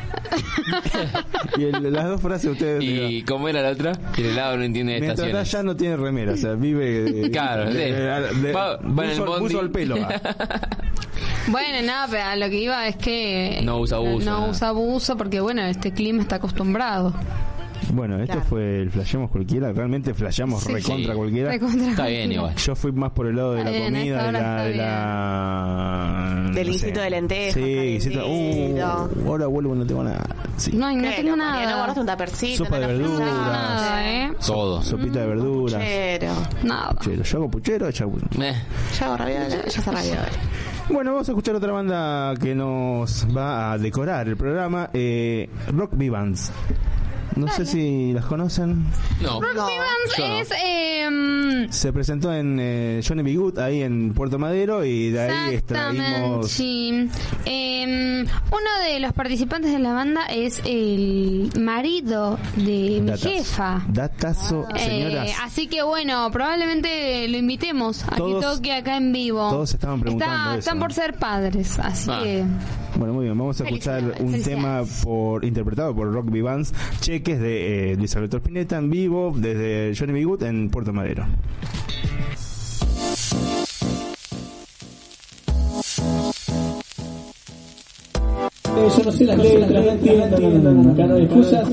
[1.58, 3.92] y el- las dos frases ustedes ¿Y cómo era la otra?
[4.14, 5.54] Que el helado no entiende de Mientras estaciones.
[5.54, 7.78] allá no tiene remera, o sea, vive de, Claro, de- sí.
[7.92, 9.96] de- de- Va- va en el buzo- al pelo.
[11.48, 13.60] Bueno, nada, pero a lo que iba es que...
[13.62, 14.50] No usa buzo, No nada.
[14.50, 17.14] usa buzo porque, bueno, este clima está acostumbrado.
[17.92, 18.46] Bueno, esto Claro.
[18.48, 20.72] fue el flasheamos cualquiera, realmente flasheamos Sí.
[20.72, 21.18] recontra Sí.
[21.18, 21.50] cualquiera.
[21.52, 22.54] Recontra- Está bien igual.
[22.56, 26.72] Yo fui más por el lado de la bien, comida, de la, de Del no
[26.72, 28.18] guisito de lentejas, Sí.
[28.18, 28.80] Uh,
[29.28, 30.26] ahora vuelvo no tengo nada.
[30.56, 30.72] Sí.
[30.74, 31.30] No, y no ¿Qué, tengo?
[31.30, 31.76] ¿No nada.
[31.76, 32.64] guardaste un tapercito?
[32.64, 33.20] Sopa de verduras.
[33.20, 34.32] Nada, ¿eh?
[34.46, 34.82] Todo.
[34.82, 35.74] Sopita de verduras.
[35.82, 36.32] Puchero.
[36.64, 36.90] Nada.
[36.90, 37.22] Puchero.
[37.22, 38.54] Yo hago puchero, hago- Eh,
[38.98, 40.28] Ya hago raviola, ya se raviola.
[40.88, 45.92] Bueno, vamos a escuchar otra banda que nos va a decorar el programa, eh, Rock
[45.96, 46.52] Vivans.
[47.36, 48.86] No sé si las conocen.
[49.22, 49.40] no.
[49.40, 49.66] No.
[49.68, 50.40] Vivans yo no.
[50.40, 50.50] es...
[50.64, 53.36] Eh, Se presentó en eh, Johnny B.
[53.36, 56.50] Good, ahí en Puerto Madero, y de ahí extraímos...
[56.50, 57.08] Sí.
[57.44, 63.28] Eh, uno de los participantes de la banda es el marido de mi Datazo.
[63.30, 63.84] jefa.
[63.88, 65.30] Datazo, Eh, señoras.
[65.44, 69.48] así que bueno, probablemente lo invitemos a Todos- que toque acá en vivo.
[69.50, 70.84] todos estaban preguntando Está- eso, Están ¿no?
[70.84, 72.20] por ser padres, así Ah.
[72.22, 72.44] que...
[72.98, 77.92] Bueno, muy bien, vamos a escuchar un tema por interpretado por Rock Vivans, Cheques de
[77.92, 80.24] eh, Luis Alberto Spinetta en vivo desde Johnny B.
[80.24, 81.26] Good en Puerto Madero.
[88.76, 91.68] Yo no sé las letras, no entiendo, acá no hay excusas.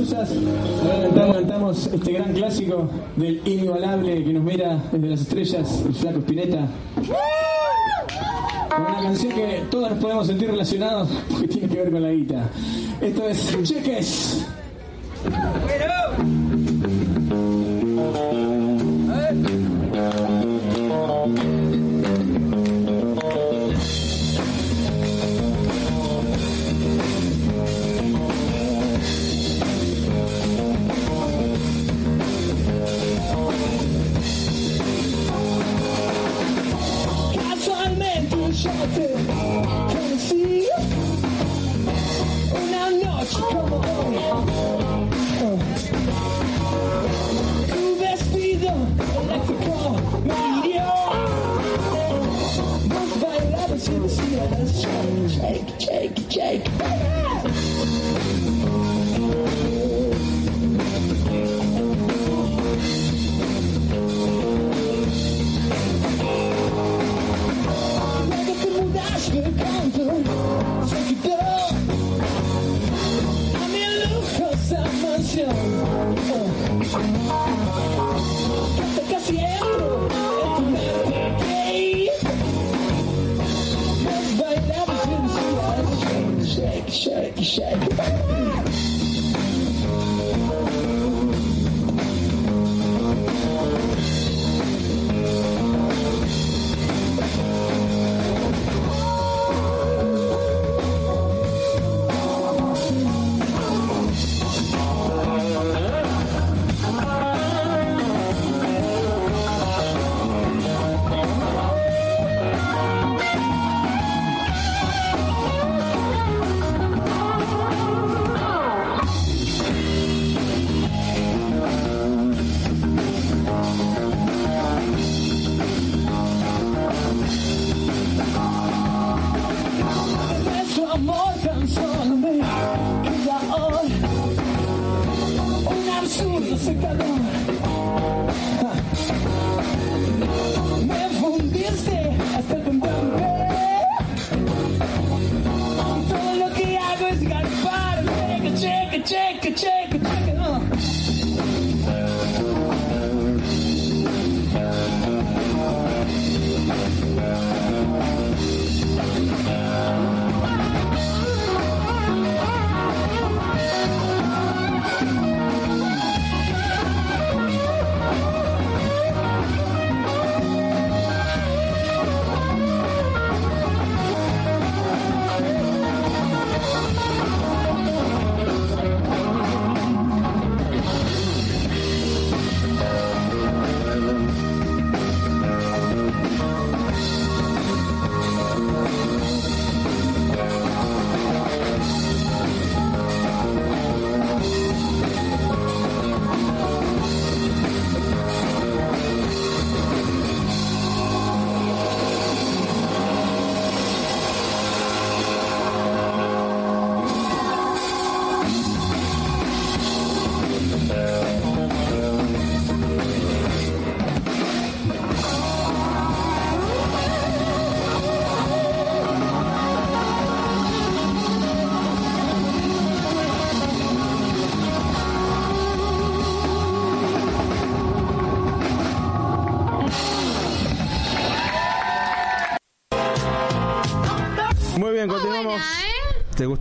[0.82, 5.94] Ahora cantamos, cantamos este gran clásico del inigualable que nos mira desde las estrellas, el
[5.94, 6.68] flaco Spinetta.
[8.78, 12.50] Una canción que todos nos podemos sentir relacionados porque tiene que ver con la guita.
[13.02, 14.46] Esto es Cheques.
[56.34, 57.23] Jake.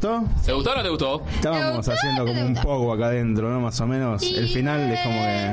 [0.02, 0.24] Gustó?
[0.44, 1.22] ¿Te gustó o no te gustó?
[1.34, 1.92] Estábamos gustó?
[1.92, 3.60] haciendo ¿Te como un poco acá adentro, ¿no?
[3.60, 4.22] Más o menos.
[4.22, 5.52] El final es como que...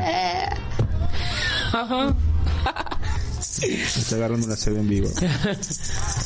[3.62, 5.10] Me está agarrando una serie en vivo.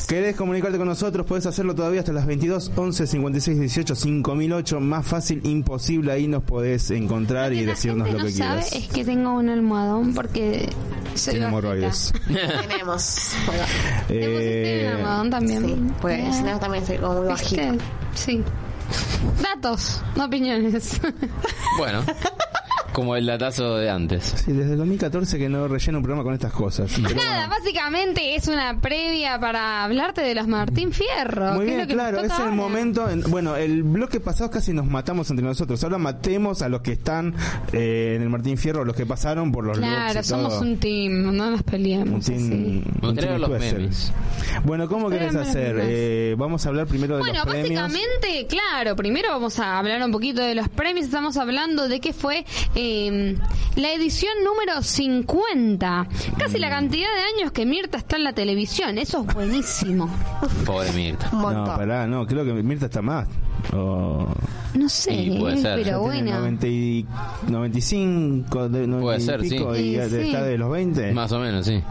[0.08, 1.26] ¿Querés comunicarte con nosotros?
[1.26, 4.80] Puedes hacerlo todavía hasta las 22, 11, 56, 18, 5008.
[4.80, 6.12] Más fácil, imposible.
[6.12, 8.74] Ahí nos podés encontrar y decirnos lo no que sabe quieras.
[8.74, 10.70] es que tengo un almohadón porque
[11.16, 11.48] soy Tiene bajita.
[11.48, 12.14] hemorroides.
[12.68, 13.32] Tenemos.
[13.46, 13.64] Bueno,
[14.08, 15.66] ¿Te pusiste Eh, un almohadón también?
[15.66, 17.76] sí, pues Eh, no, también estoy como muy bajita.
[18.14, 18.44] Sí.
[19.42, 21.00] Datos, no opiniones.
[21.80, 22.04] Bueno,
[22.94, 24.24] como el datazo de antes.
[24.46, 26.92] sí, desde el 2014 que no relleno un programa con estas cosas.
[26.96, 27.56] Pero Nada, bueno.
[27.60, 31.54] básicamente es una previa para hablarte de los Martín Fierro.
[31.56, 32.56] Muy que es bien, lo que claro, es toca el ahora.
[32.56, 33.10] momento.
[33.10, 35.84] en- bueno, el bloque pasado casi nos matamos entre nosotros.
[35.84, 37.34] Ahora matemos a los que están
[37.72, 40.62] eh, en el Martín Fierro, los que pasaron por los Claro, y somos todo.
[40.62, 42.28] un team, no nos peleemos.
[42.30, 42.84] Un team- así.
[43.08, 44.14] un team los memes.
[44.66, 45.80] Bueno, ¿cómo Ustedes querés hacer?
[45.82, 47.82] Eh, vamos a hablar primero de Bueno, los premios.
[47.82, 51.06] básicamente, claro, primero vamos a hablar un poquito de los premios.
[51.06, 52.83] Estamos hablando de que fue eh,
[53.76, 56.08] la edición número 50.
[56.38, 56.62] Casi Mm.
[56.62, 58.98] la cantidad de años que Mirta está en la televisión.
[58.98, 60.10] Eso es buenísimo.
[60.66, 61.30] Pobre Mirta.
[61.32, 63.28] No, pará, no, creo que Mirta está más.
[63.74, 64.28] O-
[64.74, 65.84] No sé, Sí, puede eh, ser.
[65.84, 66.32] pero bueno.
[66.32, 67.06] 90 y-
[67.48, 69.82] 95, de, 90 Puede y ser, pico, sí.
[69.82, 71.12] y está de los 20.
[71.14, 71.82] Más o menos, sí.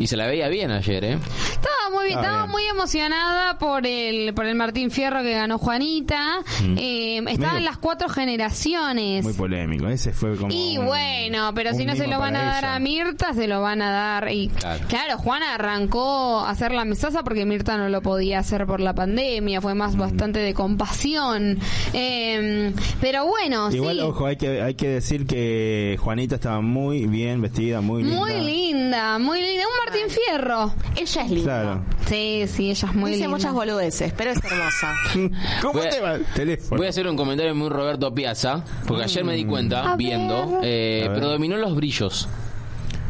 [0.00, 1.18] Y se la veía bien ayer, ¿eh?
[1.52, 2.50] Estaba muy bien, estaba bien.
[2.50, 6.38] muy emocionada por el por el Martín Fierro que ganó Juanita.
[6.76, 7.54] Eh, estaban Mm.
[7.56, 9.22] Medio- las cuatro generaciones.
[9.24, 10.52] Muy polémico, ese fue como.
[10.52, 12.74] Y un- bueno, pero un si no se lo van a dar ella.
[12.74, 14.30] a Mirta, se lo van a dar.
[14.32, 14.84] Y Claro.
[14.88, 15.18] claro.
[15.18, 19.60] Juana arrancó a hacer la mesaza porque Mirta no lo podía hacer por la pandemia.
[19.60, 19.78] Fue Mm.
[19.78, 21.58] más bastante de compasión.
[21.92, 24.02] Eh, pero bueno, Igual, sí.
[24.02, 28.18] ojo, hay que, hay que decir que Juanita estaba muy bien vestida, muy linda.
[28.18, 29.64] Muy linda, muy linda.
[29.66, 30.74] Un Martín Fierro.
[30.96, 31.44] Ella es linda.
[31.62, 31.82] Claro.
[32.06, 33.36] Sí, sí, ella es muy Dice linda.
[33.36, 34.92] muchas boludeces, pero es hermosa.
[35.62, 36.76] ¿Cómo Voy a- te va el teléfono?
[36.78, 40.60] Voy a hacer un comentario muy Roberto Piazza, porque ayer me di cuenta, A viendo,
[40.62, 42.28] eh, predominó los brillos.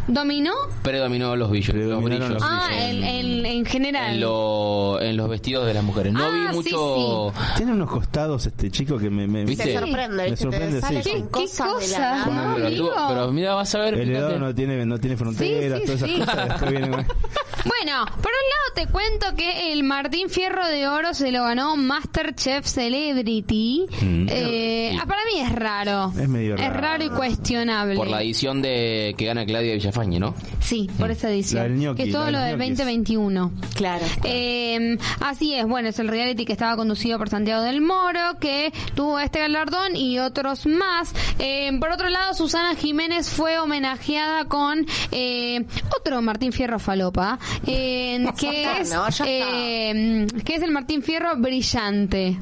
[0.07, 0.53] ¿Dominó?
[0.83, 1.75] Predominó los brillos.
[1.75, 2.29] Los brillos.
[2.29, 4.13] los Ah, en, en, en general.
[4.17, 6.13] En, lo- en los vestidos de las mujeres.
[6.13, 7.33] No Ah, vi sí, mucho.
[7.57, 9.27] Tiene unos costados este chico que me...
[9.27, 9.73] me ¿Viste?
[9.79, 11.11] Sorprende, Me sorprende, sí.
[11.11, 12.27] ¿Qué cosas de cosa?
[12.27, 12.89] No, pero, amigo.
[12.89, 13.95] tú- pero mira, vas a ver.
[13.95, 16.21] El dedo no tiene, no tiene fronteras, Sí, sí, todas esas sí.
[16.21, 16.61] cosas.
[16.71, 17.07] Después.
[17.65, 21.77] Bueno, por un lado te cuento que el Martín Fierro de Oro se lo ganó
[21.77, 23.87] Masterchef Celebrity.
[24.03, 24.27] Mm.
[24.29, 24.99] Eh, Sí.
[25.01, 26.13] ah, para mí es raro.
[26.19, 26.81] Es medio Es raro.
[26.81, 27.97] raro y cuestionable.
[27.97, 30.35] Por la edición de que gana Claudia Villafañe, ¿no?
[30.61, 31.63] Sí, por esa edición.
[31.63, 32.79] La del gnocchi, que es todo la lo del del gnocchis.
[32.79, 33.53] 2021.
[33.75, 34.05] Claro.
[34.25, 38.73] Eh, así es, bueno, es el reality que estaba conducido por Santiago del Moro, que
[38.95, 41.15] tuvo este galardón y otros más.
[41.39, 45.65] Eh, por otro lado, Susana Jiménez fue homenajeada con eh,
[45.99, 52.37] otro Martín Fierro Falopa, eh, que, es, No, eh, que es el Martín Fierro brillante.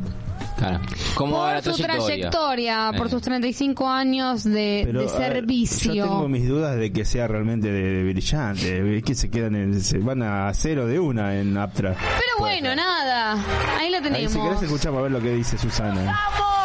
[0.57, 0.81] Claro.
[1.15, 2.31] ¿Cómo va la Por su trayectoria?
[2.31, 3.11] trayectoria, por Eh.
[3.11, 5.93] sus 35 años de, Pero, de a ver, servicio.
[5.95, 8.97] yo tengo mis dudas de que sea realmente de, de brillante.
[8.99, 11.97] Es que se quedan en, se van a cero de una en Aptra.
[11.99, 13.33] Pero bueno, nada,
[13.79, 14.33] ahí lo Ahí tenemos.
[14.33, 16.01] si querés escuchar para ver lo que dice Susana.
[16.03, 16.62] amo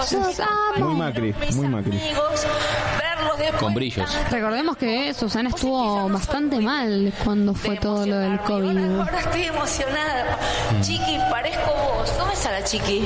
[0.00, 0.26] a todos.
[0.26, 0.86] Los amo.
[0.90, 1.98] Muy Macri, muy Macri.
[1.98, 2.46] amigos,
[3.58, 4.08] Con brillos.
[4.30, 8.38] Recordemos que Susana estuvo bastante mal cuando fue todo lo del.
[8.40, 8.98] COVID.
[9.00, 10.38] Ahora, estoy emocionada.
[10.82, 12.16] Chiqui, parezco vos.
[12.18, 13.04] ¿Dónde está la chiqui?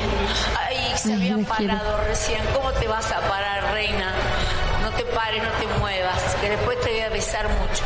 [0.58, 1.48] Ay, se Ay, había quiero.
[1.48, 2.40] parado recién.
[2.54, 4.12] ¿Cómo te vas a parar, reina?
[4.82, 6.03] No te pares, no te muevas,
[7.24, 7.82] besar mucho.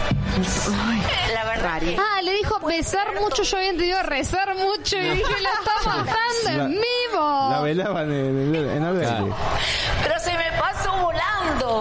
[1.35, 5.41] La verdad que Ah, le dijo besar mucho, yo había entendido rezar mucho y dije,
[5.41, 7.63] la está matando en La vivo.
[7.63, 9.07] velaban en, en, en albergue.
[9.09, 9.37] Claro.
[10.03, 10.93] Pero se me pasó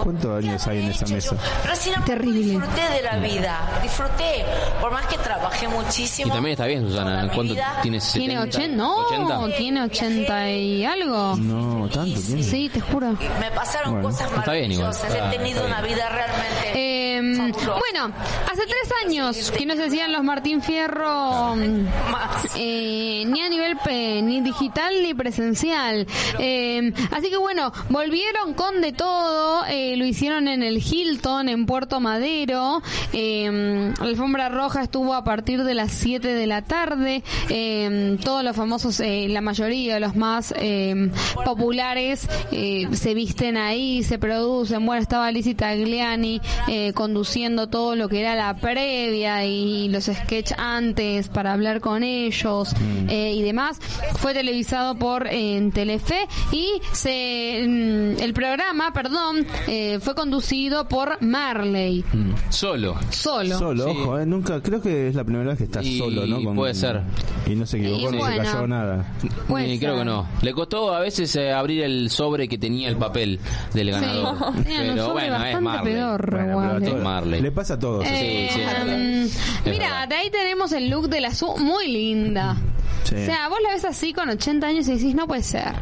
[0.04, 1.36] ¿Cuántos años hay en esa mesa?
[1.64, 2.40] Embargo, Terrible.
[2.40, 3.80] disfruté de la vida.
[3.82, 4.44] Disfruté.
[4.80, 6.28] Por más que trabajé muchísimo.
[6.28, 7.30] Y también está bien, Susana.
[7.34, 8.12] ¿Cuánto vida, tienes?
[8.12, 8.58] Tiene 70?
[8.58, 8.96] 80, no,
[9.44, 9.56] 80.
[9.58, 11.36] tiene 80 y algo.
[11.36, 12.42] No, tanto tiene.
[12.42, 13.10] Sí, te juro.
[13.40, 14.92] Me pasaron Bueno, cosas está bien igual.
[14.92, 15.32] maravillosas.
[15.34, 16.72] He tenido está una vida realmente.
[16.74, 18.12] Eh, bueno,
[18.50, 21.86] hace tres años que no se hacían los Martín Fierro mm,
[22.56, 26.06] eh, ni a nivel pe- ni digital ni presencial.
[26.38, 31.66] Eh, así que bueno, volvieron con de todo, eh, lo hicieron en el Hilton, en
[31.66, 32.82] Puerto Madero.
[33.12, 37.22] Eh, la alfombra roja estuvo a partir de las 7 de la tarde.
[37.48, 41.10] Eh, todos los famosos, eh, la mayoría, los más eh,
[41.44, 44.84] populares, eh, se visten ahí, se producen.
[44.84, 50.52] Bueno, estaba Lizzie Tagliani eh, conduciendo todo lo que era la previa y los sketch
[50.56, 52.74] antes para hablar con ellos
[53.08, 53.78] eh, y demás.
[54.18, 60.88] Fue televisado por eh, en Telefe y se mm, el programa, perdón, eh, fue conducido
[60.88, 62.04] por Marley.
[62.12, 62.30] Mm.
[62.48, 62.96] Solo.
[63.10, 63.58] Solo.
[63.58, 63.90] Solo, Sí.
[64.00, 66.54] ojo, eh, nunca, creo que es la primera vez que está Y solo, ¿no?
[66.54, 67.02] puede ser.
[67.46, 68.44] Y no se equivocó, Y no bueno.
[68.44, 69.12] se cayó nada.
[69.58, 70.26] Eh, creo que no.
[70.42, 73.38] Le costó a veces eh, abrir el sobre que tenía el papel
[73.74, 74.36] del ganador.
[74.56, 74.62] Sí.
[74.64, 75.94] Tenían un Pero sobre bueno, es bastante Marley.
[75.94, 76.16] Bueno,
[76.80, 77.40] pero todos- Marley.
[77.42, 78.04] Le pasa a todos.
[78.08, 78.60] Eh, sí.
[78.60, 82.56] mm, mira, de ahí tenemos el look de la Su, muy linda.
[83.04, 83.14] Sí.
[83.14, 85.72] O sea, vos la ves así con 80 años y decís, no puede ser.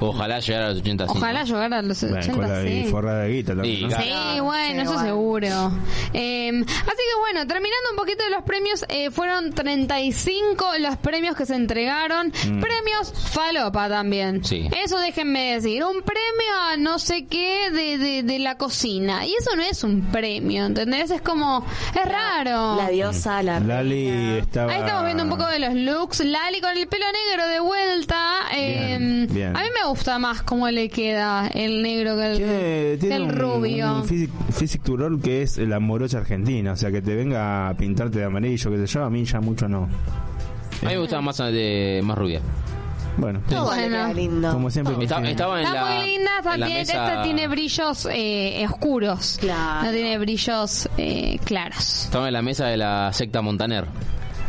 [0.00, 1.12] Ojalá llegara a los 80 sí.
[1.16, 2.68] Ojalá llegara a los Bueno, 80, con la sí.
[2.68, 3.88] y de guita también, Sí, ¿no?
[3.88, 4.04] claro.
[4.04, 5.06] Sí, bueno, Sí, eso bueno.
[5.08, 5.72] seguro.
[6.14, 11.36] Eh, así que bueno, terminando un poquito de los premios, eh, fueron 35 los premios
[11.36, 12.28] que se entregaron.
[12.28, 12.60] Mm.
[12.60, 14.44] Premios falopa también.
[14.44, 14.68] Sí.
[14.84, 15.84] Eso déjenme decir.
[15.84, 19.26] Un premio a no sé qué de, de, de la cocina.
[19.26, 21.10] Y eso no es un premio, ¿entendés?
[21.10, 22.76] Es como, es raro.
[22.76, 24.38] La diosa, la Lali reina.
[24.38, 24.72] estaba...
[24.72, 26.20] Ahí estamos viendo un poco de los looks.
[26.20, 28.40] Lali con el pelo negro de vuelta.
[28.54, 29.56] Eh, Bien, bien.
[29.56, 33.22] A mí me gusta más cómo le queda el negro que el, Tiene, tiene el
[33.22, 33.94] un, rubio.
[33.96, 36.72] un physic, physic to roll que es la morocha argentina.
[36.72, 39.40] O sea, que te venga a pintarte de amarillo, que sé yo, a mí ya
[39.40, 39.82] mucho no.
[39.84, 42.40] A mí me gustaba más, de, más rubia.
[43.16, 44.14] Bueno, le Bueno.
[44.14, 44.52] lindo.
[44.52, 44.94] como siempre.
[45.02, 49.36] Está- estaba en Está la, muy linda, la tiene, mesa- esta tiene brillos eh, oscuros.
[49.40, 49.86] Claro.
[49.86, 52.04] No tiene brillos eh, claros.
[52.04, 53.84] Estaba en la mesa de la secta Montaner.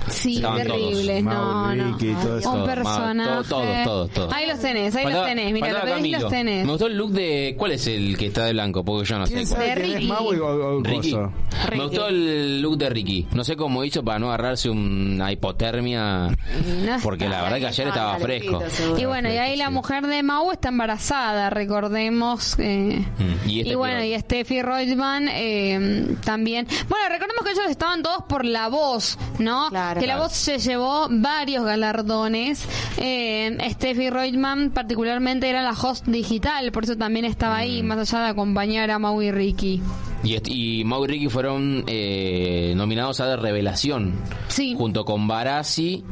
[0.09, 1.23] Sí, Estaban terribles.
[1.23, 1.35] todos.
[1.35, 1.97] No, no.
[1.97, 2.49] Vicky, todo eso.
[2.49, 3.29] Un Todos, personaje.
[3.29, 3.47] todos,
[3.83, 4.33] todos, todos.
[4.33, 5.53] Ahí los tenés, ahí Faltaba- los tenés.
[5.53, 6.65] Mira, faltaba los tenés los.
[6.65, 7.55] Me gustó el look de...
[7.57, 8.83] ¿Cuál es el que está de blanco?
[8.83, 9.57] Porque yo no sé ¿Quién cuál.
[9.61, 10.07] sabe De quién es Ricky.
[10.07, 10.45] Maui o,
[10.77, 11.11] o Ricky.
[11.11, 11.33] Coso?
[11.71, 13.27] Me gustó el look de Ricky.
[13.33, 16.27] No sé cómo hizo para no agarrarse una hipotermia.
[16.29, 18.61] no Porque la verdad que ayer estaba fresco.
[18.97, 22.55] Y bueno, y ahí la mujer de Mau está embarazada, recordemos.
[22.59, 26.67] eh, Mm, y este y bueno, y Steffi Reutemann eh, también.
[26.89, 29.67] Bueno, recordemos que ellos estaban todos por la voz, ¿no?
[29.69, 30.00] Claro.
[30.01, 32.67] Que la voz se llevó varios galardones.
[32.97, 37.59] Eh, Steffi Reutemann particularmente era la host digital, por eso también estaba Mm.
[37.59, 39.81] ahí, más allá de acompañar a Mau y Ricky.
[40.23, 44.13] Y, y Mau y Ricky fueron eh, nominados a de revelación.
[44.47, 44.73] Sí.
[44.77, 46.03] Junto con Barassi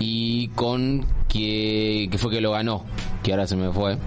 [0.00, 2.84] y con que, que fue que lo ganó.
[3.22, 3.98] Que ahora se me fue.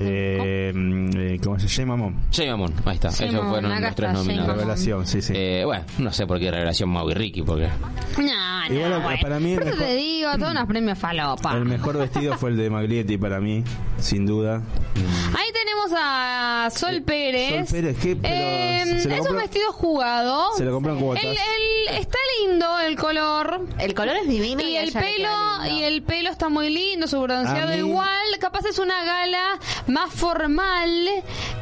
[0.00, 1.96] Eh, eh, ¿Cómo se llama?
[1.96, 2.16] Mamón?
[2.32, 3.10] Jay Mamón, ahí está.
[3.12, 4.46] Jay Ellos Mamón, fueron acá los tres está, Jay nominados.
[4.48, 4.60] Mamón.
[4.60, 5.32] Revelación, sí, sí.
[5.36, 7.68] Eh, bueno, no sé por qué revelación Mau y Ricky, porque
[8.18, 8.24] No,
[8.68, 9.18] no, Igual, bueno.
[9.22, 11.52] para mí el Por eso mejor- te digo, todos unos premios falopa.
[11.56, 13.62] El mejor vestido fue el de Maglietti para mí,
[13.98, 14.62] sin duda.
[14.96, 17.68] Ahí tenemos a Sol Pérez.
[17.68, 18.16] Sol Pérez, ¿qué?
[18.16, 20.52] Pero Eh, se lo es un vestido jugado.
[20.56, 21.24] Se lo compró en cuotas.
[21.24, 23.60] El, el- está lindo el color.
[23.78, 25.78] El color es divino y, a el ella le queda pelo, lindo.
[25.80, 28.08] y el pelo está muy lindo, su bronceado A mí- igual.
[28.40, 30.90] Capaz es una gala más formal.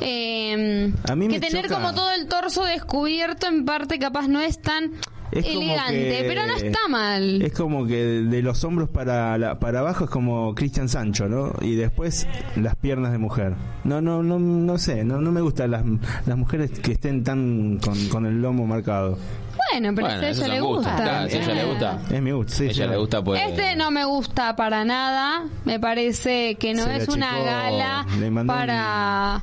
[0.00, 1.74] eh, A mí que tener choca.
[1.76, 4.92] como todo el torso descubierto en parte capaz no es tan
[5.30, 7.40] Es elegante, que- pero no está mal.
[7.42, 11.53] Es como que de los hombros para la- para abajo es como Cristian Sancho, ¿no?
[11.62, 12.26] Y después
[12.57, 13.55] las piernas de mujer.
[13.84, 15.84] No, no, no, no sé, no, no me gustan las,
[16.26, 19.16] las mujeres que estén tan con, con el lomo marcado.
[19.73, 20.97] Bueno, pero Bueno, a eso ella le gusta.
[20.97, 21.99] claro, si a ella le gusta.
[22.11, 22.62] Es mi gusto, sí.
[22.64, 22.91] a ella sí.
[22.91, 23.43] le gusta, pues.
[23.49, 25.45] Este no me gusta para nada.
[25.64, 29.43] Me parece que no Se es una gala le mandó para,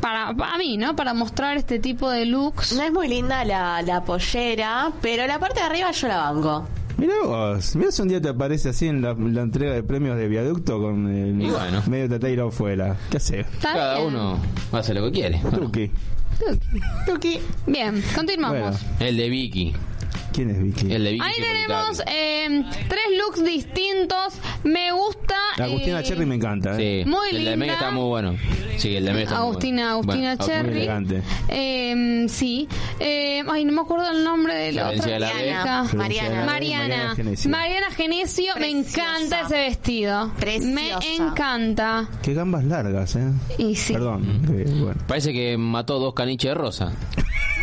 [0.00, 0.94] para para mí, ¿no?
[0.96, 2.74] Para mostrar este tipo de looks.
[2.76, 6.66] No es muy linda la, la pollera, pero la parte de arriba yo la banco.
[6.96, 10.16] Mira vos, mira si un día te aparece así en la, la entrega de premios
[10.16, 11.82] de viaducto con el bueno.
[11.88, 12.96] medio tateiro afuera.
[13.10, 13.44] ¿Qué hace?
[13.60, 14.08] Cada bien.
[14.08, 14.38] uno
[14.72, 15.40] hace lo que quiere.
[17.06, 17.40] Truqui.
[17.66, 18.80] Bien, continuamos.
[18.80, 19.74] Bueno, El de Vicky.
[20.32, 20.92] ¿Quién es Vicky?
[20.92, 21.24] El de Vicky.
[21.24, 24.34] Ahí tenemos eh, tres looks distintos.
[24.64, 25.34] Me gusta.
[25.58, 26.78] Agustina eh, Cherry me encanta.
[26.80, 27.02] ¿eh?
[27.04, 27.56] Sí, Muy el de linda.
[27.56, 28.36] medio está muy bueno.
[28.76, 30.22] Sí, el de medio está Agustina, muy bueno.
[30.22, 30.68] Agustina Bueno, Cherry.
[30.70, 31.22] muy elegante.
[31.48, 32.68] Eh, sí.
[32.98, 35.04] Eh, ay, no me acuerdo el nombre de la otra.
[35.06, 35.26] de la.
[35.32, 35.90] Mariana.
[35.94, 36.28] Mariana.
[36.30, 37.50] de la Mariana, Genesio.
[37.50, 40.32] Mariana Genesio, me encanta ese vestido.
[40.38, 40.74] Preciosa.
[40.74, 42.08] Me encanta.
[42.22, 43.30] Qué gambas largas, ¿eh?
[43.58, 43.92] Y sí.
[43.92, 44.42] Perdón.
[44.80, 45.00] bueno.
[45.06, 46.92] Parece que mató dos caniches de rosa.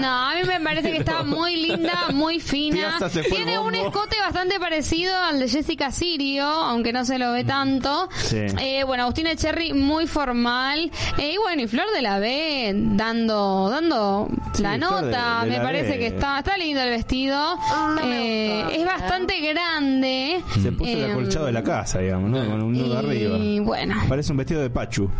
[0.00, 2.98] No, a mí me parece que está muy linda, muy fina.
[3.28, 8.08] Tiene un escote bastante parecido al de Jessica Sirio, aunque no se lo ve tanto.
[8.14, 8.38] Sí.
[8.60, 10.90] Eh, bueno, Agustina Cherry muy formal.
[11.18, 15.40] Eh, y bueno, y Flor de la B dando dando Sí, la de- nota.
[15.44, 15.98] de me la parece B.
[15.98, 17.56] que está está lindo el vestido.
[17.96, 20.42] no me Eh, es bastante grande.
[20.62, 22.38] Se puso el acolchado de la casa, digamos, ¿no?
[22.48, 23.38] Con un nudo y arriba.
[23.64, 25.10] bueno, Parece un vestido de Pachu.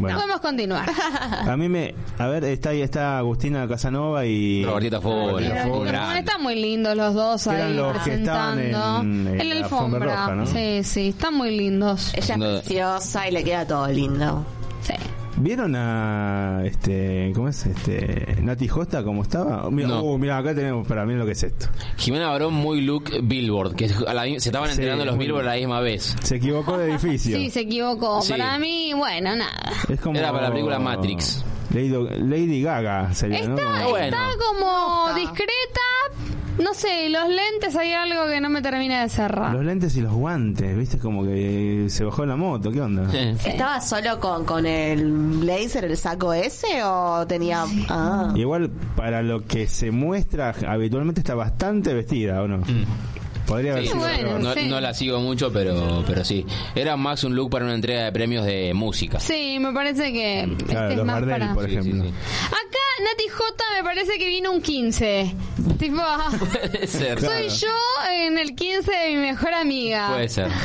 [0.00, 0.88] Bueno, podemos continuar.
[1.48, 1.94] a mí me.
[2.18, 4.64] A ver, está ahí está Agustina Casanova y.
[4.64, 5.40] Robertita Ford.
[5.42, 9.00] Están muy lindos los dos Que ahí eran los que estaban presentando.
[9.02, 10.16] en- en En la alfombra alfombra.
[10.16, 10.46] roja, ¿no?
[10.46, 12.12] Sí, sí, están muy lindos.
[12.14, 14.44] Ella es preciosa y le queda todo lindo.
[14.82, 14.94] Sí.
[15.42, 19.70] ¿Vieron a este cómo es este Nati Josta cómo estaba?
[19.70, 20.02] Mira, No.
[20.02, 21.66] uh, mira, acá tenemos para mí lo que es esto.
[21.96, 25.50] Jimena Barón muy look Billboard, que a la- se estaban Sí, entrenando los Billboard a
[25.52, 26.14] la misma vez.
[26.22, 27.36] Se equivocó de edificio.
[27.36, 28.20] Sí, se equivocó.
[28.20, 28.32] Sí.
[28.32, 29.72] Para mí, bueno, nada.
[29.88, 31.42] Es como Era para la película Matrix.
[31.72, 33.54] Lady, Lady Gaga sería, ¿no?
[33.56, 34.04] Está, Como- bueno.
[34.06, 35.80] está como discreta.
[36.62, 39.52] No sé, los lentes hay algo que no me termina de cerrar.
[39.54, 40.98] Los lentes y los guantes, ¿viste?
[40.98, 43.10] Como que se bajó la moto, ¿qué onda?
[43.14, 47.64] ¿Estaba solo con, con el blazer, el saco ese o tenía...
[47.88, 48.32] Ah.
[48.36, 52.62] Igual para lo que se muestra habitualmente está bastante vestida, ¿o no?
[53.46, 54.68] Podría haber Sí, sido bueno, no, sí.
[54.68, 56.46] no la sigo mucho, pero, pero sí.
[56.74, 59.18] Era más un look para una entrega de premios de música.
[59.18, 61.54] Sí, me parece que este Claro, es los más Gardel, para...
[61.54, 62.04] por Sí, sí, ejemplo.
[62.04, 62.10] sí.
[62.46, 65.34] Acá Nati J me parece que vino un 15.
[65.78, 66.02] Tipo,
[66.50, 67.20] Puede ser.
[67.20, 67.68] soy yo
[68.12, 70.08] en el 15 de mi mejor amiga.
[70.10, 70.48] Puede ser.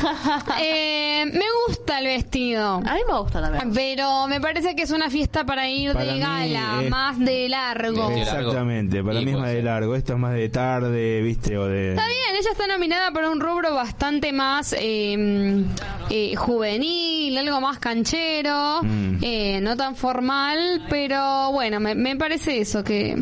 [0.61, 2.75] Eh, me gusta el vestido.
[2.75, 3.71] A mí me gusta también.
[3.73, 7.19] Pero me parece que es una fiesta para ir Para de mí gala, es- más
[7.19, 8.09] de largo.
[8.11, 9.63] Exactamente, para Y mí es puede más de ser.
[9.65, 9.95] largo.
[9.95, 11.57] Esto es más de tarde, ¿viste?
[11.57, 11.89] O de.
[11.91, 15.63] Está bien, ella está nominada por un rubro bastante más eh,
[16.09, 19.17] eh, juvenil, algo más canchero, Mm.
[19.21, 23.15] eh, no tan formal, pero bueno, me, me parece eso, que,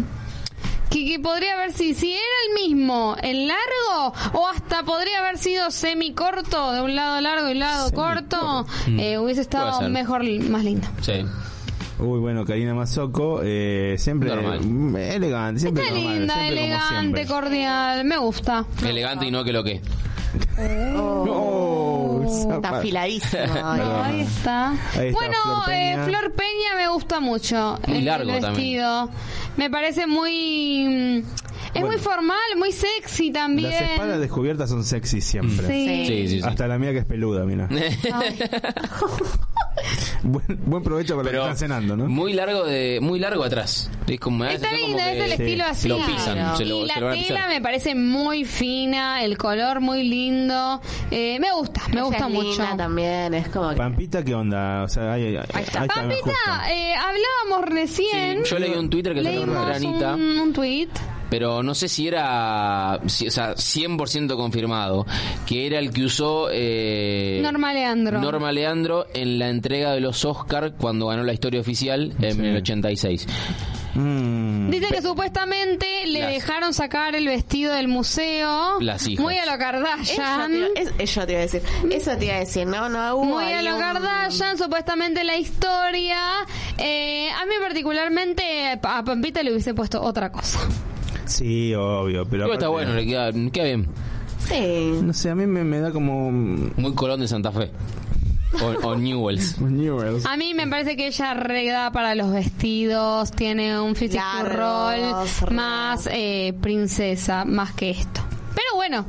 [0.94, 5.38] que, que podría haber sido, si era el mismo en largo, o hasta podría haber
[5.38, 10.24] sido semi corto, de un lado largo y un lado corto, eh, hubiese estado mejor,
[10.50, 10.88] más lindo.
[11.02, 11.26] Sí.
[12.00, 14.60] Uy, bueno, Karina Mazoco, eh, siempre Normal.
[14.62, 17.26] mm, elegante, siempre Está normal, linda, siempre como elegante, siempre.
[17.28, 18.66] cordial, me gusta.
[18.86, 19.82] Elegante y no que lo que.
[20.98, 23.32] Oh, Está zapa- afiladísimo.
[23.54, 24.06] Perdón.
[24.06, 24.70] Ahí está.
[24.72, 26.06] Ahí está, bueno, Flor eh, Peña.
[26.06, 27.80] Flor Peña me gusta mucho.
[27.88, 28.54] Muy el, largo el también.
[28.56, 29.10] vestido.
[29.58, 31.24] Me parece muy.
[31.74, 31.88] Es Bueno.
[31.88, 33.72] muy formal, muy sexy también.
[33.72, 35.66] Las espaldas descubiertas son sexy siempre.
[35.68, 36.06] Sí.
[36.06, 36.48] Sí, sí, sí.
[36.48, 37.68] Hasta la mía que es peluda, mira.
[40.24, 42.08] Buen, buen provecho para los que Pero están cenando, ¿no?
[42.08, 43.90] muy largo de muy largo atrás.
[44.08, 45.88] Es como, Está linda, como es el que estilo sí, así.
[45.90, 46.58] lo pisan, claro.
[46.58, 47.50] se lo- y se la lo van a tela pisar.
[47.50, 50.80] me parece muy fina, el color muy lindo.
[51.12, 52.64] Eh, me gusta, me Ella gusta es mucho.
[52.78, 53.76] también, es como que...
[53.76, 54.84] Pampita, ¿qué onda?
[54.84, 58.44] O sea, ahí está, me Pampita, eh, hablábamos recién.
[58.46, 60.16] Sí, yo leí un Twitter que Anita.
[60.16, 60.88] un, un tweet.
[61.30, 65.06] Pero no sé si era si- o sea, 100% confirmado
[65.46, 68.20] que era el que usó eh, Norma Leandro.
[68.22, 72.46] Norma Leandro en la entrega de los Oscar cuando ganó la historia oficial en Sí.
[72.46, 73.28] el 86.
[73.96, 78.80] Mm, Dice que supuestamente le Las- dejaron sacar el vestido del museo.
[78.82, 79.24] Las hijas.
[79.24, 80.52] Muy a lo Kardashian.
[80.52, 81.62] te, iba- es- eso te iba a decir.
[81.92, 82.66] Eso te iba a decir.
[82.66, 86.18] No, no hubo Muy a lo un- Kardashian, supuestamente la historia.
[86.80, 90.60] Eh, a mí particularmente a Pampita le hubiese puesto otra cosa.
[91.26, 93.32] Sí, obvio, pero Creo que está aparte- bueno, le queda,
[93.64, 93.88] bien.
[94.40, 95.00] Sí.
[95.02, 96.32] No sé, a mí me, me da como...
[96.32, 97.72] Muy Colón de Santa Fe.
[98.62, 99.60] O, o Newells.
[99.62, 100.26] Newells.
[100.26, 103.94] A mí me parece que ella reda para los vestidos, tiene un
[104.44, 108.22] Largos, rol re- más eh, princesa, más que esto.
[108.54, 109.06] Pero bueno,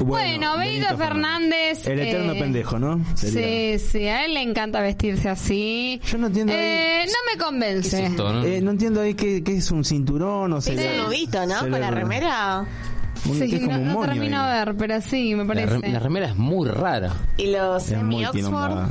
[0.00, 1.86] bueno, Benito Fernández.
[1.86, 3.04] El eterno eh, pendejo, ¿no?
[3.16, 3.78] Sería.
[3.78, 6.00] Sí, sí, a él le encanta vestirse así.
[6.06, 8.04] Yo no entiendo Eh, ahí- no me convence.
[8.04, 8.44] Esto, ¿no?
[8.44, 10.90] Eh, no entiendo ahí qué, qué es un cinturón o Es sería...
[10.92, 11.54] un nubito, ¿no?
[11.54, 12.66] se Con le- la remera.
[13.24, 15.74] Sí, es no, no termino de ver, pero sí, me La, parece.
[15.78, 17.12] rem- la remera es muy rara.
[17.36, 18.88] Y los Es semi-Oxford.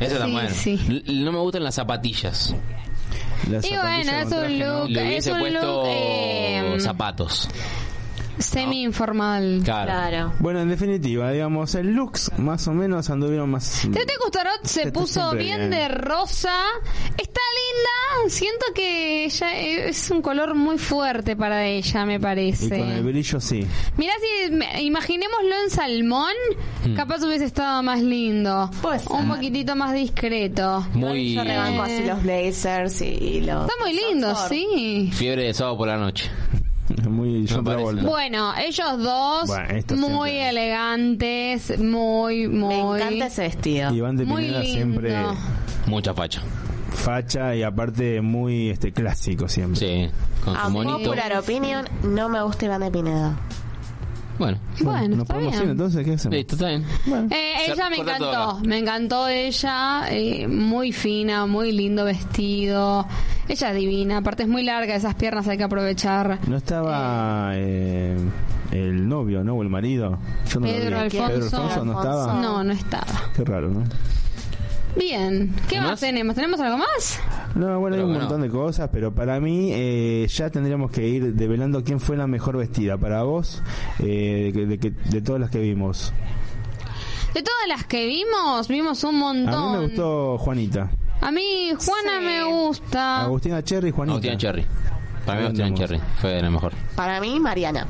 [0.00, 1.02] Esa está Sí, sí.
[1.06, 2.54] L- No me gustan las zapatillas.
[3.50, 4.78] Las Y zapatillas bueno, es un traje, ¿no?
[4.80, 4.88] look.
[4.90, 7.48] Le Es hubiese un puesto look, eh, zapatos.
[8.38, 9.60] Semi informal.
[9.64, 9.84] Claro.
[9.92, 10.32] Claro.
[10.38, 13.82] Bueno, en definitiva, digamos, el looks más o menos anduvieron más...
[13.92, 15.70] Tete Custarot se Tete puso bien bien.
[15.70, 16.56] de rosa.
[17.18, 18.30] Está linda.
[18.30, 22.68] Siento que ella es un color muy fuerte para ella, me Y parece.
[22.78, 23.66] con el brillo sí.
[23.96, 24.12] Mirá
[24.46, 26.32] si me- imaginémoslo en salmón,
[26.84, 26.94] Hmm.
[26.94, 28.70] capaz hubiese estado más lindo.
[29.10, 30.86] Un poquitito más discreto.
[30.94, 33.68] Muy Yo rebanco así los blazers y los.
[33.70, 35.10] Está muy lindo, sí.
[35.12, 36.30] fiebre de sábado por la noche.
[37.08, 37.82] Muy John parece.
[37.82, 38.02] Travolta.
[38.02, 39.68] Bueno, ellos dos, Bueno,
[40.08, 40.48] muy siempre.
[40.48, 42.68] elegantes, muy, muy...
[42.74, 43.92] Me encanta ese vestido.
[43.94, 44.74] Iván de Muy Pineda lindo.
[44.74, 45.16] siempre
[45.86, 46.42] Mucha facha.
[46.90, 50.06] facha y aparte muy este clásico siempre.
[50.06, 50.10] Sí,
[50.44, 50.98] con A su monito.
[50.98, 53.36] popular opinion, no me gusta Iván de Pineda.
[54.42, 55.64] Bueno, Bueno, ¿Nos está podemos bien.
[55.64, 56.04] ir entonces?
[56.04, 56.36] ¿Qué hacemos?
[56.36, 56.84] listo, está bien.
[57.30, 58.68] Eh, ella me corta todo encantó, acá.
[58.68, 63.06] me encantó ella, eh, muy fina, muy lindo vestido,
[63.48, 66.38] ella es divina, aparte es muy larga, esas piernas hay que aprovechar.
[66.48, 68.16] No estaba eh,
[68.72, 69.54] el novio, ¿no?
[69.54, 70.18] O el marido.
[70.52, 70.96] Yo no lo Pedro vi.
[70.96, 71.26] Alfonso.
[71.28, 72.00] Pedro Alfonso no Alfonso.
[72.00, 72.40] estaba.
[72.40, 73.06] No, no estaba.
[73.36, 73.84] Qué raro, ¿no?
[74.96, 75.90] Bien, ¿qué ¿Más?
[75.92, 76.34] más tenemos?
[76.34, 77.18] ¿Tenemos algo más?
[77.54, 78.20] No, bueno, hay un bueno.
[78.24, 82.26] montón de cosas, pero para mí eh, ya tendríamos que ir develando quién fue la
[82.26, 82.98] mejor vestida.
[82.98, 83.62] Para vos,
[84.00, 86.12] eh, de, que- de, que- de todas las que vimos.
[87.32, 89.54] De todas las que vimos, vimos un montón.
[89.54, 90.90] A mí me gustó Juanita.
[91.22, 92.24] A mí Juana Sí.
[92.26, 93.22] me gusta.
[93.22, 94.12] Agustina Cherry Juanita.
[94.14, 94.66] Agustina Cherry.
[95.24, 95.74] Para mí Agustina.
[95.74, 96.72] Cherry fue la mejor.
[96.96, 97.86] Para mí, Mariana.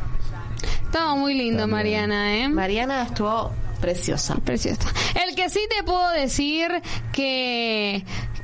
[0.84, 1.70] Estaba muy lindo También.
[1.76, 2.48] Mariana, ¿eh?
[2.48, 3.50] Mariana estuvo
[3.82, 4.36] preciosa.
[4.36, 4.88] Preciosa.
[5.26, 6.70] El que sí te puedo decir
[7.12, 8.02] que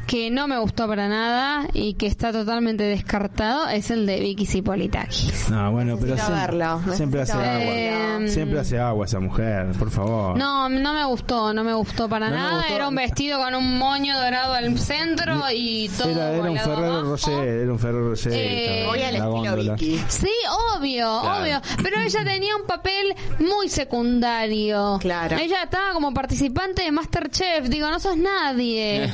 [0.09, 4.46] que no me gustó para nada y que está totalmente descartado es el de Vicky
[4.46, 5.50] Cipolitakis.
[5.50, 7.44] No, bueno, pero siempre, verlo, siempre hace agua.
[7.74, 8.28] verlo.
[8.28, 10.36] Siempre hace agua esa mujer, por favor.
[10.38, 12.56] No, no me gustó, no me gustó para No nada.
[12.56, 12.74] gustó.
[12.74, 17.02] Era un vestido con un moño dorado al centro y todo Era, era un Ferrero.
[17.02, 18.32] Rocher, era un Ferrero Rocher.
[18.34, 19.74] Eh, al estilo góndola.
[19.74, 20.02] Vicky.
[20.09, 20.30] Sí,
[20.74, 21.42] obvio, Claro.
[21.42, 21.61] obvio.
[21.82, 24.98] Pero ella tenía un papel muy secundario.
[25.00, 25.36] Claro.
[25.36, 27.68] Ella estaba como participante de Masterchef.
[27.68, 29.04] Digo, no sos nadie.
[29.04, 29.11] Eh,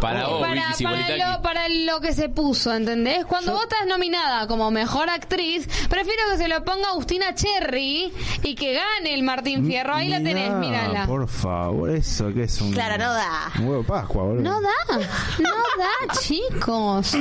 [0.00, 3.24] Para vos, para, Vicky para, lo, para lo que se puso, ¿entendés?
[3.24, 8.54] Cuando vos estás nominada como mejor actriz, prefiero que se lo ponga Agustina Cherry y
[8.54, 9.94] que gane el Martín Fierro.
[9.94, 11.06] Ahí la tenés, Mirá, mírala.
[11.06, 12.72] Por favor, eso que es un.
[12.72, 13.52] Claro, no da.
[13.58, 14.42] Un huevo de Pascua, boludo.
[14.42, 14.96] No da,
[15.38, 17.14] no da, chicos.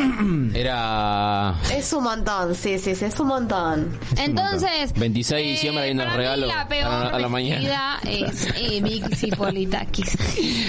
[0.54, 4.00] Era Es un montón, sí, sí, sí, es un montón.
[4.18, 7.30] Entonces, 26 de diciembre viendo el para mí regalo La peor a la- a la
[7.30, 8.00] mañana.
[8.04, 10.18] es eh, Vicky Cipolitakis.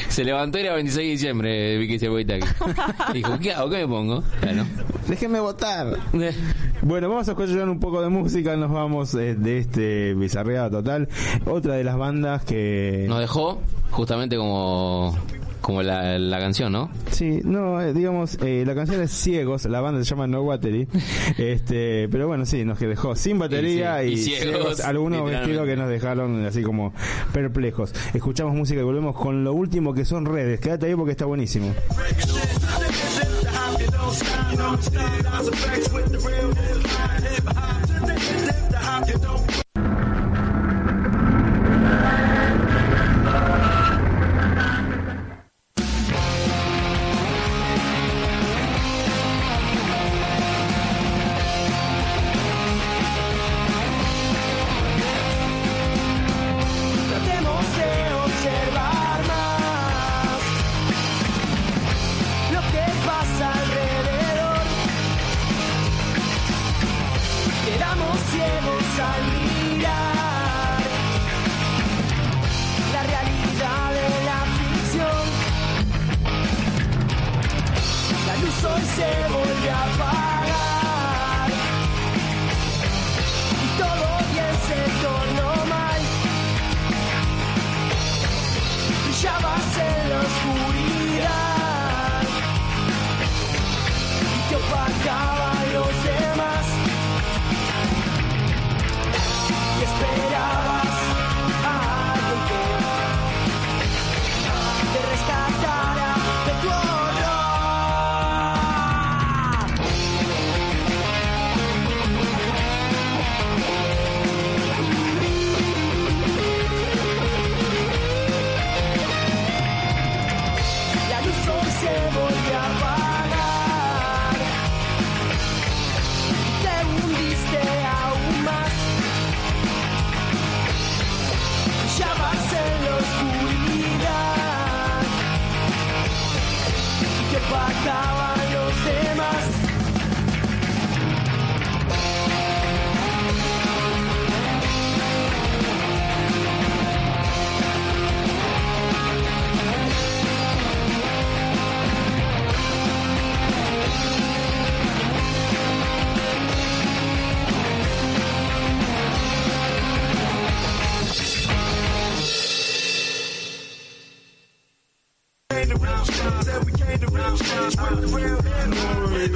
[0.08, 2.54] Se levantó y era 26 de diciembre Vicky Cipolitakis.
[3.12, 3.70] Dijo, ¿qué hago?
[3.70, 4.22] ¿Qué me pongo?
[4.42, 4.66] Bueno.
[5.08, 5.98] Déjenme votar.
[6.82, 11.08] Bueno, vamos a escuchar un poco de música, nos vamos eh, de este bizarreada total.
[11.44, 13.06] Otra de las bandas que...
[13.08, 15.16] Nos dejó justamente como
[15.66, 16.88] como la, la canción, ¿no?
[17.10, 20.86] Sí, no, eh, digamos, eh, la canción es Ciegos, la banda se llama No Battery,
[21.38, 25.28] este, pero bueno, sí, nos que dejó sin batería Y y, sí, y ciegos, algunos
[25.28, 26.92] vestidos que nos dejaron así como
[27.32, 27.92] perplejos.
[28.14, 30.60] Escuchamos música y volvemos con lo último que son redes.
[30.60, 31.74] Quédate ahí porque está buenísimo.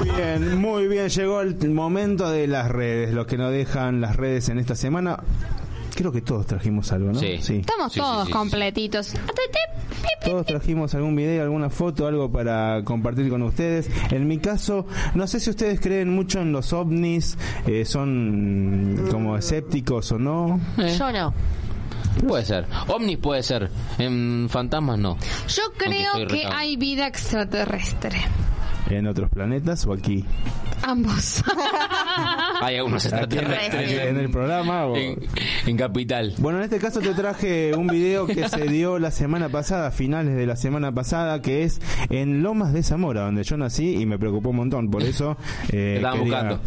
[0.05, 1.09] Bien, muy bien.
[1.09, 5.19] Llegó el momento de las redes, los que nos dejan las redes en esta semana.
[5.95, 7.19] Creo que todos trajimos algo, ¿no?
[7.19, 7.27] Sí.
[7.33, 8.33] Estamos Sí, sí, todos sí, sí.
[8.33, 9.15] completitos.
[10.25, 13.91] Todos trajimos algún video, alguna foto, algo para compartir con ustedes.
[14.11, 17.37] En mi caso, no sé si ustedes creen mucho en los ovnis,
[17.67, 20.61] eh, son como escépticos o no.
[20.79, 21.33] Eh, Yo no.
[22.29, 22.67] puede ser.
[22.89, 23.71] Omnis puede ser.
[23.99, 25.17] En fantasmas no.
[25.49, 28.19] Yo creo que hay vida extraterrestre.
[28.91, 30.25] ¿En otros planetas o aquí?
[30.83, 31.43] Ambos.
[32.63, 33.93] Hay algunos extraterrestres.
[34.09, 34.87] en el programa.
[34.87, 35.17] o- En,
[35.67, 36.35] en Capital.
[36.39, 39.91] Bueno, en este caso te traje un video que se dio la semana pasada, a
[39.91, 41.81] finales de la semana pasada, que es
[42.11, 44.91] en Lomas de Zamora, donde yo nací y me preocupó un montón.
[44.91, 45.37] Por eso
[45.69, 46.61] eh, Te estaban buscando.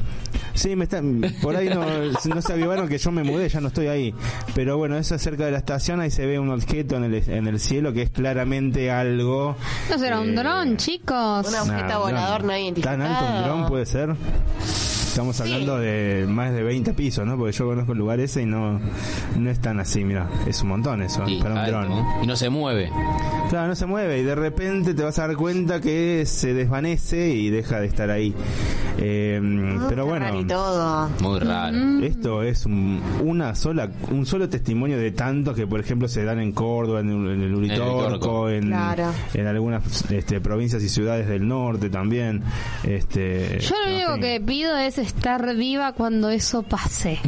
[0.56, 3.68] Sí, me están, por ahí no, no se avivaron que yo me mudé, ya no
[3.68, 4.14] estoy ahí.
[4.56, 7.16] Pero bueno, eso es cerca de la estación, ahí se ve un objeto en el,
[7.30, 9.56] en el cielo que es claramente algo.
[9.90, 11.48] No será un eh, dron, chicos.
[11.48, 12.48] Un objeto Nah, volador dron.
[12.48, 12.98] no identificado.
[12.98, 14.16] ¿Tan alto un dron puede ser?
[15.14, 17.38] Estamos hablando de más de 20 pisos, ¿no?
[17.38, 18.80] Porque yo conozco el lugar ese y no,
[19.38, 21.90] no es tan así, mira, es un montón eso, Sí, para un alto, dron.
[21.90, 22.24] ¿no?
[22.24, 22.90] Y no se mueve.
[23.52, 27.30] Claro, no se mueve y de repente te vas a dar cuenta que se desvanece
[27.30, 28.34] y deja de estar ahí.
[28.98, 31.10] Eh, Ah, pero bueno, raro y todo.
[31.22, 31.78] Muy raro.
[32.04, 36.40] esto es un, una sola, un solo testimonio de tantos que, por ejemplo, se dan
[36.40, 38.50] en Córdoba, en, el- en el Uritorco.
[38.50, 39.12] En, Claro.
[39.34, 42.42] en algunas este, provincias y ciudades del norte también.
[42.84, 47.20] Este, Yo lo único que pido es estar viva cuando eso pase.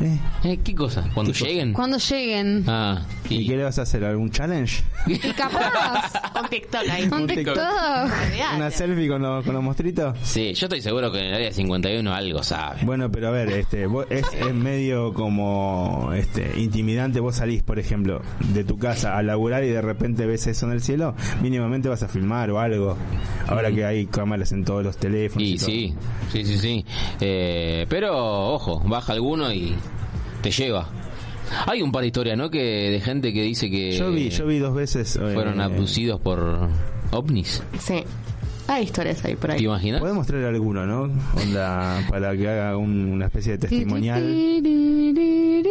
[0.00, 1.08] Eh, Eh, ¿Qué cosa?
[1.14, 1.72] ¿Cuando lleguen?
[1.72, 2.64] Cuando lleguen.
[2.66, 4.04] Ah, ¿Y y, qué le vas a hacer?
[4.04, 4.82] ¿Algún challenge?
[5.06, 6.12] Y capaz.
[6.42, 7.02] Un TikTok ahí.
[7.04, 7.54] un TikTok.
[7.54, 7.58] TikTok.
[7.58, 8.56] Olvídate.
[8.56, 10.16] ¿Una selfie con los, con los mostritos?
[10.22, 12.80] sí, yo estoy seguro que en el área 51 algo sabe.
[12.84, 17.20] Bueno, pero a ver, este, vos- es, es medio como este, intimidante.
[17.20, 18.22] Vos salís, por ejemplo,
[18.54, 21.14] de tu casa a laburar y de repente ves eso en el cielo.
[21.42, 22.96] Mínimamente vas a filmar o algo.
[23.46, 25.46] Ahora que hay cámaras en todos los teléfonos.
[25.46, 25.94] Y sí,
[26.32, 26.84] sí, sí, sí.
[27.20, 28.16] Eh, pero,
[28.54, 29.74] ojo, baja alguno y
[30.42, 30.88] te lleva.
[31.66, 32.50] Hay un par de historias, ¿no?
[32.50, 35.16] Que de gente que dice que Yo vi, yo vi dos veces.
[35.16, 36.68] eh, fueron abducidos por
[37.10, 37.62] ovnis.
[37.78, 38.04] Sí.
[38.70, 39.64] Hay historias ahí por ¿Te ahí.
[39.64, 40.00] imaginas?
[40.00, 41.02] Podemos traer alguno, ¿no?
[41.34, 44.22] Onda, para que haga un- una especie de testimonial.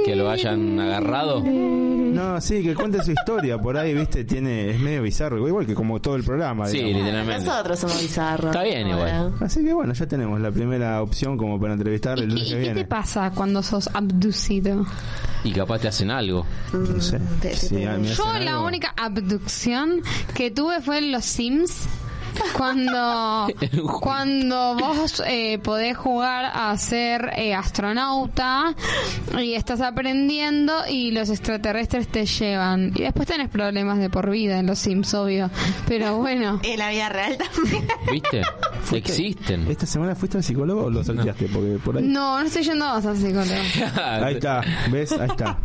[0.06, 1.42] Que lo hayan agarrado.
[1.44, 3.58] No, sí, que cuente su historia.
[3.60, 5.48] Por ahí, viste, tiene es medio bizarro.
[5.48, 6.68] Igual que como todo el programa.
[6.68, 7.02] Sí, digamos.
[7.04, 7.46] literalmente.
[7.46, 8.52] Nosotros somos bizarros.
[8.56, 9.34] Está bien, igual.
[9.40, 12.50] Así que bueno, ya tenemos la primera opción como para entrevistar el ¿Y, lunes qué-
[12.50, 12.82] que y qué viene.
[12.82, 14.86] te pasa cuando sos abducido?
[15.44, 16.46] Y capaz te hacen algo.
[16.74, 17.20] No sé.
[17.42, 18.66] Te- te- te- Yo la algo.
[18.66, 20.02] única abducción
[20.34, 21.88] que tuve fue en los Sims.
[22.58, 23.48] Cuando
[24.02, 28.76] cuando vos eh, podés jugar a ser eh, astronauta
[29.40, 34.60] y estás aprendiendo y los extraterrestres te llevan y después tenés problemas de por vida
[34.60, 35.50] en los Sims obvio
[35.88, 37.88] pero bueno En la vida real también.
[38.12, 38.42] ¿Viste?
[38.84, 39.68] ¿Fuiste- Existen.
[39.70, 41.48] ¿Esta semana fuiste al psicólogo o lo salteaste?
[41.48, 42.04] Porque por ahí.
[42.04, 43.54] no no estoy yendo más al psicólogo
[44.04, 44.62] Ahí está,
[44.92, 45.12] ¿ves?
[45.14, 45.58] Ahí está.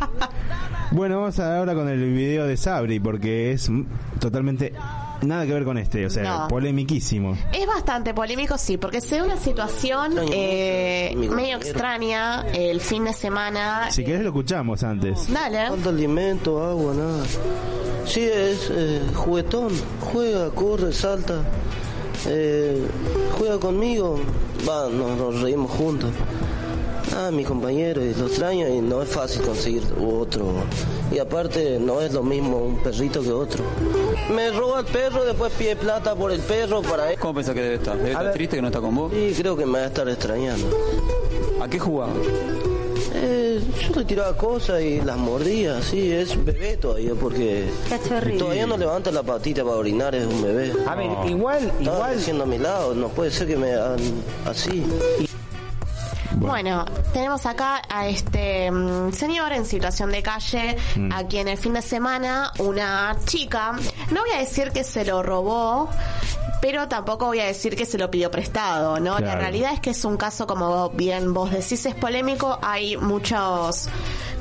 [0.90, 3.68] Bueno, vamos a ahora con el video de Sabri, porque es
[4.20, 4.72] totalmente
[5.22, 6.48] nada que ver con este, o sea, No.
[6.48, 7.36] polemiquísimo.
[7.52, 13.12] Es bastante polémico, sí, porque se da una situación eh, medio extraña el fin de
[13.12, 13.90] semana.
[13.90, 15.32] Si querés lo escuchamos antes.
[15.32, 15.68] Dale.
[15.68, 17.24] Falta alimento, agua, nada.
[18.06, 19.70] Sí, es eh, juguetón.
[20.12, 21.42] Juega, corre, salta.
[22.26, 22.86] Eh,
[23.38, 24.20] juega conmigo.
[24.68, 26.10] Va, nos, nos reímos juntos.
[27.16, 30.46] Ah, mi compañero, y lo extraño y no es fácil conseguir otro.
[31.12, 33.62] Y aparte, no es lo mismo un perrito que otro.
[34.34, 37.18] Me roba el perro, después pide plata por el perro para él.
[37.18, 37.96] ¿Cómo pensás que debe estar?
[37.96, 38.34] ¿Debe estar ver.
[38.34, 39.12] triste que no está con vos?
[39.12, 40.68] Y creo que me va a estar extrañando.
[41.60, 42.12] ¿A qué jugaba?
[43.16, 47.64] Eh, yo le tiraba cosas y las mordía, sí, es bebé todavía porque
[48.38, 50.72] todavía no levanta la patita para orinar, es un bebé.
[50.86, 54.00] A ver, igual, Estaba igual, haciendo a mi lado, no puede ser que me hagan
[54.46, 54.84] así.
[56.36, 61.12] Bueno, tenemos acá a este mm, señor en situación de calle, Mm.
[61.12, 63.72] a quien el fin de semana una chica,
[64.10, 65.88] no voy a decir que se lo robó,
[66.64, 69.18] pero tampoco voy a decir que se lo pidió prestado, ¿no?
[69.18, 73.90] La realidad es que es un caso, como bien vos decís, es polémico, hay muchos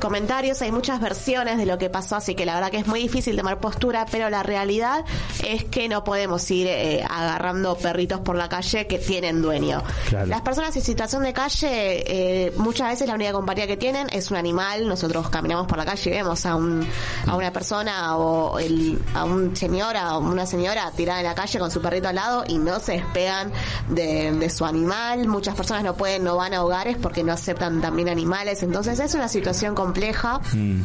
[0.00, 3.00] comentarios, hay muchas versiones de lo que pasó, así que la verdad que es muy
[3.00, 5.04] difícil tomar postura, pero la realidad
[5.46, 9.82] es que no podemos ir eh, agarrando perritos por la calle que tienen dueño.
[10.08, 10.26] Claro.
[10.26, 11.66] Las personas en situación de calle,
[12.06, 14.88] eh, muchas veces la única compañía que tienen es un animal.
[14.88, 16.86] Nosotros caminamos por la calle y vemos a, un,
[17.26, 21.58] a una persona o el, a un señor, a una señora tirada en la calle
[21.58, 23.52] con su perrito al lado y no se despegan
[23.88, 25.26] de, de su animal.
[25.26, 28.62] Muchas personas no pueden, no van a hogares porque no aceptan también animales.
[28.62, 30.40] Entonces es una situación compleja.
[30.52, 30.82] Mm.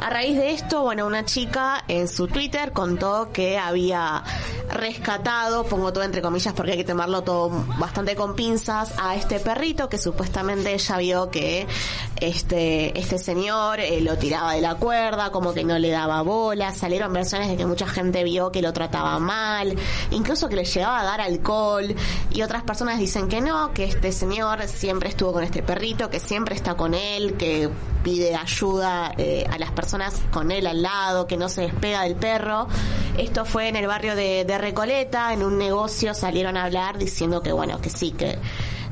[0.00, 4.22] A raíz de esto, bueno, una chica en su Twitter contó que había
[4.70, 9.40] rescatado, pongo todo entre comillas porque hay que tomarlo todo bastante con pinzas, a este
[9.40, 11.66] perrito que supuestamente ella vio que
[12.20, 16.72] este, este señor eh, lo tiraba de la cuerda, como que no le daba bola,
[16.72, 19.74] salieron versiones de que mucha gente vio que lo trataba mal,
[20.10, 21.94] incluso que le llegaba a dar alcohol,
[22.30, 26.20] y otras personas dicen que no, que este señor siempre estuvo con este perrito, que
[26.20, 27.68] siempre está con él, que
[28.02, 32.16] pide ayuda eh, a las personas con él al lado, que no se despega del
[32.16, 32.66] perro.
[33.16, 37.42] Esto fue en el barrio de, de Recoleta, en un negocio salieron a hablar diciendo
[37.42, 38.38] que bueno, que sí, que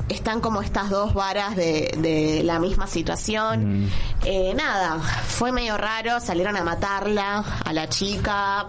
[0.08, 3.90] están como estas dos varas de, de la misma situación.
[4.24, 8.66] Eh, nada, fue medio raro, salieron a matarla, a la chica.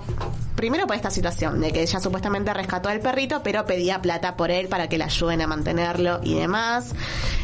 [0.64, 4.49] Primero por esta situación, de que ella supuestamente rescató al perrito, pero pedía plata por
[4.49, 6.95] él para que la ayuden a mantenerlo y demás.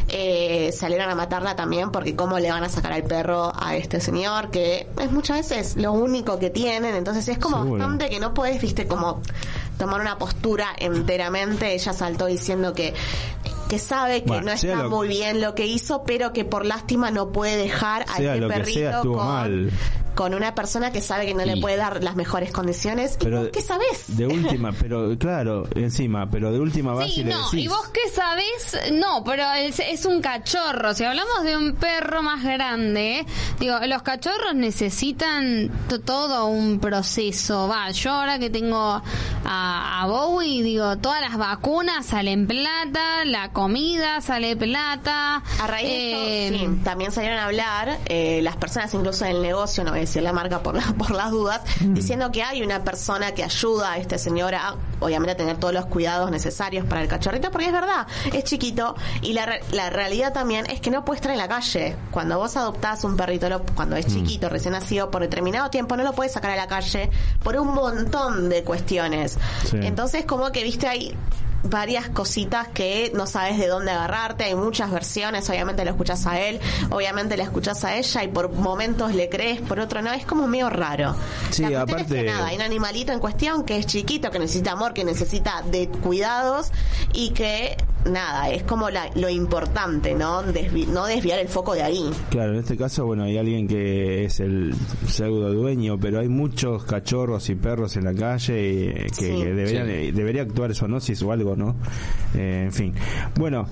[0.08, 4.00] Eh, salieron a matarla también porque cómo le van a sacar al perro a este
[4.00, 7.78] señor, que es muchas veces lo único que tienen, entonces es como Seguro.
[7.78, 9.20] bastante que no puedes, viste, como
[9.78, 11.74] tomar una postura enteramente.
[11.74, 12.94] Ella saltó diciendo que
[13.68, 16.64] que sabe que Bueno, no está lo- muy bien lo que hizo, pero que por
[16.66, 19.70] lástima no puede dejar a este perrito sea, con, mal.
[20.14, 23.16] Con una persona que sabe que no le Y- puede dar las mejores condiciones.
[23.20, 24.16] ¿Y Pero vos qué sabés?
[24.16, 27.64] De última, pero claro, encima, pero de última base Sí, le no, decís.
[27.64, 30.94] y vos qué sabés, no, pero es, es un cachorro.
[30.94, 33.24] Si hablamos de un perro más grande,
[33.58, 37.68] digo, los cachorros necesitan to- todo un proceso.
[37.68, 39.02] Va, yo ahora que tengo
[39.44, 45.42] a, a Bowie, digo, todas las vacunas salen plata, la comida sale plata.
[45.60, 49.40] A raíz de eh, esto, sí, también salieron a hablar eh, las personas incluso del
[49.42, 51.94] negocio, no voy la marca por, la- por las dudas, Mm.
[51.94, 55.72] diciendo que hay una persona que ayuda a este señor a, obviamente, a tener todos
[55.72, 60.32] los cuidados necesarios para el cachorrito, porque es verdad, es chiquito y la, la realidad
[60.32, 61.96] también es que no puede estar en la calle.
[62.10, 63.98] Cuando vos adoptás un perrito, lo- cuando Mm.
[64.00, 67.10] es chiquito, recién nacido, por determinado tiempo, no lo puedes sacar a la calle
[67.42, 69.38] por un montón de cuestiones.
[69.70, 69.78] Sí.
[69.82, 71.14] Entonces, como que, viste, hay
[71.64, 76.40] varias cositas que no sabes de dónde agarrarte, hay muchas versiones, obviamente lo escuchas a
[76.40, 76.58] él,
[76.90, 80.46] obviamente la escuchas a ella y por momentos le crees, por otro no, es como
[80.46, 81.14] medio raro.
[81.50, 84.30] Sí, la cuestión es aparte- que nada, hay un animalito en cuestión que es chiquito,
[84.30, 86.72] que necesita amor, que necesita de cuidados
[87.12, 87.76] y que
[88.06, 90.42] nada, es como la- lo importante, ¿no?
[90.42, 92.10] Desvi- no desviar el foco de ahí.
[92.30, 94.74] Claro, en este caso, bueno, hay alguien que es el
[95.06, 99.42] pseudo dueño, pero hay muchos cachorros y perros en la calle y, eh, que, Sí.
[99.42, 99.92] que deberían, Sí.
[99.92, 101.74] eh, debería actuar zoonosis o algo, ¿no?
[102.34, 102.94] Eh, en fin.
[103.36, 103.66] Bueno,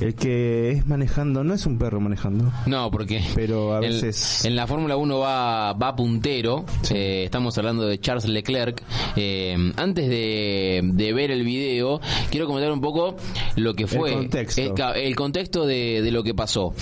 [0.00, 2.52] el que es manejando no es un perro manejando.
[2.66, 6.64] No, porque Pero a en- veces- en, la Fórmula 1 va, va puntero.
[6.90, 8.82] Eh, estamos hablando de Charles Leclerc.
[9.16, 12.00] Eh, antes de, de ver el video,
[12.30, 13.16] quiero comentar un poco
[13.56, 14.60] lo que fue contexto.
[14.94, 16.74] el, contexto de, de lo que pasó.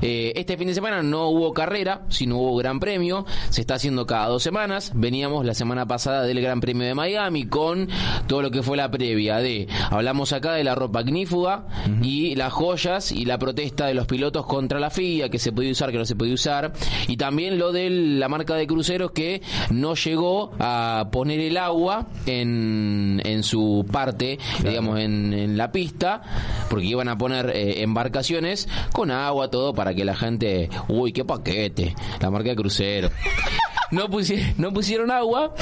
[0.00, 3.24] Eh, este fin de semana no hubo carrera, sino hubo Gran Premio.
[3.50, 4.92] Se está haciendo cada dos semanas.
[4.94, 7.88] Veníamos la semana pasada del Gran Premio de Miami con
[8.26, 9.68] todo lo que fue la previa de.
[9.90, 11.66] Hablamos acá de la ropa ignífuga
[12.02, 15.72] y las joyas y la protesta de los pilotos contra la FIA, que se podía
[15.72, 16.72] usar, que no se podía usar.
[17.08, 22.06] Y también lo de la marca de cruceros que no llegó a poner el agua
[22.26, 26.22] en, en su parte, digamos, en, en la pista,
[26.70, 31.24] porque iban a poner eh, embarcaciones con agua, todo, para que la gente, uy, qué
[31.24, 33.10] paquete, la marca de crucero.
[33.92, 35.54] No, pusi- no pusieron agua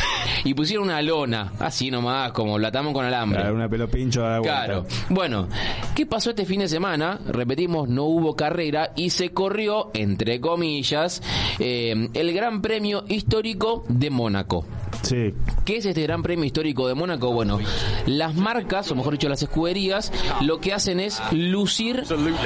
[0.44, 3.40] y pusieron una lona, así nomás, como atamos con alambre.
[3.40, 4.64] Claro, una pelo pincho a la vuelta.
[4.64, 4.86] Claro.
[5.10, 5.48] Bueno,
[5.94, 7.18] ¿qué pasó este fin de semana?
[7.26, 11.22] Repetimos, no hubo carrera y se corrió, entre comillas,
[11.58, 14.64] eh, el Gran Premio Histórico de Mónaco.
[15.02, 15.34] Sí.
[15.64, 17.32] ¿Qué es este Gran Premio Histórico de Mónaco?
[17.32, 17.58] Bueno,
[18.06, 20.12] las marcas, o mejor dicho, las escuderías,
[20.42, 22.04] lo que hacen es lucir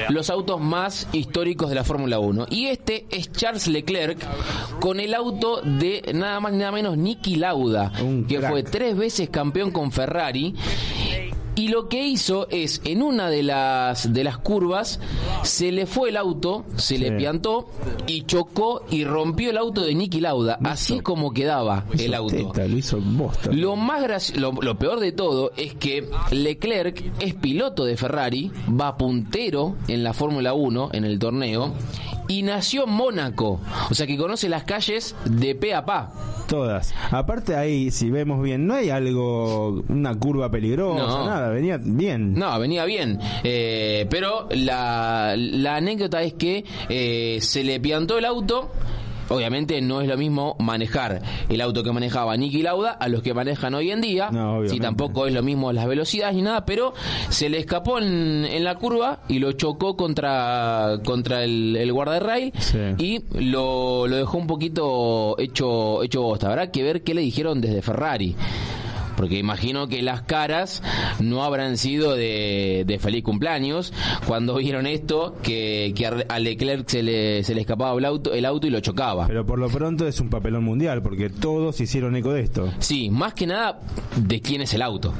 [0.09, 2.47] los autos más históricos de la Fórmula 1.
[2.51, 4.19] Y este es Charles Leclerc
[4.81, 8.51] con el auto de nada más ni nada menos Niki Lauda, Un que crack.
[8.51, 10.55] fue tres veces campeón con Ferrari.
[11.57, 14.99] Y lo que hizo es, en una de las, de las curvas,
[15.43, 17.69] se le fue el auto, se le piantó
[18.07, 22.37] y chocó y rompió el auto de Niki Lauda, así como quedaba el Hizo auto.
[22.37, 22.99] teta, lo hizo
[23.77, 24.03] más
[24.37, 30.03] lo, lo peor de todo es que Leclerc es piloto de Ferrari, va puntero en
[30.03, 31.73] la Fórmula 1 en el torneo
[32.27, 33.61] y nació en Mónaco,
[33.91, 36.13] o sea que conoce las calles de pe a pa.
[36.49, 36.95] Todas.
[37.11, 41.27] Aparte ahí, si vemos bien, no hay algo, una curva peligrosa, No.
[41.27, 42.35] nada, venía bien.
[42.35, 43.19] No, venía bien.
[43.43, 48.71] Eh, pero la, la anécdota es que eh, se le piantó el auto.
[49.31, 53.33] Obviamente no es lo mismo manejar el auto que manejaba Niki Lauda a los que
[53.33, 54.29] manejan hoy en día.
[54.31, 54.69] No.
[54.69, 56.93] Sí, tampoco es lo mismo las velocidades ni nada, pero
[57.31, 62.53] se le escapó en, en la curva y lo chocó contra, contra el, el guardarrail
[62.59, 62.79] Sí.
[62.99, 66.49] y lo, lo dejó un poquito hecho, hecho bosta.
[66.51, 68.37] Habrá que ver qué le dijeron desde Ferrari.
[69.17, 70.83] Porque imagino que las caras
[71.21, 73.93] no habrán sido de, de feliz cumpleaños
[74.27, 78.45] cuando vieron esto, que, que a Leclerc se le, se le escapaba el auto, el
[78.45, 79.27] auto y lo chocaba.
[79.27, 82.73] Pero por lo pronto es un papelón mundial, porque todos hicieron eco de esto.
[82.79, 83.81] Sí, más que nada
[84.17, 85.13] de quién es el auto.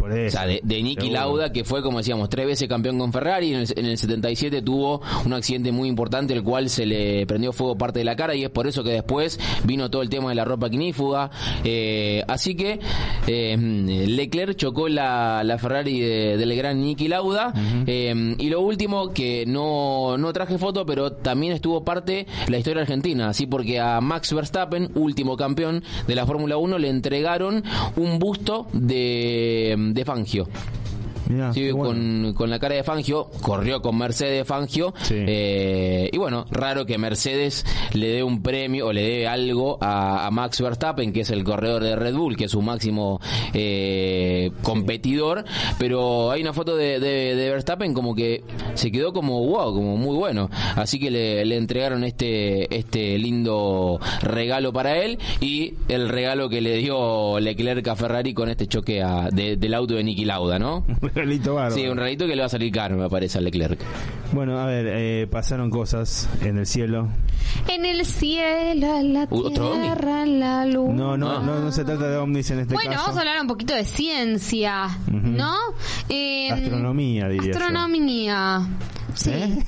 [0.00, 1.10] Por O sea, de, de Niki.
[1.10, 3.52] Lauda, que fue, como decíamos, tres veces campeón con Ferrari.
[3.52, 7.52] En el, en el 77 tuvo un accidente muy importante, el cual se le prendió
[7.52, 10.30] fuego parte de la cara, y es por eso que después vino todo el tema
[10.30, 11.30] de la ropa ignífuga.
[11.64, 12.80] Eh, así que
[13.26, 13.56] eh,
[14.08, 17.52] Leclerc chocó la, la Ferrari de- del gran Niki Lauda.
[17.86, 22.82] Eh, y lo último, que no, no traje foto, pero también estuvo parte la historia
[22.82, 23.28] argentina.
[23.28, 27.62] Así porque a Max Verstappen, último campeón de la Fórmula 1, le entregaron
[27.96, 30.48] un busto de, de Fangio.
[31.30, 31.94] Mirá, Sí, qué bueno.
[32.24, 34.92] con, con la cara de Fangio, corrió con Mercedes Fangio.
[35.02, 35.14] Sí.
[35.18, 40.26] eh, y bueno, raro que Mercedes le dé un premio o le dé algo a,
[40.26, 43.20] a Max Verstappen, que es el corredor de Red Bull, que es su máximo
[43.54, 45.44] eh, competidor.
[45.78, 48.42] Pero hay una foto de, de- de Verstappen como que
[48.74, 50.50] se quedó como wow, como muy bueno.
[50.76, 56.60] Así que le, le entregaron este, este lindo regalo para él y el regalo que
[56.60, 60.58] le dio Leclerc a Ferrari con este choque a- de- del auto de Niki Lauda,
[60.58, 60.84] ¿no?
[61.54, 61.74] Bárbaro.
[61.74, 63.80] Sí, un regalito que le va a salir caro, me parece, a Leclerc.
[64.32, 67.08] Bueno, a ver, eh, pasaron cosas en el cielo.
[67.68, 70.90] En el cielo, en la tierra, en la luz.
[70.94, 73.02] No, no, no, no se trata de ovnis en este Bueno, caso.
[73.04, 75.54] vamos a hablar un poquito de ciencia, ¿no?
[76.08, 77.58] Eh, Astronomía, diría yo.
[79.14, 79.30] Sí.
[79.30, 79.64] ¿Eh?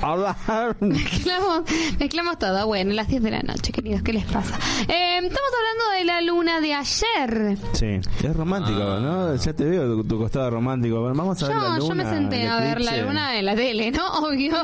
[0.00, 0.36] Hablar.
[0.80, 1.62] Mezclamos,
[1.98, 2.66] mezclamos todo.
[2.66, 4.58] Bueno, las 10 de la noche, queridos, ¿qué les pasa?
[4.88, 7.58] Eh, estamos hablando de la luna de ayer.
[7.72, 9.34] Sí, es romántico, ¿no?
[9.36, 11.00] Ya te veo tu, tu costado romántico.
[11.00, 11.88] Bueno, vamos a ver la Yo, luna.
[11.88, 14.06] yo me senté a ver la luna en la tele, ¿no?
[14.26, 14.54] Obvio.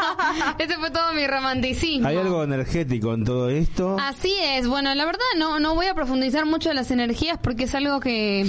[0.58, 2.08] Ese fue todo mi romanticismo.
[2.08, 3.96] ¿Hay algo energético en todo esto?
[4.00, 4.66] Así es.
[4.68, 8.00] Bueno, la verdad no, no voy a profundizar mucho en las energías porque es algo
[8.00, 8.46] que,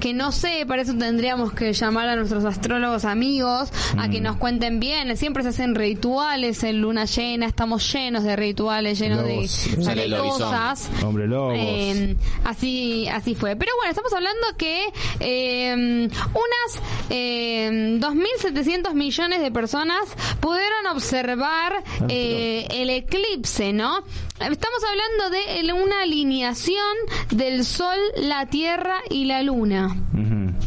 [0.00, 0.64] que no sé.
[0.66, 4.10] Para eso tendríamos que llamar a nuestros astrólogos amigos a Mm.
[4.10, 5.16] que nos cuenten bien.
[5.16, 7.46] Siempre se hacen rituales en luna llena.
[7.46, 10.32] Estamos llenos de rituales, llenos de, Lobos.
[10.38, 10.90] cosas.
[11.04, 11.54] Hombre lobos.
[11.58, 13.56] Eh, así así fue.
[13.56, 14.84] Pero bueno, estamos hablando que
[15.20, 20.00] eh, unas eh, 2.700 millones de personas
[20.40, 23.98] pudieron observar eh, el eclipse, ¿no?
[24.38, 26.76] Estamos hablando de una alineación
[27.30, 29.85] del Sol, la Tierra y la Luna.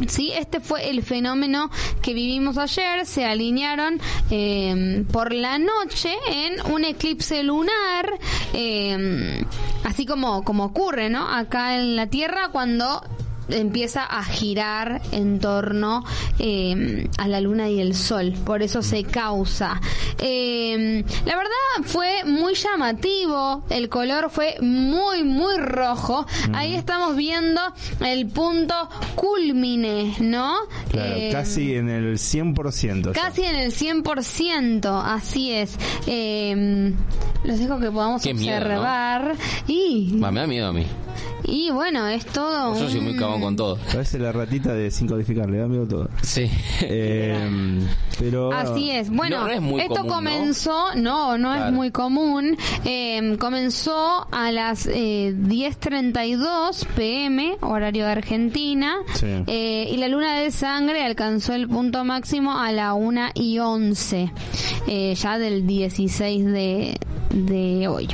[0.07, 1.69] Sí, este fue el fenómeno
[2.01, 3.05] que vivimos ayer.
[3.05, 8.19] Se alinearon eh, por la noche en un eclipse lunar,
[8.53, 9.43] eh,
[9.83, 11.27] así como, como ocurre, ¿no?
[11.27, 13.01] Acá en la Tierra cuando
[13.49, 16.03] empieza a girar en torno
[16.39, 19.79] eh, a la luna y el sol, por eso se causa.
[20.19, 21.49] Eh, la verdad
[21.83, 26.25] fue muy llamativo, el color fue muy, muy rojo.
[26.53, 27.61] Ahí estamos viendo
[28.05, 28.73] el punto
[29.15, 30.55] culmine, ¿no?
[30.91, 33.13] Claro, Eh, casi en el 100%.
[33.13, 33.21] ya.
[33.21, 35.77] Casi en el 100%, así es.
[36.07, 36.93] Eh,
[37.43, 38.65] los dejo que podamos Qué miedo, ¿no?
[38.65, 39.35] observar.
[39.67, 40.85] Y, Va, me da miedo a mí.
[41.43, 42.73] y bueno, es todo.
[42.79, 43.77] Yo soy muy un- con todo.
[43.91, 46.09] Parece la ratita de sin codificar, le da miedo todo.
[46.21, 46.49] Sí.
[46.81, 47.79] Eh,
[48.19, 49.09] pero Así es.
[49.09, 50.13] Bueno, No, no es muy esto común, ¿no?
[50.15, 51.75] comenzó, no, no, es Claro.
[51.75, 52.57] muy común.
[52.85, 58.97] Eh, comenzó a las eh, 10.32 pm, horario de Argentina.
[59.13, 59.27] Sí.
[59.47, 64.31] Eh, y la luna de sangre alcanzó el punto máximo a la 1 y 11,
[64.87, 66.97] eh, ya del 16 de,
[67.31, 68.07] de hoy.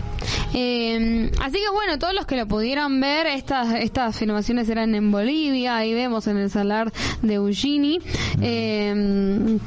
[0.58, 5.12] Eh, así que bueno, todos los que lo pudieron ver, estas, estas filmaciones eran en
[5.12, 8.00] Bolivia, ahí vemos en el salar de Eugeni.
[8.42, 9.60] Eh,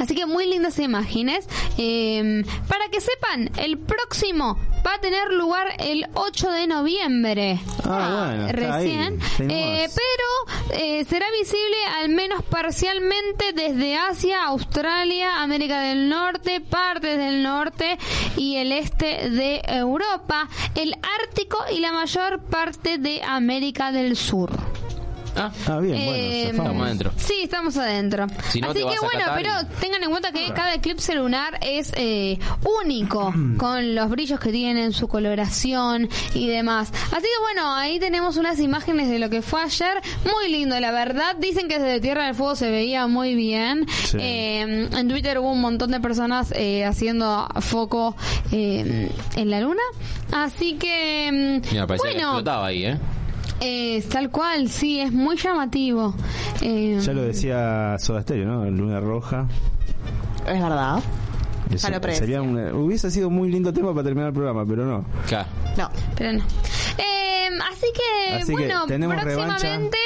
[0.00, 1.46] Así que muy lindas imágenes.
[1.78, 7.60] Eh, para que sepan, el próximo va a tener lugar el 8 de noviembre.
[7.84, 9.20] Ah, bueno, recién.
[9.40, 17.18] Eh, pero eh, será visible al menos parcialmente desde Asia, Australia, América del Norte, partes
[17.18, 17.98] del norte
[18.36, 24.50] y el este de Europa, el Ártico y la mayor parte de América del Sur.
[25.36, 27.12] Ah, Ah, bien, bueno, Eh, estamos adentro.
[27.16, 28.26] Sí, estamos adentro.
[28.50, 31.58] Si no, Así que bueno, Qatar pero y- tengan en cuenta que cada eclipse lunar
[31.62, 32.38] es eh,
[32.84, 36.90] único, con los brillos que tienen, su coloración y demás.
[36.92, 40.00] Así que bueno, ahí tenemos unas imágenes de lo que fue ayer.
[40.24, 41.36] Muy lindo, la verdad.
[41.36, 43.86] Dicen que desde Tierra del Fuego se veía muy bien.
[44.04, 44.18] Sí.
[44.20, 48.16] Eh, en Twitter hubo un montón de personas eh, haciendo foco
[48.52, 49.82] eh, en la luna.
[50.32, 51.28] Así que,
[51.62, 52.98] mm, Mira, parecía que bueno, explotaba ahí, ¿eh?
[53.60, 56.14] Eh, tal cual, sí, es muy llamativo.
[56.62, 58.64] Eh, Ya lo decía Soda Stereo, ¿no?
[58.70, 59.46] Luna roja.
[60.46, 61.00] Es verdad.
[61.70, 65.04] Eso sería un- hubiese sido muy lindo tema para terminar el programa, pero no.
[65.26, 65.48] Claro.
[65.76, 65.90] No.
[66.16, 66.44] Pero no.
[66.98, 69.96] Eh, así que, Así que bueno, tenemos próximamente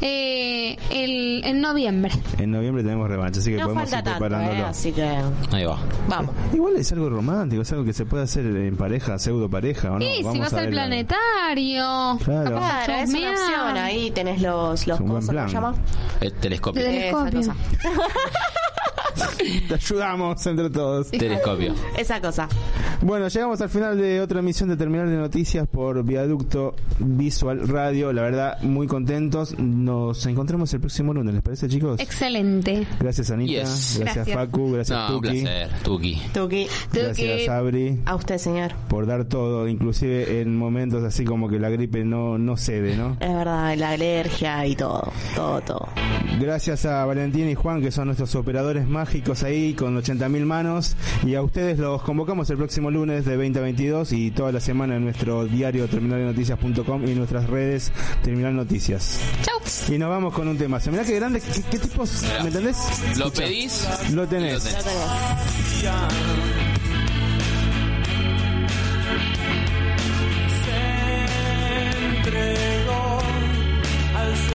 [0.00, 2.12] eh, el, en noviembre.
[2.38, 4.60] En noviembre tenemos revancha, así que No podemos falta ir tanto, preparándolo.
[4.60, 4.66] ¿eh?
[4.68, 5.02] Así que
[5.52, 5.78] Ahí va.
[6.08, 6.34] vamos.
[6.52, 9.98] Igual es algo romántico, es algo que se puede hacer en pareja, pseudo pareja, ¿o
[9.98, 10.00] no?
[10.00, 12.18] si Vamos vas a al planetario.
[12.24, 12.56] Claro.
[12.56, 13.76] Claro, es una opción.
[13.78, 15.74] Ahí tenés los, los Es un buen cosas, ¿cómo se llama?
[16.20, 16.82] El telescopio.
[16.82, 17.54] De- Esa Telescopio.
[19.68, 21.10] Te ayudamos entre todos.
[21.10, 21.74] Telescopio.
[21.96, 22.48] Esa cosa.
[23.02, 28.12] Bueno, llegamos al final de otra emisión de Terminal de Noticias por Viaducto Visual Radio.
[28.12, 29.58] La verdad, muy contentos.
[29.58, 32.00] Nos encontramos el próximo lunes, ¿les parece, chicos?
[32.00, 32.86] Excelente.
[32.98, 33.50] Gracias, Anita.
[33.52, 33.96] Yes.
[34.00, 34.36] Gracias, Gracias.
[34.36, 34.72] Facu.
[34.72, 35.40] Gracias, No, un Tuki.
[35.40, 35.68] placer.
[35.82, 36.22] Tuki.
[36.32, 36.66] Tuki.
[36.92, 38.00] Gracias, Abri.
[38.04, 38.72] A usted, señor.
[38.88, 43.16] Por dar todo, inclusive en momentos así como que la gripe no, no cede, ¿no?
[43.20, 45.10] Es verdad, la alergia y todo.
[45.34, 45.88] Todo, todo.
[46.38, 50.94] Gracias a Valentín y Juan, que son nuestros operadores mágicos ahí con 80.000 manos.
[51.26, 55.04] Y a ustedes los convocamos el próximo lunes de 2022 y toda la semana en
[55.04, 59.18] nuestro diario terminalnoticias.com y nuestras redes Terminal Noticias.
[59.42, 59.58] Chau.
[59.94, 60.78] Y nos vamos con un tema.
[60.90, 61.40] Mirá qué grande,
[61.70, 62.76] qué, tipos, ¿me entendés?
[63.16, 64.76] Lo pedís, lo tenés.